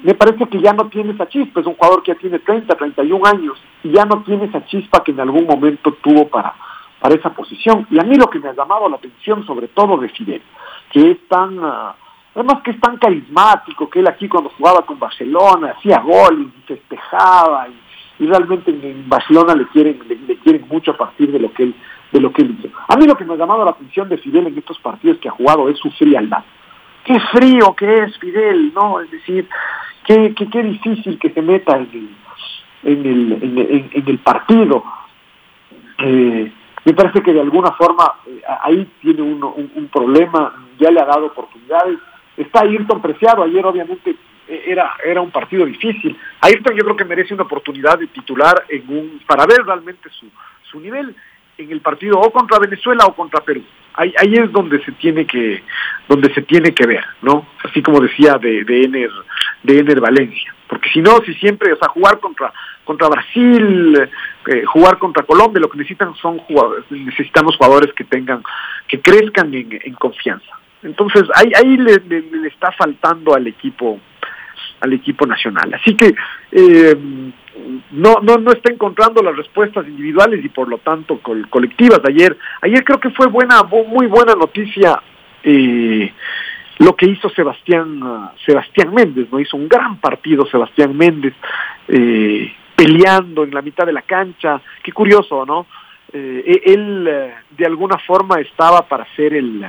me 0.03 0.15
parece 0.15 0.47
que 0.47 0.59
ya 0.59 0.73
no 0.73 0.87
tiene 0.87 1.13
esa 1.13 1.27
chispa, 1.27 1.61
es 1.61 1.67
un 1.67 1.75
jugador 1.75 2.01
que 2.01 2.13
ya 2.13 2.19
tiene 2.19 2.39
30, 2.39 2.75
31 2.75 3.25
años 3.25 3.61
y 3.83 3.91
ya 3.91 4.05
no 4.05 4.23
tiene 4.23 4.45
esa 4.45 4.65
chispa 4.65 5.03
que 5.03 5.11
en 5.11 5.19
algún 5.19 5.45
momento 5.45 5.93
tuvo 6.01 6.27
para, 6.27 6.53
para 6.99 7.15
esa 7.15 7.31
posición. 7.31 7.85
Y 7.89 7.99
a 7.99 8.03
mí 8.03 8.15
lo 8.15 8.29
que 8.29 8.39
me 8.39 8.49
ha 8.49 8.53
llamado 8.53 8.89
la 8.89 8.95
atención 8.95 9.45
sobre 9.45 9.67
todo 9.67 9.97
de 9.97 10.09
Fidel, 10.09 10.41
que 10.91 11.11
es 11.11 11.27
tan, 11.27 11.59
uh, 11.59 11.93
además 12.35 12.61
que 12.63 12.71
es 12.71 12.79
tan 12.79 12.97
carismático, 12.97 13.89
que 13.89 13.99
él 13.99 14.07
aquí 14.07 14.27
cuando 14.27 14.51
jugaba 14.57 14.85
con 14.85 14.99
Barcelona 14.99 15.75
hacía 15.77 15.99
goles 15.99 16.47
y 16.57 16.61
festejaba 16.67 17.67
y, 17.67 18.25
realmente 18.25 18.69
en, 18.69 19.09
Barcelona 19.09 19.55
le 19.55 19.67
quieren, 19.67 19.99
le, 20.07 20.37
quieren 20.37 20.67
mucho 20.67 20.91
a 20.91 20.97
partir 20.97 21.31
de 21.31 21.39
lo 21.39 21.51
que 21.51 21.63
él 21.63 21.75
de 22.11 22.19
lo 22.19 22.31
que 22.33 22.41
él 22.41 22.57
hizo. 22.59 22.69
A 22.87 22.97
mí 22.97 23.05
lo 23.05 23.15
que 23.15 23.23
me 23.23 23.33
ha 23.33 23.37
llamado 23.37 23.63
la 23.63 23.71
atención 23.71 24.09
de 24.09 24.17
Fidel 24.17 24.47
en 24.47 24.57
estos 24.57 24.77
partidos 24.79 25.17
que 25.19 25.29
ha 25.29 25.31
jugado 25.31 25.69
es 25.69 25.77
su 25.77 25.89
frialdad. 25.91 26.43
Qué 27.05 27.19
frío 27.31 27.73
que 27.75 28.03
es 28.03 28.17
Fidel, 28.17 28.73
¿no? 28.73 28.99
Es 28.99 29.09
decir, 29.09 29.47
qué, 30.05 30.33
qué, 30.35 30.49
qué 30.49 30.63
difícil 30.63 31.19
que 31.19 31.29
se 31.29 31.41
meta 31.41 31.77
en 31.77 31.89
el, 31.93 32.09
en 32.83 33.05
el, 33.05 33.31
en, 33.43 33.89
en, 33.93 34.09
el 34.09 34.19
partido. 34.19 34.83
Eh, 35.99 36.51
me 36.83 36.93
parece 36.93 37.21
que 37.21 37.33
de 37.33 37.41
alguna 37.41 37.71
forma 37.73 38.15
eh, 38.25 38.41
ahí 38.63 38.87
tiene 39.01 39.21
uno, 39.21 39.53
un, 39.53 39.71
un, 39.75 39.87
problema, 39.87 40.53
ya 40.79 40.89
le 40.89 40.99
ha 40.99 41.05
dado 41.05 41.27
oportunidades. 41.27 41.99
Está 42.35 42.61
Ayrton 42.61 43.01
Preciado, 43.01 43.43
ayer 43.43 43.65
obviamente 43.65 44.15
eh, 44.47 44.63
era, 44.67 44.91
era 45.05 45.21
un 45.21 45.31
partido 45.31 45.65
difícil. 45.65 46.17
Ayrton 46.41 46.75
yo 46.75 46.83
creo 46.83 46.95
que 46.95 47.05
merece 47.05 47.33
una 47.33 47.43
oportunidad 47.43 47.99
de 47.99 48.07
titular 48.07 48.65
en 48.69 48.83
un, 48.89 49.21
para 49.27 49.45
ver 49.45 49.63
realmente 49.63 50.09
su, 50.09 50.27
su 50.63 50.79
nivel 50.79 51.15
en 51.57 51.71
el 51.71 51.81
partido 51.81 52.19
o 52.19 52.31
contra 52.31 52.57
Venezuela 52.59 53.05
o 53.05 53.13
contra 53.13 53.41
Perú. 53.41 53.63
Ahí, 53.93 54.13
ahí 54.17 54.33
es 54.35 54.51
donde 54.51 54.83
se 54.83 54.91
tiene 54.93 55.25
que 55.25 55.63
donde 56.07 56.33
se 56.33 56.41
tiene 56.41 56.73
que 56.73 56.85
ver, 56.85 57.03
¿no? 57.21 57.47
Así 57.63 57.81
como 57.81 57.99
decía 58.01 58.37
de, 58.37 58.63
de 58.63 58.83
Ener 58.83 59.11
de 59.63 59.79
Ener 59.79 59.99
Valencia, 59.99 60.53
porque 60.67 60.89
si 60.89 61.01
no, 61.01 61.19
si 61.25 61.33
siempre, 61.35 61.73
o 61.73 61.77
sea, 61.77 61.89
jugar 61.89 62.19
contra 62.19 62.53
contra 62.83 63.09
Brasil, 63.09 64.09
eh, 64.47 64.63
jugar 64.65 64.97
contra 64.97 65.23
Colombia, 65.23 65.61
lo 65.61 65.69
que 65.69 65.77
necesitan 65.77 66.15
son 66.15 66.39
jugadores, 66.39 66.85
necesitamos 66.89 67.55
jugadores 67.57 67.93
que 67.93 68.03
tengan, 68.03 68.43
que 68.87 69.01
crezcan 69.01 69.53
en, 69.53 69.79
en 69.83 69.93
confianza. 69.93 70.57
Entonces 70.83 71.23
ahí 71.35 71.51
ahí 71.55 71.77
le, 71.77 71.97
le, 72.07 72.21
le, 72.21 72.47
está 72.47 72.71
faltando 72.71 73.35
al 73.35 73.47
equipo 73.47 73.99
al 74.79 74.93
equipo 74.93 75.25
nacional. 75.25 75.73
Así 75.73 75.95
que 75.95 76.13
eh, 76.51 76.97
no, 77.91 78.15
no, 78.21 78.37
no 78.37 78.51
está 78.51 78.71
encontrando 78.71 79.21
las 79.21 79.35
respuestas 79.35 79.87
individuales 79.87 80.43
y 80.43 80.49
por 80.49 80.67
lo 80.67 80.77
tanto 80.79 81.19
col 81.19 81.49
colectivas. 81.49 81.99
Ayer, 82.07 82.37
ayer 82.61 82.83
creo 82.83 82.99
que 82.99 83.09
fue 83.11 83.27
buena, 83.27 83.63
muy 83.63 84.07
buena 84.07 84.33
noticia 84.33 85.01
eh, 85.43 86.13
lo 86.79 86.95
que 86.95 87.07
hizo 87.07 87.29
Sebastián, 87.29 88.31
Sebastián 88.45 88.93
Méndez, 88.93 89.27
¿no? 89.31 89.39
Hizo 89.39 89.55
un 89.55 89.67
gran 89.67 89.97
partido 89.97 90.45
Sebastián 90.47 90.97
Méndez, 90.97 91.33
eh, 91.87 92.51
peleando 92.75 93.43
en 93.43 93.53
la 93.53 93.61
mitad 93.61 93.85
de 93.85 93.93
la 93.93 94.01
cancha. 94.01 94.59
Qué 94.81 94.91
curioso, 94.91 95.45
¿no? 95.45 95.67
Eh, 96.11 96.61
él 96.65 97.07
eh, 97.07 97.33
de 97.51 97.65
alguna 97.65 97.97
forma 97.99 98.39
estaba 98.39 98.81
para 98.87 99.05
ser 99.15 99.33
el 99.33 99.63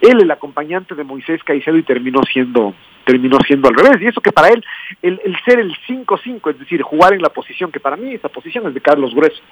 él 0.00 0.20
el 0.22 0.30
acompañante 0.30 0.94
de 0.94 1.04
Moisés 1.04 1.42
Caicedo 1.44 1.76
y 1.76 1.82
terminó 1.82 2.22
siendo 2.22 2.74
terminó 3.04 3.38
siendo 3.46 3.68
al 3.68 3.74
revés. 3.74 4.00
Y 4.00 4.06
eso 4.06 4.20
que 4.20 4.32
para 4.32 4.48
él 4.48 4.64
el, 5.02 5.20
ser 5.44 5.60
el 5.60 5.76
5-5 5.86 6.50
es 6.50 6.58
decir 6.58 6.82
jugar 6.82 7.14
en 7.14 7.22
la 7.22 7.28
posición 7.28 7.70
que 7.70 7.80
para 7.80 7.96
mí 7.96 8.14
esa 8.14 8.28
posición 8.28 8.66
es 8.66 8.74
de 8.74 8.80
Carlos 8.80 9.14
Grueso. 9.14 9.42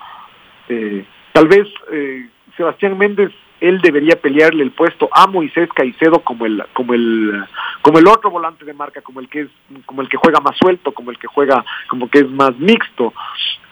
Eh, 0.69 1.05
tal 1.33 1.49
vez 1.49 1.69
eh, 1.91 2.29
Sebastián 2.57 2.99
Méndez 2.99 3.33
él 3.61 3.81
debería 3.81 4.21
pelearle 4.21 4.65
el 4.65 4.73
puesto 4.73 5.09
a 5.13 5.29
Moisés 5.29 5.69
Caicedo 5.73 6.21
como 6.25 6.47
el 6.47 6.65
como 6.73 6.95
el 6.95 7.45
como 7.81 7.99
el 7.99 8.09
otro 8.09 8.31
volante 8.31 8.65
de 8.65 8.75
marca 8.75 9.01
como 9.03 9.21
el 9.21 9.29
que 9.29 9.43
es 9.43 9.49
como 9.87 10.03
el 10.03 10.09
que 10.09 10.17
juega 10.17 10.41
más 10.41 10.57
suelto 10.59 10.93
como 10.93 11.13
el 11.13 11.19
que 11.19 11.29
juega 11.29 11.65
como 11.89 12.11
que 12.11 12.21
es 12.21 12.29
más 12.29 12.57
mixto 12.59 13.15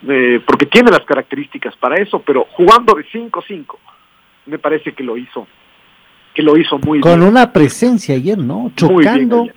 eh, 0.08 0.40
porque 0.46 0.66
tiene 0.66 0.92
las 0.92 1.04
características 1.04 1.76
para 1.76 1.96
eso 1.96 2.20
pero 2.20 2.46
jugando 2.52 2.94
de 2.94 3.04
5-5 3.04 3.76
me 4.46 4.58
parece 4.58 4.92
que 4.92 5.02
lo 5.02 5.16
hizo 5.16 5.46
que 6.34 6.42
lo 6.42 6.56
hizo 6.56 6.78
muy 6.78 7.00
Con 7.00 7.12
bien. 7.12 7.20
Con 7.20 7.28
una 7.28 7.52
presencia 7.52 8.14
ayer, 8.14 8.38
¿no? 8.38 8.72
Chocando. 8.76 9.38
Muy 9.38 9.44
bien, 9.44 9.54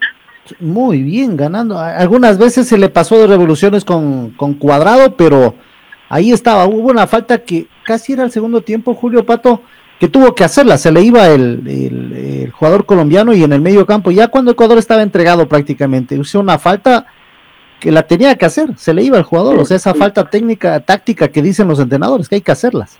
muy 0.60 1.04
bien, 1.04 1.38
ganando. 1.38 1.80
Algunas 1.80 2.38
veces 2.38 2.68
se 2.68 2.78
le 2.78 2.90
pasó 2.90 3.18
de 3.18 3.28
revoluciones 3.28 3.86
con, 3.86 4.32
con 4.32 4.56
Cuadrado, 4.56 5.16
pero 5.16 5.56
ahí 6.10 6.32
estaba. 6.32 6.66
Hubo 6.66 6.90
una 6.90 7.08
falta 7.08 7.40
que 7.40 7.68
casi 7.84 8.14
era 8.14 8.24
el 8.24 8.32
segundo 8.32 8.62
tiempo, 8.62 8.94
Julio 8.94 9.26
Pato, 9.26 9.62
que 10.00 10.08
tuvo 10.08 10.36
que 10.36 10.44
hacerla. 10.44 10.78
Se 10.78 10.92
le 10.92 11.02
iba 11.02 11.28
el, 11.28 11.64
el, 11.66 12.14
el 12.14 12.52
jugador 12.52 12.86
colombiano 12.86 13.34
y 13.34 13.44
en 13.44 13.54
el 13.54 13.62
medio 13.62 13.86
campo, 13.86 14.12
ya 14.12 14.28
cuando 14.28 14.52
Ecuador 14.52 14.78
estaba 14.78 15.02
entregado 15.02 15.48
prácticamente, 15.48 16.16
hizo 16.16 16.40
una 16.40 16.60
falta 16.60 17.06
que 17.80 17.92
la 17.92 18.04
tenía 18.04 18.36
que 18.38 18.46
hacer, 18.46 18.78
se 18.78 18.94
le 18.94 19.04
iba 19.04 19.18
el 19.18 19.24
jugador, 19.24 19.60
o 19.60 19.66
sea, 19.66 19.76
esa 19.76 19.94
falta 19.94 20.30
técnica, 20.30 20.80
táctica 20.80 21.28
que 21.28 21.42
dicen 21.42 21.68
los 21.68 21.82
entrenadores, 21.82 22.30
que 22.30 22.36
hay 22.36 22.42
que 22.42 22.54
hacerlas. 22.54 22.98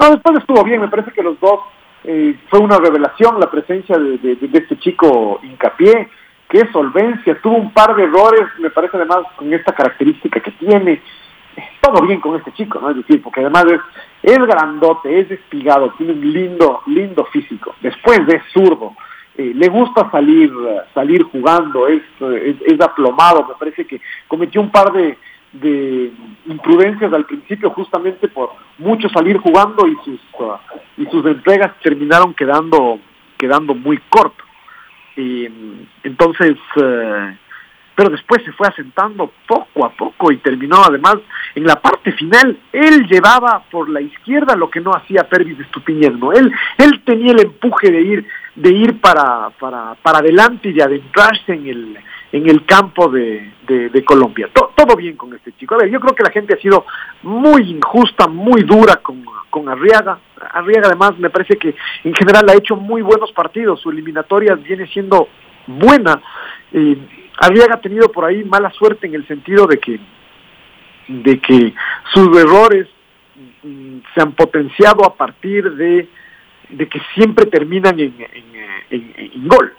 No, 0.00 0.10
después 0.10 0.38
estuvo 0.38 0.64
bien, 0.64 0.80
me 0.80 0.88
parece 0.88 1.12
que 1.12 1.22
los 1.22 1.38
dos 1.38 1.60
eh, 2.06 2.38
fue 2.48 2.60
una 2.60 2.78
revelación 2.78 3.40
la 3.40 3.50
presencia 3.50 3.98
de, 3.98 4.18
de, 4.18 4.58
este 4.58 4.78
chico 4.78 5.40
hincapié, 5.42 6.08
qué 6.48 6.70
solvencia, 6.72 7.40
tuvo 7.42 7.56
un 7.56 7.72
par 7.72 7.96
de 7.96 8.04
errores, 8.04 8.44
me 8.60 8.70
parece 8.70 8.96
además 8.96 9.26
con 9.36 9.52
esta 9.52 9.74
característica 9.74 10.38
que 10.38 10.52
tiene, 10.52 11.02
todo 11.80 12.06
bien 12.06 12.20
con 12.20 12.36
este 12.36 12.52
chico, 12.52 12.78
¿no? 12.80 12.90
Es 12.90 12.96
decir, 12.98 13.20
porque 13.20 13.40
además 13.40 13.64
es, 13.66 13.80
es 14.22 14.38
grandote, 14.38 15.18
es 15.18 15.30
espigado, 15.32 15.92
tiene 15.98 16.12
un 16.12 16.32
lindo, 16.32 16.82
lindo 16.86 17.24
físico, 17.26 17.74
después 17.80 18.20
es 18.28 18.42
zurdo, 18.52 18.94
eh, 19.36 19.52
le 19.54 19.68
gusta 19.68 20.08
salir, 20.10 20.52
salir 20.94 21.24
jugando, 21.24 21.88
es, 21.88 22.02
es 22.20 22.80
aplomado, 22.80 23.46
me 23.48 23.54
parece 23.58 23.84
que 23.84 24.00
cometió 24.28 24.60
un 24.60 24.70
par 24.70 24.92
de, 24.92 25.18
de 25.60 26.12
imprudencias 26.46 27.12
al 27.12 27.24
principio 27.24 27.70
justamente 27.70 28.28
por 28.28 28.50
mucho 28.78 29.08
salir 29.08 29.38
jugando 29.38 29.86
y 29.86 29.96
sus 30.04 30.20
uh, 30.38 30.56
y 30.96 31.06
sus 31.06 31.24
entregas 31.26 31.72
terminaron 31.82 32.34
quedando 32.34 32.98
quedando 33.36 33.74
muy 33.74 33.98
corto 34.08 34.44
y 35.16 35.46
entonces 36.02 36.56
uh, 36.76 37.34
pero 37.94 38.10
después 38.10 38.44
se 38.44 38.52
fue 38.52 38.68
asentando 38.68 39.32
poco 39.48 39.86
a 39.86 39.90
poco 39.90 40.30
y 40.30 40.36
terminó 40.38 40.82
además 40.86 41.16
en 41.54 41.64
la 41.64 41.76
parte 41.76 42.12
final 42.12 42.58
él 42.72 43.06
llevaba 43.08 43.64
por 43.70 43.88
la 43.88 44.00
izquierda 44.00 44.54
lo 44.56 44.70
que 44.70 44.80
no 44.80 44.90
hacía 44.92 45.28
Pervis 45.28 45.58
de 45.58 45.64
Estupiñán 45.64 46.20
¿no? 46.20 46.32
él 46.32 46.52
él 46.78 47.02
tenía 47.04 47.32
el 47.32 47.40
empuje 47.40 47.90
de 47.90 48.00
ir 48.02 48.26
de 48.54 48.70
ir 48.70 49.00
para 49.00 49.50
para 49.58 49.94
para 50.02 50.18
adelante 50.18 50.68
y 50.68 50.72
de 50.72 50.82
adentrarse 50.82 51.52
en 51.52 51.66
el 51.66 51.98
en 52.32 52.48
el 52.48 52.64
campo 52.66 53.08
de, 53.08 53.52
de, 53.66 54.04
Colombia. 54.04 54.48
To, 54.52 54.72
todo 54.74 54.96
bien 54.96 55.16
con 55.16 55.32
este 55.34 55.52
chico. 55.52 55.74
A 55.74 55.78
ver, 55.78 55.90
yo 55.90 56.00
creo 56.00 56.14
que 56.14 56.24
la 56.24 56.30
gente 56.30 56.54
ha 56.54 56.58
sido 56.58 56.84
muy 57.22 57.70
injusta, 57.70 58.26
muy 58.26 58.62
dura 58.62 58.96
con, 58.96 59.24
con 59.50 59.68
Arriaga. 59.68 60.18
Arriaga 60.52 60.88
además 60.88 61.18
me 61.18 61.30
parece 61.30 61.56
que 61.56 61.74
en 62.04 62.14
general 62.14 62.48
ha 62.48 62.54
hecho 62.54 62.76
muy 62.76 63.02
buenos 63.02 63.32
partidos. 63.32 63.80
Su 63.80 63.90
eliminatoria 63.90 64.54
viene 64.54 64.86
siendo 64.88 65.28
buena. 65.66 66.20
Eh, 66.72 66.98
Arriaga 67.38 67.74
ha 67.74 67.80
tenido 67.80 68.10
por 68.10 68.24
ahí 68.24 68.44
mala 68.44 68.70
suerte 68.70 69.06
en 69.06 69.14
el 69.14 69.26
sentido 69.26 69.66
de 69.66 69.78
que 69.78 70.00
de 71.08 71.38
que 71.38 71.72
sus 72.12 72.36
errores 72.36 72.88
mm, 73.62 73.98
se 74.12 74.20
han 74.20 74.32
potenciado 74.32 75.06
a 75.06 75.14
partir 75.14 75.70
de, 75.72 76.08
de 76.70 76.88
que 76.88 77.00
siempre 77.14 77.46
terminan 77.46 78.00
en, 78.00 78.14
en, 78.90 79.14
en 79.16 79.48
gol. 79.48 79.72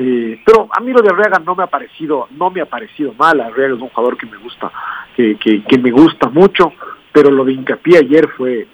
Eh, 0.00 0.40
pero 0.46 0.68
a 0.72 0.78
mí 0.78 0.92
lo 0.92 1.02
de 1.02 1.08
Arriaga 1.08 1.40
no 1.40 1.56
me 1.56 1.64
ha 1.64 1.66
parecido, 1.66 2.28
no 2.30 2.50
me 2.50 2.60
ha 2.60 2.66
parecido 2.66 3.14
mal, 3.14 3.40
Arriaga 3.40 3.74
es 3.74 3.80
un 3.80 3.88
jugador 3.88 4.16
que 4.16 4.26
me 4.26 4.36
gusta, 4.36 4.70
que, 5.16 5.36
que, 5.36 5.78
me 5.78 5.90
gusta 5.90 6.28
mucho, 6.28 6.72
pero 7.10 7.32
lo 7.32 7.44
de 7.44 7.54
hincapié 7.54 7.98
ayer 7.98 8.28
fue 8.36 8.68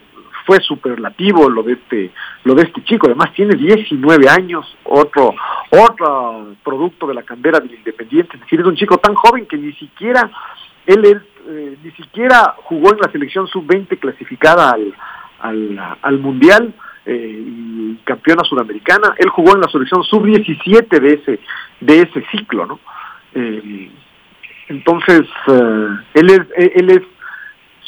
fue 0.45 0.61
superlativo 0.61 1.49
lo 1.49 1.63
de 1.63 1.73
este 1.73 2.11
lo 2.45 2.55
de 2.55 2.65
este 2.65 2.85
chico. 2.85 3.07
Además 3.07 3.33
tiene 3.33 3.55
19 3.55 4.29
años 4.29 4.77
otro 4.85 5.35
otro 5.71 6.57
producto 6.63 7.07
de 7.07 7.15
la 7.15 7.23
candera 7.23 7.59
del 7.59 7.73
Independiente. 7.73 8.37
Es 8.37 8.43
decir 8.43 8.61
es 8.61 8.67
un 8.67 8.77
chico 8.77 8.99
tan 8.99 9.15
joven 9.15 9.47
que 9.47 9.57
ni 9.57 9.73
siquiera 9.73 10.31
él 10.85 11.23
eh, 11.49 11.79
ni 11.83 11.91
siquiera 11.93 12.55
jugó 12.65 12.93
en 12.93 12.99
la 12.99 13.11
selección 13.11 13.47
sub 13.47 13.65
20 13.67 13.97
clasificada 13.97 14.73
al 14.73 14.95
al, 15.41 15.97
al 16.03 16.19
mundial 16.19 16.75
eh, 17.07 17.45
y 17.47 17.97
campeona 18.05 18.45
sudamericana, 18.45 19.15
él 19.19 19.29
jugó 19.29 19.55
en 19.55 19.61
la 19.61 19.69
selección 19.69 20.03
sub-17 20.05 21.01
de 21.01 21.13
ese, 21.15 21.41
de 21.81 22.01
ese 22.03 22.25
ciclo, 22.31 22.67
¿no? 22.67 22.81
Eh, 23.35 23.91
entonces, 24.69 25.23
eh, 25.49 25.89
él 26.15 26.31
es, 26.31 26.41
él 26.57 26.91
es 26.91 27.03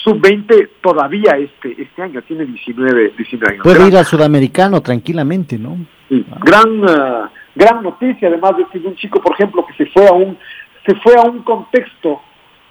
sub-20 0.04 0.68
todavía 0.82 1.32
este 1.38 1.82
este 1.82 2.02
año, 2.02 2.22
tiene 2.22 2.44
19, 2.44 3.14
19 3.16 3.52
años. 3.54 3.64
Puede 3.64 3.88
ir 3.88 3.96
al 3.96 4.04
sudamericano 4.04 4.80
tranquilamente, 4.80 5.58
¿no? 5.58 5.78
Gran, 6.08 6.84
uh, 6.84 7.28
gran 7.54 7.82
noticia, 7.82 8.28
además 8.28 8.56
de 8.56 8.66
que 8.66 8.86
un 8.86 8.94
chico, 8.94 9.20
por 9.20 9.32
ejemplo, 9.32 9.66
que 9.66 9.74
se 9.74 9.90
fue 9.90 10.06
a 10.06 10.12
un, 10.12 10.38
se 10.86 10.94
fue 10.96 11.14
a 11.16 11.22
un 11.22 11.42
contexto 11.42 12.20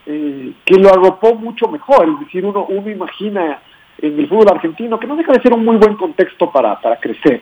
eh, 0.06 0.54
que 0.64 0.76
lo 0.76 0.90
arropó 0.90 1.36
mucho 1.36 1.68
mejor, 1.68 2.08
es 2.08 2.20
decir, 2.22 2.46
uno, 2.46 2.66
uno 2.70 2.90
imagina 2.90 3.60
en 4.00 4.20
el 4.20 4.28
fútbol 4.28 4.50
argentino 4.50 5.00
que 5.00 5.08
no 5.08 5.16
deja 5.16 5.34
de 5.34 5.42
ser 5.42 5.54
un 5.54 5.64
muy 5.64 5.78
buen 5.78 5.96
contexto 5.96 6.52
para, 6.52 6.80
para 6.80 7.00
crecer. 7.00 7.42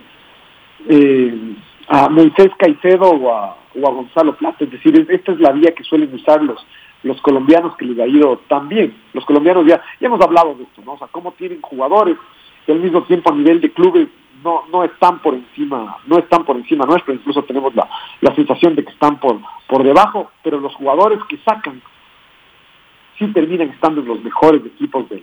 Eh, 0.88 1.54
a 1.88 2.08
Moisés 2.08 2.50
Caicedo 2.56 3.10
o 3.10 3.34
a, 3.34 3.56
o 3.74 3.86
a 3.86 3.90
Gonzalo 3.90 4.36
Plata, 4.36 4.64
es 4.64 4.70
decir, 4.70 5.06
esta 5.08 5.32
es 5.32 5.40
la 5.40 5.52
vía 5.52 5.74
que 5.74 5.84
suelen 5.84 6.12
usar 6.14 6.42
los, 6.42 6.64
los 7.02 7.20
colombianos 7.20 7.76
que 7.76 7.84
les 7.84 7.98
ha 7.98 8.06
ido 8.06 8.38
tan 8.48 8.68
bien. 8.68 8.94
Los 9.12 9.24
colombianos 9.24 9.66
ya, 9.66 9.82
ya 10.00 10.06
hemos 10.06 10.20
hablado 10.20 10.54
de 10.54 10.64
esto, 10.64 10.82
¿no? 10.84 10.94
O 10.94 10.98
sea, 10.98 11.08
cómo 11.08 11.32
tienen 11.32 11.60
jugadores 11.60 12.16
que 12.64 12.72
al 12.72 12.80
mismo 12.80 13.02
tiempo 13.02 13.30
a 13.30 13.36
nivel 13.36 13.60
de 13.60 13.70
clubes 13.72 14.08
no, 14.42 14.64
no 14.72 14.84
están 14.84 15.20
por 15.20 15.34
encima, 15.34 15.98
no 16.06 16.18
están 16.18 16.44
por 16.44 16.56
encima 16.56 16.86
nuestro, 16.86 17.14
incluso 17.14 17.42
tenemos 17.44 17.74
la, 17.74 17.88
la 18.20 18.34
sensación 18.34 18.74
de 18.74 18.84
que 18.84 18.92
están 18.92 19.18
por, 19.18 19.38
por 19.66 19.82
debajo, 19.82 20.30
pero 20.42 20.60
los 20.60 20.74
jugadores 20.74 21.18
que 21.28 21.38
sacan 21.38 21.80
sí 23.18 23.26
terminan 23.28 23.70
estando 23.70 24.00
en 24.00 24.08
los 24.08 24.22
mejores 24.22 24.64
equipos 24.64 25.08
del 25.08 25.22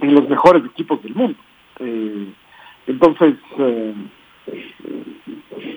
en 0.00 0.14
los 0.14 0.28
mejores 0.28 0.64
equipos 0.64 1.02
del 1.02 1.14
mundo. 1.14 1.38
Eh, 1.80 2.26
entonces, 2.86 3.34
eh, 3.58 3.94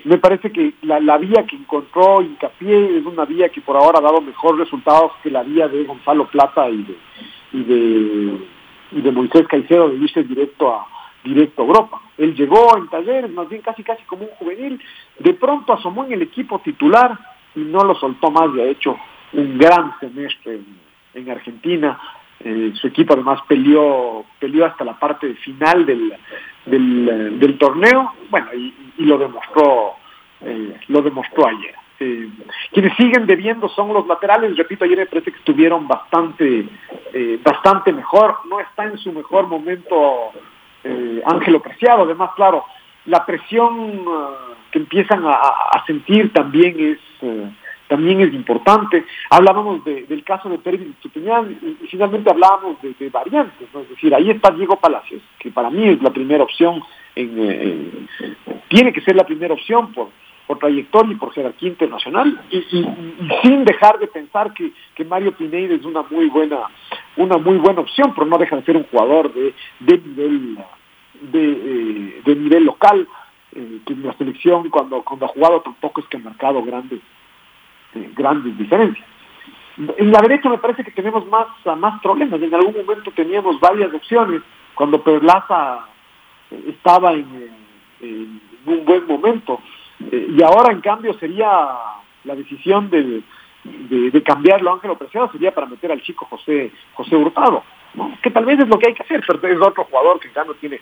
me 0.04 0.18
parece 0.18 0.50
que 0.50 0.74
la, 0.82 1.00
la, 1.00 1.18
vía 1.18 1.44
que 1.46 1.56
encontró 1.56 2.22
hincapié 2.22 2.98
es 2.98 3.04
una 3.04 3.24
vía 3.24 3.48
que 3.50 3.60
por 3.60 3.76
ahora 3.76 3.98
ha 3.98 4.02
dado 4.02 4.20
mejores 4.20 4.60
resultados 4.60 5.12
que 5.22 5.30
la 5.30 5.42
vía 5.42 5.68
de 5.68 5.84
Gonzalo 5.84 6.26
Plata 6.28 6.68
y 6.70 6.82
de 6.82 6.96
y 7.52 7.62
de, 7.62 8.38
y 8.92 9.00
de 9.00 9.12
Moisés 9.12 9.46
Caicedo 9.46 9.90
de 9.90 9.96
irse 9.96 10.22
directo 10.22 10.74
a 10.74 10.86
directo 11.24 11.62
a 11.62 11.66
Europa. 11.66 12.02
Él 12.18 12.34
llegó 12.34 12.76
en 12.76 12.88
talleres, 12.88 13.30
más 13.30 13.48
bien 13.48 13.62
casi 13.62 13.84
casi 13.84 14.02
como 14.04 14.24
un 14.24 14.30
juvenil, 14.30 14.80
de 15.18 15.34
pronto 15.34 15.72
asomó 15.72 16.04
en 16.04 16.14
el 16.14 16.22
equipo 16.22 16.58
titular 16.60 17.16
y 17.54 17.60
no 17.60 17.84
lo 17.84 17.94
soltó 17.94 18.30
más 18.30 18.48
y 18.56 18.60
ha 18.60 18.64
hecho 18.64 18.96
un 19.32 19.56
gran 19.56 19.98
semestre 20.00 20.54
en, 20.56 20.66
en 21.14 21.30
Argentina. 21.30 22.00
Eh, 22.44 22.72
su 22.74 22.88
equipo 22.88 23.14
además 23.14 23.40
peleó, 23.46 24.24
peleó 24.38 24.66
hasta 24.66 24.84
la 24.84 24.98
parte 24.98 25.34
final 25.34 25.86
del, 25.86 26.12
del, 26.66 27.38
del 27.38 27.58
torneo, 27.58 28.12
bueno, 28.30 28.52
y, 28.54 28.74
y 28.98 29.04
lo 29.04 29.18
demostró, 29.18 29.94
eh, 30.40 30.76
lo 30.88 31.02
demostró 31.02 31.46
ayer. 31.46 31.74
Eh, 32.04 32.28
quienes 32.72 32.96
siguen 32.96 33.26
debiendo 33.26 33.68
son 33.68 33.92
los 33.92 34.06
laterales, 34.08 34.56
repito, 34.56 34.84
ayer 34.84 34.98
me 34.98 35.06
parece 35.06 35.30
que 35.30 35.38
estuvieron 35.38 35.86
bastante, 35.86 36.66
eh, 37.12 37.38
bastante 37.44 37.92
mejor, 37.92 38.38
no 38.48 38.58
está 38.58 38.84
en 38.84 38.98
su 38.98 39.12
mejor 39.12 39.46
momento 39.46 40.32
eh, 40.82 41.22
Ángelo 41.24 41.62
Preciado, 41.62 42.02
además, 42.02 42.30
claro, 42.34 42.64
la 43.04 43.24
presión 43.24 44.04
que 44.72 44.80
empiezan 44.80 45.24
a, 45.24 45.32
a, 45.32 45.84
sentir 45.86 46.32
también 46.32 46.74
es 46.78 46.98
también 47.92 48.22
es 48.22 48.32
importante. 48.32 49.04
Hablábamos 49.28 49.84
de, 49.84 50.04
del 50.04 50.24
caso 50.24 50.48
de 50.48 50.56
Pérez 50.56 50.80
y, 50.80 51.08
y, 51.08 51.86
finalmente 51.88 52.30
hablábamos 52.30 52.78
de, 52.80 53.10
variantes, 53.10 53.68
es 53.68 53.88
decir, 53.90 54.14
ahí 54.14 54.30
está 54.30 54.50
Diego 54.50 54.76
Palacios, 54.76 55.20
que 55.38 55.50
para 55.50 55.68
mí 55.68 55.86
es 55.86 56.00
la 56.00 56.08
primera 56.08 56.42
opción, 56.42 56.82
en, 57.14 57.38
en, 57.38 58.08
tiene 58.68 58.94
que 58.94 59.02
ser 59.02 59.14
la 59.14 59.26
primera 59.26 59.52
opción 59.52 59.92
por, 59.92 60.08
por 60.46 60.58
trayectoria 60.58 61.12
y 61.12 61.16
por 61.16 61.34
jerarquía 61.34 61.68
internacional 61.68 62.40
y, 62.50 62.56
y, 62.56 62.88
sin 63.42 63.62
dejar 63.66 63.98
de 63.98 64.06
pensar 64.06 64.54
que, 64.54 64.72
que 64.94 65.04
Mario 65.04 65.32
Pineida 65.32 65.74
es 65.74 65.84
una 65.84 66.02
muy 66.10 66.30
buena 66.30 66.60
una 67.18 67.36
muy 67.36 67.58
buena 67.58 67.82
opción, 67.82 68.14
pero 68.14 68.26
no 68.26 68.38
deja 68.38 68.56
de 68.56 68.64
ser 68.64 68.78
un 68.78 68.84
jugador 68.84 69.34
de, 69.34 69.52
de 69.80 69.98
nivel 69.98 70.58
de, 71.20 71.52
eh, 71.52 72.22
de 72.24 72.36
nivel 72.36 72.64
local, 72.64 73.06
eh, 73.54 73.80
que 73.84 73.92
en 73.92 74.02
la 74.02 74.14
selección 74.14 74.70
cuando, 74.70 75.02
cuando 75.02 75.26
ha 75.26 75.28
jugado 75.28 75.60
tampoco 75.60 76.00
es 76.00 76.06
que 76.06 76.16
ha 76.16 76.20
marcado 76.20 76.62
grandes 76.62 77.00
eh, 77.94 78.10
grandes 78.14 78.56
diferencias. 78.56 79.06
En 79.96 80.12
la 80.12 80.20
derecha 80.20 80.48
me 80.50 80.58
parece 80.58 80.84
que 80.84 80.90
tenemos 80.90 81.26
más, 81.28 81.46
más 81.78 82.00
problemas. 82.02 82.40
En 82.42 82.54
algún 82.54 82.76
momento 82.76 83.10
teníamos 83.12 83.58
varias 83.58 83.92
opciones 83.94 84.42
cuando 84.74 85.02
Perlaza 85.02 85.86
estaba 86.66 87.12
en, 87.12 87.50
un 88.66 88.84
buen 88.84 89.06
momento. 89.06 89.60
y 90.00 90.42
ahora, 90.42 90.72
en 90.72 90.80
cambio, 90.82 91.14
sería 91.14 91.48
la 92.24 92.34
decisión 92.34 92.90
de, 92.90 93.22
cambiarlo 94.24 94.72
Ángelo 94.72 94.98
Preciado 94.98 95.30
sería 95.32 95.54
para 95.54 95.66
meter 95.66 95.90
al 95.90 96.02
chico 96.02 96.26
José 96.26 96.70
José 96.94 97.16
Hurtado. 97.16 97.62
¿no? 97.94 98.16
que 98.22 98.30
tal 98.30 98.44
vez 98.44 98.58
es 98.58 98.68
lo 98.68 98.78
que 98.78 98.88
hay 98.88 98.94
que 98.94 99.02
hacer, 99.02 99.22
pero 99.26 99.54
es 99.54 99.60
otro 99.60 99.84
jugador 99.84 100.18
que 100.18 100.30
ya 100.34 100.44
no 100.44 100.54
tiene, 100.54 100.76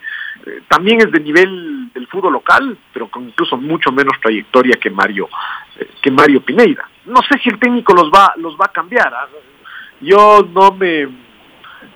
eh, 0.47 0.61
también 0.69 1.01
es 1.01 1.11
de 1.11 1.21
nivel 1.21 1.91
del 1.93 2.07
fútbol 2.07 2.35
local, 2.35 2.79
pero 2.93 3.09
con 3.09 3.25
incluso 3.25 3.57
mucho 3.57 3.91
menos 3.91 4.15
trayectoria 4.21 4.77
que 4.81 4.91
Mario, 4.91 5.29
eh, 5.79 5.89
que 6.01 6.11
Mario 6.11 6.41
Pineira. 6.41 6.89
No 7.11 7.21
sé 7.29 7.39
si 7.43 7.51
el 7.51 7.59
técnico 7.59 7.93
los 7.93 8.11
va, 8.11 8.33
los 8.37 8.55
va 8.55 8.67
a 8.67 8.73
cambiar. 8.73 9.13
¿eh? 9.13 9.39
Yo 10.01 10.47
no 10.53 10.73
me, 10.73 11.09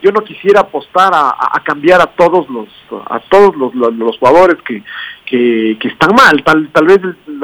yo 0.03 0.12
no 0.12 0.23
quisiera 0.23 0.61
apostar 0.61 1.12
a, 1.15 1.61
cambiar 1.65 2.01
a 2.01 2.07
todos 2.07 2.49
los, 2.51 2.69
a 3.09 3.21
todos 3.21 3.57
los, 3.57 3.75
los, 3.75 4.19
jugadores 4.19 4.57
que, 4.62 4.83
que, 5.25 5.79
que, 5.81 5.89
están 5.89 6.15
mal. 6.15 6.43
Tal, 6.45 6.69
tal 6.71 6.87
vez 6.87 7.01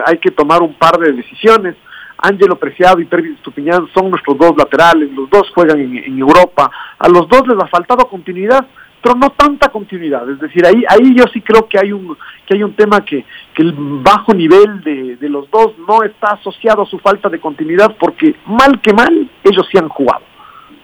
hay 0.07 0.19
que 0.19 0.31
tomar 0.31 0.63
un 0.63 0.75
par 0.75 0.99
de 0.99 1.13
decisiones. 1.13 1.77
Ángelo 2.23 2.59
Preciado 2.59 3.01
y 3.01 3.07
Pervis 3.07 3.37
Estupiñán 3.37 3.89
son 3.95 4.11
nuestros 4.11 4.37
dos 4.37 4.55
laterales, 4.57 5.11
los 5.13 5.31
dos 5.31 5.51
juegan 5.55 5.81
en, 5.81 5.97
en, 5.97 6.19
Europa, 6.19 6.71
a 6.99 7.09
los 7.09 7.27
dos 7.29 7.49
les 7.49 7.59
ha 7.59 7.67
faltado 7.69 8.07
continuidad, 8.09 8.67
pero 9.03 9.15
no 9.15 9.31
tanta 9.31 9.69
continuidad, 9.69 10.29
es 10.29 10.39
decir, 10.41 10.65
ahí, 10.67 10.83
ahí 10.89 11.15
yo 11.15 11.25
sí 11.33 11.41
creo 11.41 11.67
que 11.69 11.79
hay 11.79 11.93
un, 11.93 12.17
que 12.47 12.55
hay 12.55 12.63
un 12.63 12.75
tema 12.75 13.05
que, 13.05 13.25
el 13.57 13.75
bajo 13.77 14.33
nivel 14.33 14.81
de, 14.83 15.17
de 15.17 15.29
los 15.29 15.51
dos 15.51 15.75
no 15.87 16.03
está 16.03 16.29
asociado 16.29 16.83
a 16.83 16.87
su 16.87 16.99
falta 16.99 17.29
de 17.29 17.39
continuidad, 17.39 17.95
porque 18.01 18.35
mal 18.47 18.81
que 18.81 18.95
mal, 18.95 19.31
ellos 19.45 19.69
sí 19.71 19.77
han 19.77 19.91
jugado. 19.91 20.23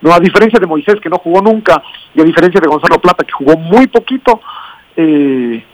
No, 0.02 0.12
a 0.12 0.20
diferencia 0.20 0.58
de 0.60 0.66
Moisés, 0.66 0.96
que 1.00 1.08
no 1.08 1.16
jugó 1.18 1.40
nunca, 1.40 1.82
y 2.14 2.20
a 2.20 2.24
diferencia 2.24 2.60
de 2.60 2.68
Gonzalo 2.68 3.00
Plata, 3.00 3.24
que 3.24 3.32
jugó 3.32 3.56
muy 3.56 3.86
poquito, 3.86 4.40
eh, 4.94 5.64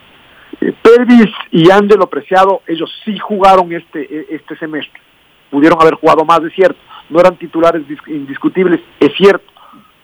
eh, 0.61 0.73
Pervis 0.81 1.29
y 1.51 1.69
Ángelo 1.69 2.07
Preciado, 2.07 2.61
ellos 2.67 2.89
sí 3.03 3.17
jugaron 3.19 3.71
este, 3.73 4.33
este 4.33 4.55
semestre. 4.57 5.01
Pudieron 5.49 5.79
haber 5.81 5.95
jugado 5.95 6.23
más, 6.23 6.41
es 6.43 6.53
cierto, 6.53 6.79
no 7.09 7.19
eran 7.19 7.35
titulares 7.35 7.83
indiscutibles, 8.07 8.79
es 8.99 9.13
cierto, 9.17 9.45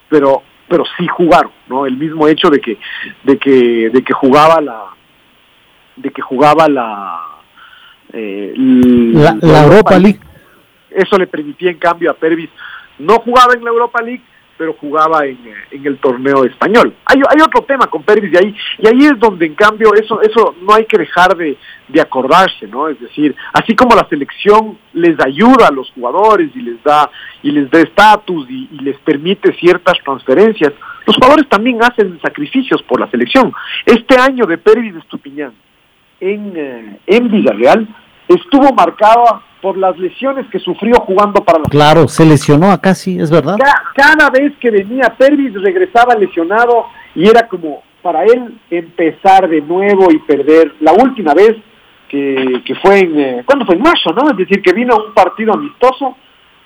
pero 0.10 0.44
pero 0.70 0.84
sí 0.97 1.07
jugaron, 1.07 1.51
¿no? 1.67 1.86
El 1.86 1.97
mismo 1.97 2.28
hecho 2.28 2.49
de 2.49 2.59
que 2.59 2.78
de 3.24 3.38
que 3.38 3.89
de 3.89 4.03
que 4.03 4.13
jugaba 4.13 4.61
la 4.61 4.84
de 5.95 6.11
que 6.11 6.22
jugaba 6.22 6.67
la 6.70 7.20
eh, 8.13 8.53
la, 8.55 9.38
la, 9.41 9.47
la 9.47 9.63
Europa 9.63 9.97
League. 9.97 10.20
Eso 10.89 11.17
le 11.17 11.28
permitía 11.28 11.72
en 11.72 11.78
cambio 11.78 12.09
a 12.11 12.13
Pervis 12.13 12.49
no 12.99 13.20
jugaba 13.20 13.53
en 13.53 13.63
la 13.63 13.72
Europa 13.72 14.01
League, 14.01 14.22
pero 14.60 14.74
jugaba 14.74 15.26
en, 15.26 15.39
en 15.72 15.88
el 15.88 15.97
torneo 15.99 16.43
español. 16.43 16.93
Hay, 17.05 17.22
otro 17.41 17.62
tema 17.64 17.88
con 17.88 18.03
Pervis 18.03 18.34
y 18.34 18.38
ahí, 18.38 18.55
y 18.78 18.88
ahí 18.88 19.05
es 19.05 19.18
donde 19.18 19.45
en 19.45 19.55
cambio 19.55 19.93
eso, 19.93 20.22
eso 20.22 20.53
no 20.62 20.74
hay 20.74 20.84
que 20.84 20.97
dejar 20.97 21.38
de, 21.38 21.57
de 21.88 22.01
acordarse, 22.01 22.68
¿no? 22.68 22.89
Es 22.89 22.99
decir, 22.99 23.34
así 23.53 23.74
como 23.74 23.95
la 23.95 24.05
selección 24.10 24.78
les 24.91 25.18
ayuda 25.26 25.68
a 25.70 25.72
los 25.72 25.89
jugadores 25.91 26.51
y 26.53 26.60
les 26.62 26.84
da, 26.84 27.10
y 27.41 27.51
les 27.51 27.72
da 27.72 27.80
estatus 27.80 28.49
y, 28.49 28.68
y 28.74 28.80
les 28.80 28.99
permite 28.99 29.53
ciertas 29.53 29.97
transferencias, 30.03 30.74
los 31.07 31.16
jugadores 31.16 31.47
también 31.47 31.82
hacen 31.82 32.20
sacrificios 32.22 32.84
por 32.84 32.99
la 32.99 33.10
selección. 33.10 33.53
Este 33.86 34.20
año 34.20 34.45
de 34.45 34.57
Pervis 34.57 34.95
Estupiñán 34.95 35.53
en, 36.20 36.53
eh, 36.57 36.99
en 37.07 37.32
Villarreal 37.32 37.88
estuvo 38.28 38.74
marcado 38.74 39.41
por 39.62 39.78
las 39.78 39.97
lesiones 39.97 40.47
que 40.51 40.60
sufrió 40.60 40.95
jugando 41.01 41.43
para 41.43 41.60
la 41.60 41.66
Claro, 41.66 42.07
se 42.07 42.26
lesionó 42.26 42.72
acá, 42.72 42.95
sí, 42.95 43.20
es 43.20 43.30
verdad. 43.30 43.57
Cada, 43.57 43.84
cada 43.95 44.30
vez 44.30 44.53
que 44.60 44.72
venía 44.72 45.14
Pervis 45.18 45.53
regresaba 45.62 46.16
lesionado 46.16 46.86
y 47.16 47.28
era 47.28 47.47
como 47.47 47.84
para 48.01 48.24
él 48.24 48.60
empezar 48.70 49.49
de 49.49 49.62
nuevo 49.62 50.12
y 50.12 50.20
perder. 50.20 50.74
La 50.80 50.93
última 50.93 51.34
vez 51.34 51.55
que, 52.07 52.62
que 52.66 52.76
fue 52.76 52.99
en, 52.99 53.20
eh, 53.20 53.43
¿cuándo 53.45 53.66
fue? 53.66 53.76
En 53.76 53.82
marzo, 53.82 54.12
¿no? 54.14 54.30
Es 54.32 54.38
decir, 54.38 54.62
que 54.62 54.74
vino 54.74 54.93
a 54.93 55.05
un 55.07 55.14
partido 55.14 55.53
amistoso, 55.53 56.16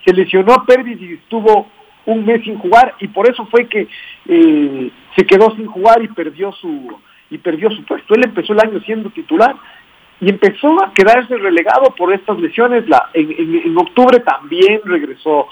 se 0.05 0.13
lesionó 0.13 0.63
Pervis 0.65 1.01
y 1.01 1.13
estuvo 1.13 1.67
un 2.05 2.25
mes 2.25 2.43
sin 2.43 2.57
jugar 2.57 2.95
y 2.99 3.07
por 3.07 3.29
eso 3.29 3.45
fue 3.47 3.67
que 3.67 3.87
eh, 4.27 4.91
se 5.15 5.25
quedó 5.25 5.55
sin 5.55 5.67
jugar 5.67 6.01
y 6.03 6.07
perdió 6.09 6.51
su 6.51 6.97
y 7.29 7.37
perdió 7.39 7.71
su 7.71 7.83
puesto. 7.85 8.13
Él 8.13 8.25
empezó 8.25 8.53
el 8.53 8.59
año 8.59 8.79
siendo 8.81 9.09
titular 9.09 9.55
y 10.23 10.29
empezó 10.29 10.81
a 10.81 10.93
quedarse 10.93 11.35
relegado 11.37 11.93
por 11.97 12.13
estas 12.13 12.39
lesiones. 12.39 12.87
La, 12.87 13.09
en, 13.13 13.29
en, 13.65 13.77
octubre 13.77 14.21
también 14.21 14.79
regresó, 14.85 15.47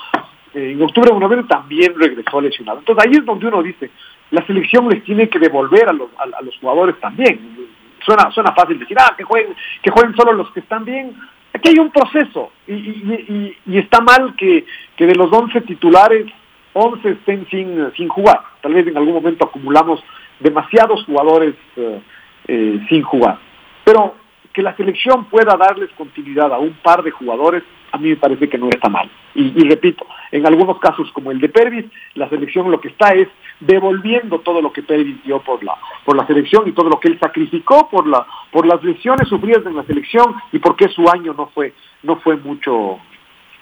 eh, 0.53 0.71
en 0.71 0.81
octubre 0.81 1.11
o 1.11 1.19
noviembre 1.19 1.47
también 1.49 1.93
regresó 1.99 2.39
lesionado. 2.39 2.79
Entonces 2.79 3.05
ahí 3.05 3.11
es 3.17 3.25
donde 3.25 3.47
uno 3.47 3.61
dice, 3.61 3.91
la 4.29 4.45
selección 4.47 4.87
les 4.87 5.03
tiene 5.03 5.27
que 5.27 5.39
devolver 5.39 5.89
a 5.89 5.93
los, 5.93 6.09
a, 6.17 6.41
los 6.41 6.57
jugadores 6.59 6.97
también. 7.01 7.69
Suena, 8.05 8.31
suena 8.31 8.53
fácil 8.53 8.79
decir, 8.79 8.95
ah, 8.97 9.13
que 9.17 9.25
jueguen, 9.25 9.53
que 9.83 9.91
jueguen 9.91 10.15
solo 10.15 10.31
los 10.31 10.49
que 10.51 10.61
están 10.61 10.85
bien. 10.85 11.15
aquí 11.53 11.69
hay 11.69 11.79
un 11.79 11.91
proceso 11.91 12.51
y, 12.65 13.53
está 13.77 13.99
mal 13.99 14.35
que, 14.37 14.65
de 14.97 15.15
los 15.15 15.33
11 15.33 15.61
titulares, 15.61 16.27
11 16.71 17.09
estén 17.09 17.45
sin, 17.49 17.91
sin 17.97 18.07
jugar. 18.07 18.39
Tal 18.61 18.73
vez 18.73 18.87
en 18.87 18.95
algún 18.95 19.15
momento 19.15 19.45
acumulamos 19.45 20.01
demasiados 20.39 21.03
jugadores 21.03 21.55
eh, 21.75 22.01
eh, 22.47 22.79
sin 22.87 23.01
jugar. 23.03 23.37
Pero 23.83 24.20
que 24.53 24.61
la 24.61 24.75
selección 24.75 25.25
pueda 25.25 25.55
darles 25.57 25.89
continuidad 25.97 26.53
a 26.53 26.59
un 26.59 26.73
par 26.73 27.03
de 27.03 27.11
jugadores, 27.11 27.63
a 27.91 27.97
mí 27.97 28.09
me 28.09 28.15
parece 28.15 28.49
que 28.49 28.57
no 28.57 28.69
está 28.69 28.89
mal. 28.89 29.09
Y, 29.33 29.67
repito, 29.67 30.05
en 30.31 30.45
algunos 30.45 30.79
casos 30.79 31.09
como 31.13 31.31
el 31.31 31.39
de 31.39 31.49
Pervis, 31.49 31.85
la 32.15 32.29
selección 32.29 32.69
lo 32.69 32.81
que 32.81 32.89
está 32.89 33.13
es 33.13 33.27
devolviendo 33.59 34.39
todo 34.39 34.61
lo 34.61 34.73
que 34.73 34.83
Pervis 34.83 35.23
dio 35.23 35.41
por 35.41 35.63
la, 35.63 35.77
por 36.03 36.17
la 36.17 36.25
selección 36.27 36.67
y 36.67 36.73
todo 36.73 36.89
lo 36.89 36.99
que 36.99 37.07
él 37.07 37.19
sacrificó 37.19 37.89
por, 37.89 38.07
la, 38.07 38.25
por 38.51 38.65
las 38.65 38.83
lesiones 38.83 39.27
sufridas 39.27 39.65
en 39.65 39.75
la 39.75 39.83
selección 39.83 40.35
y 40.51 40.59
porque 40.59 40.89
su 40.89 41.07
año 41.09 41.33
no 41.33 41.47
fue, 41.47 41.73
no 42.03 42.19
fue 42.19 42.35
mucho, 42.37 42.99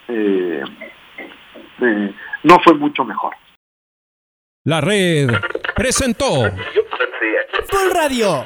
eh, 0.07 0.63
eh, 1.81 2.13
no 2.43 2.59
fue 2.63 2.73
mucho 2.75 3.03
mejor. 3.03 3.33
La 4.65 4.81
red 4.81 5.29
presentó 5.75 6.51
Full 7.69 7.91
Radio. 7.93 8.45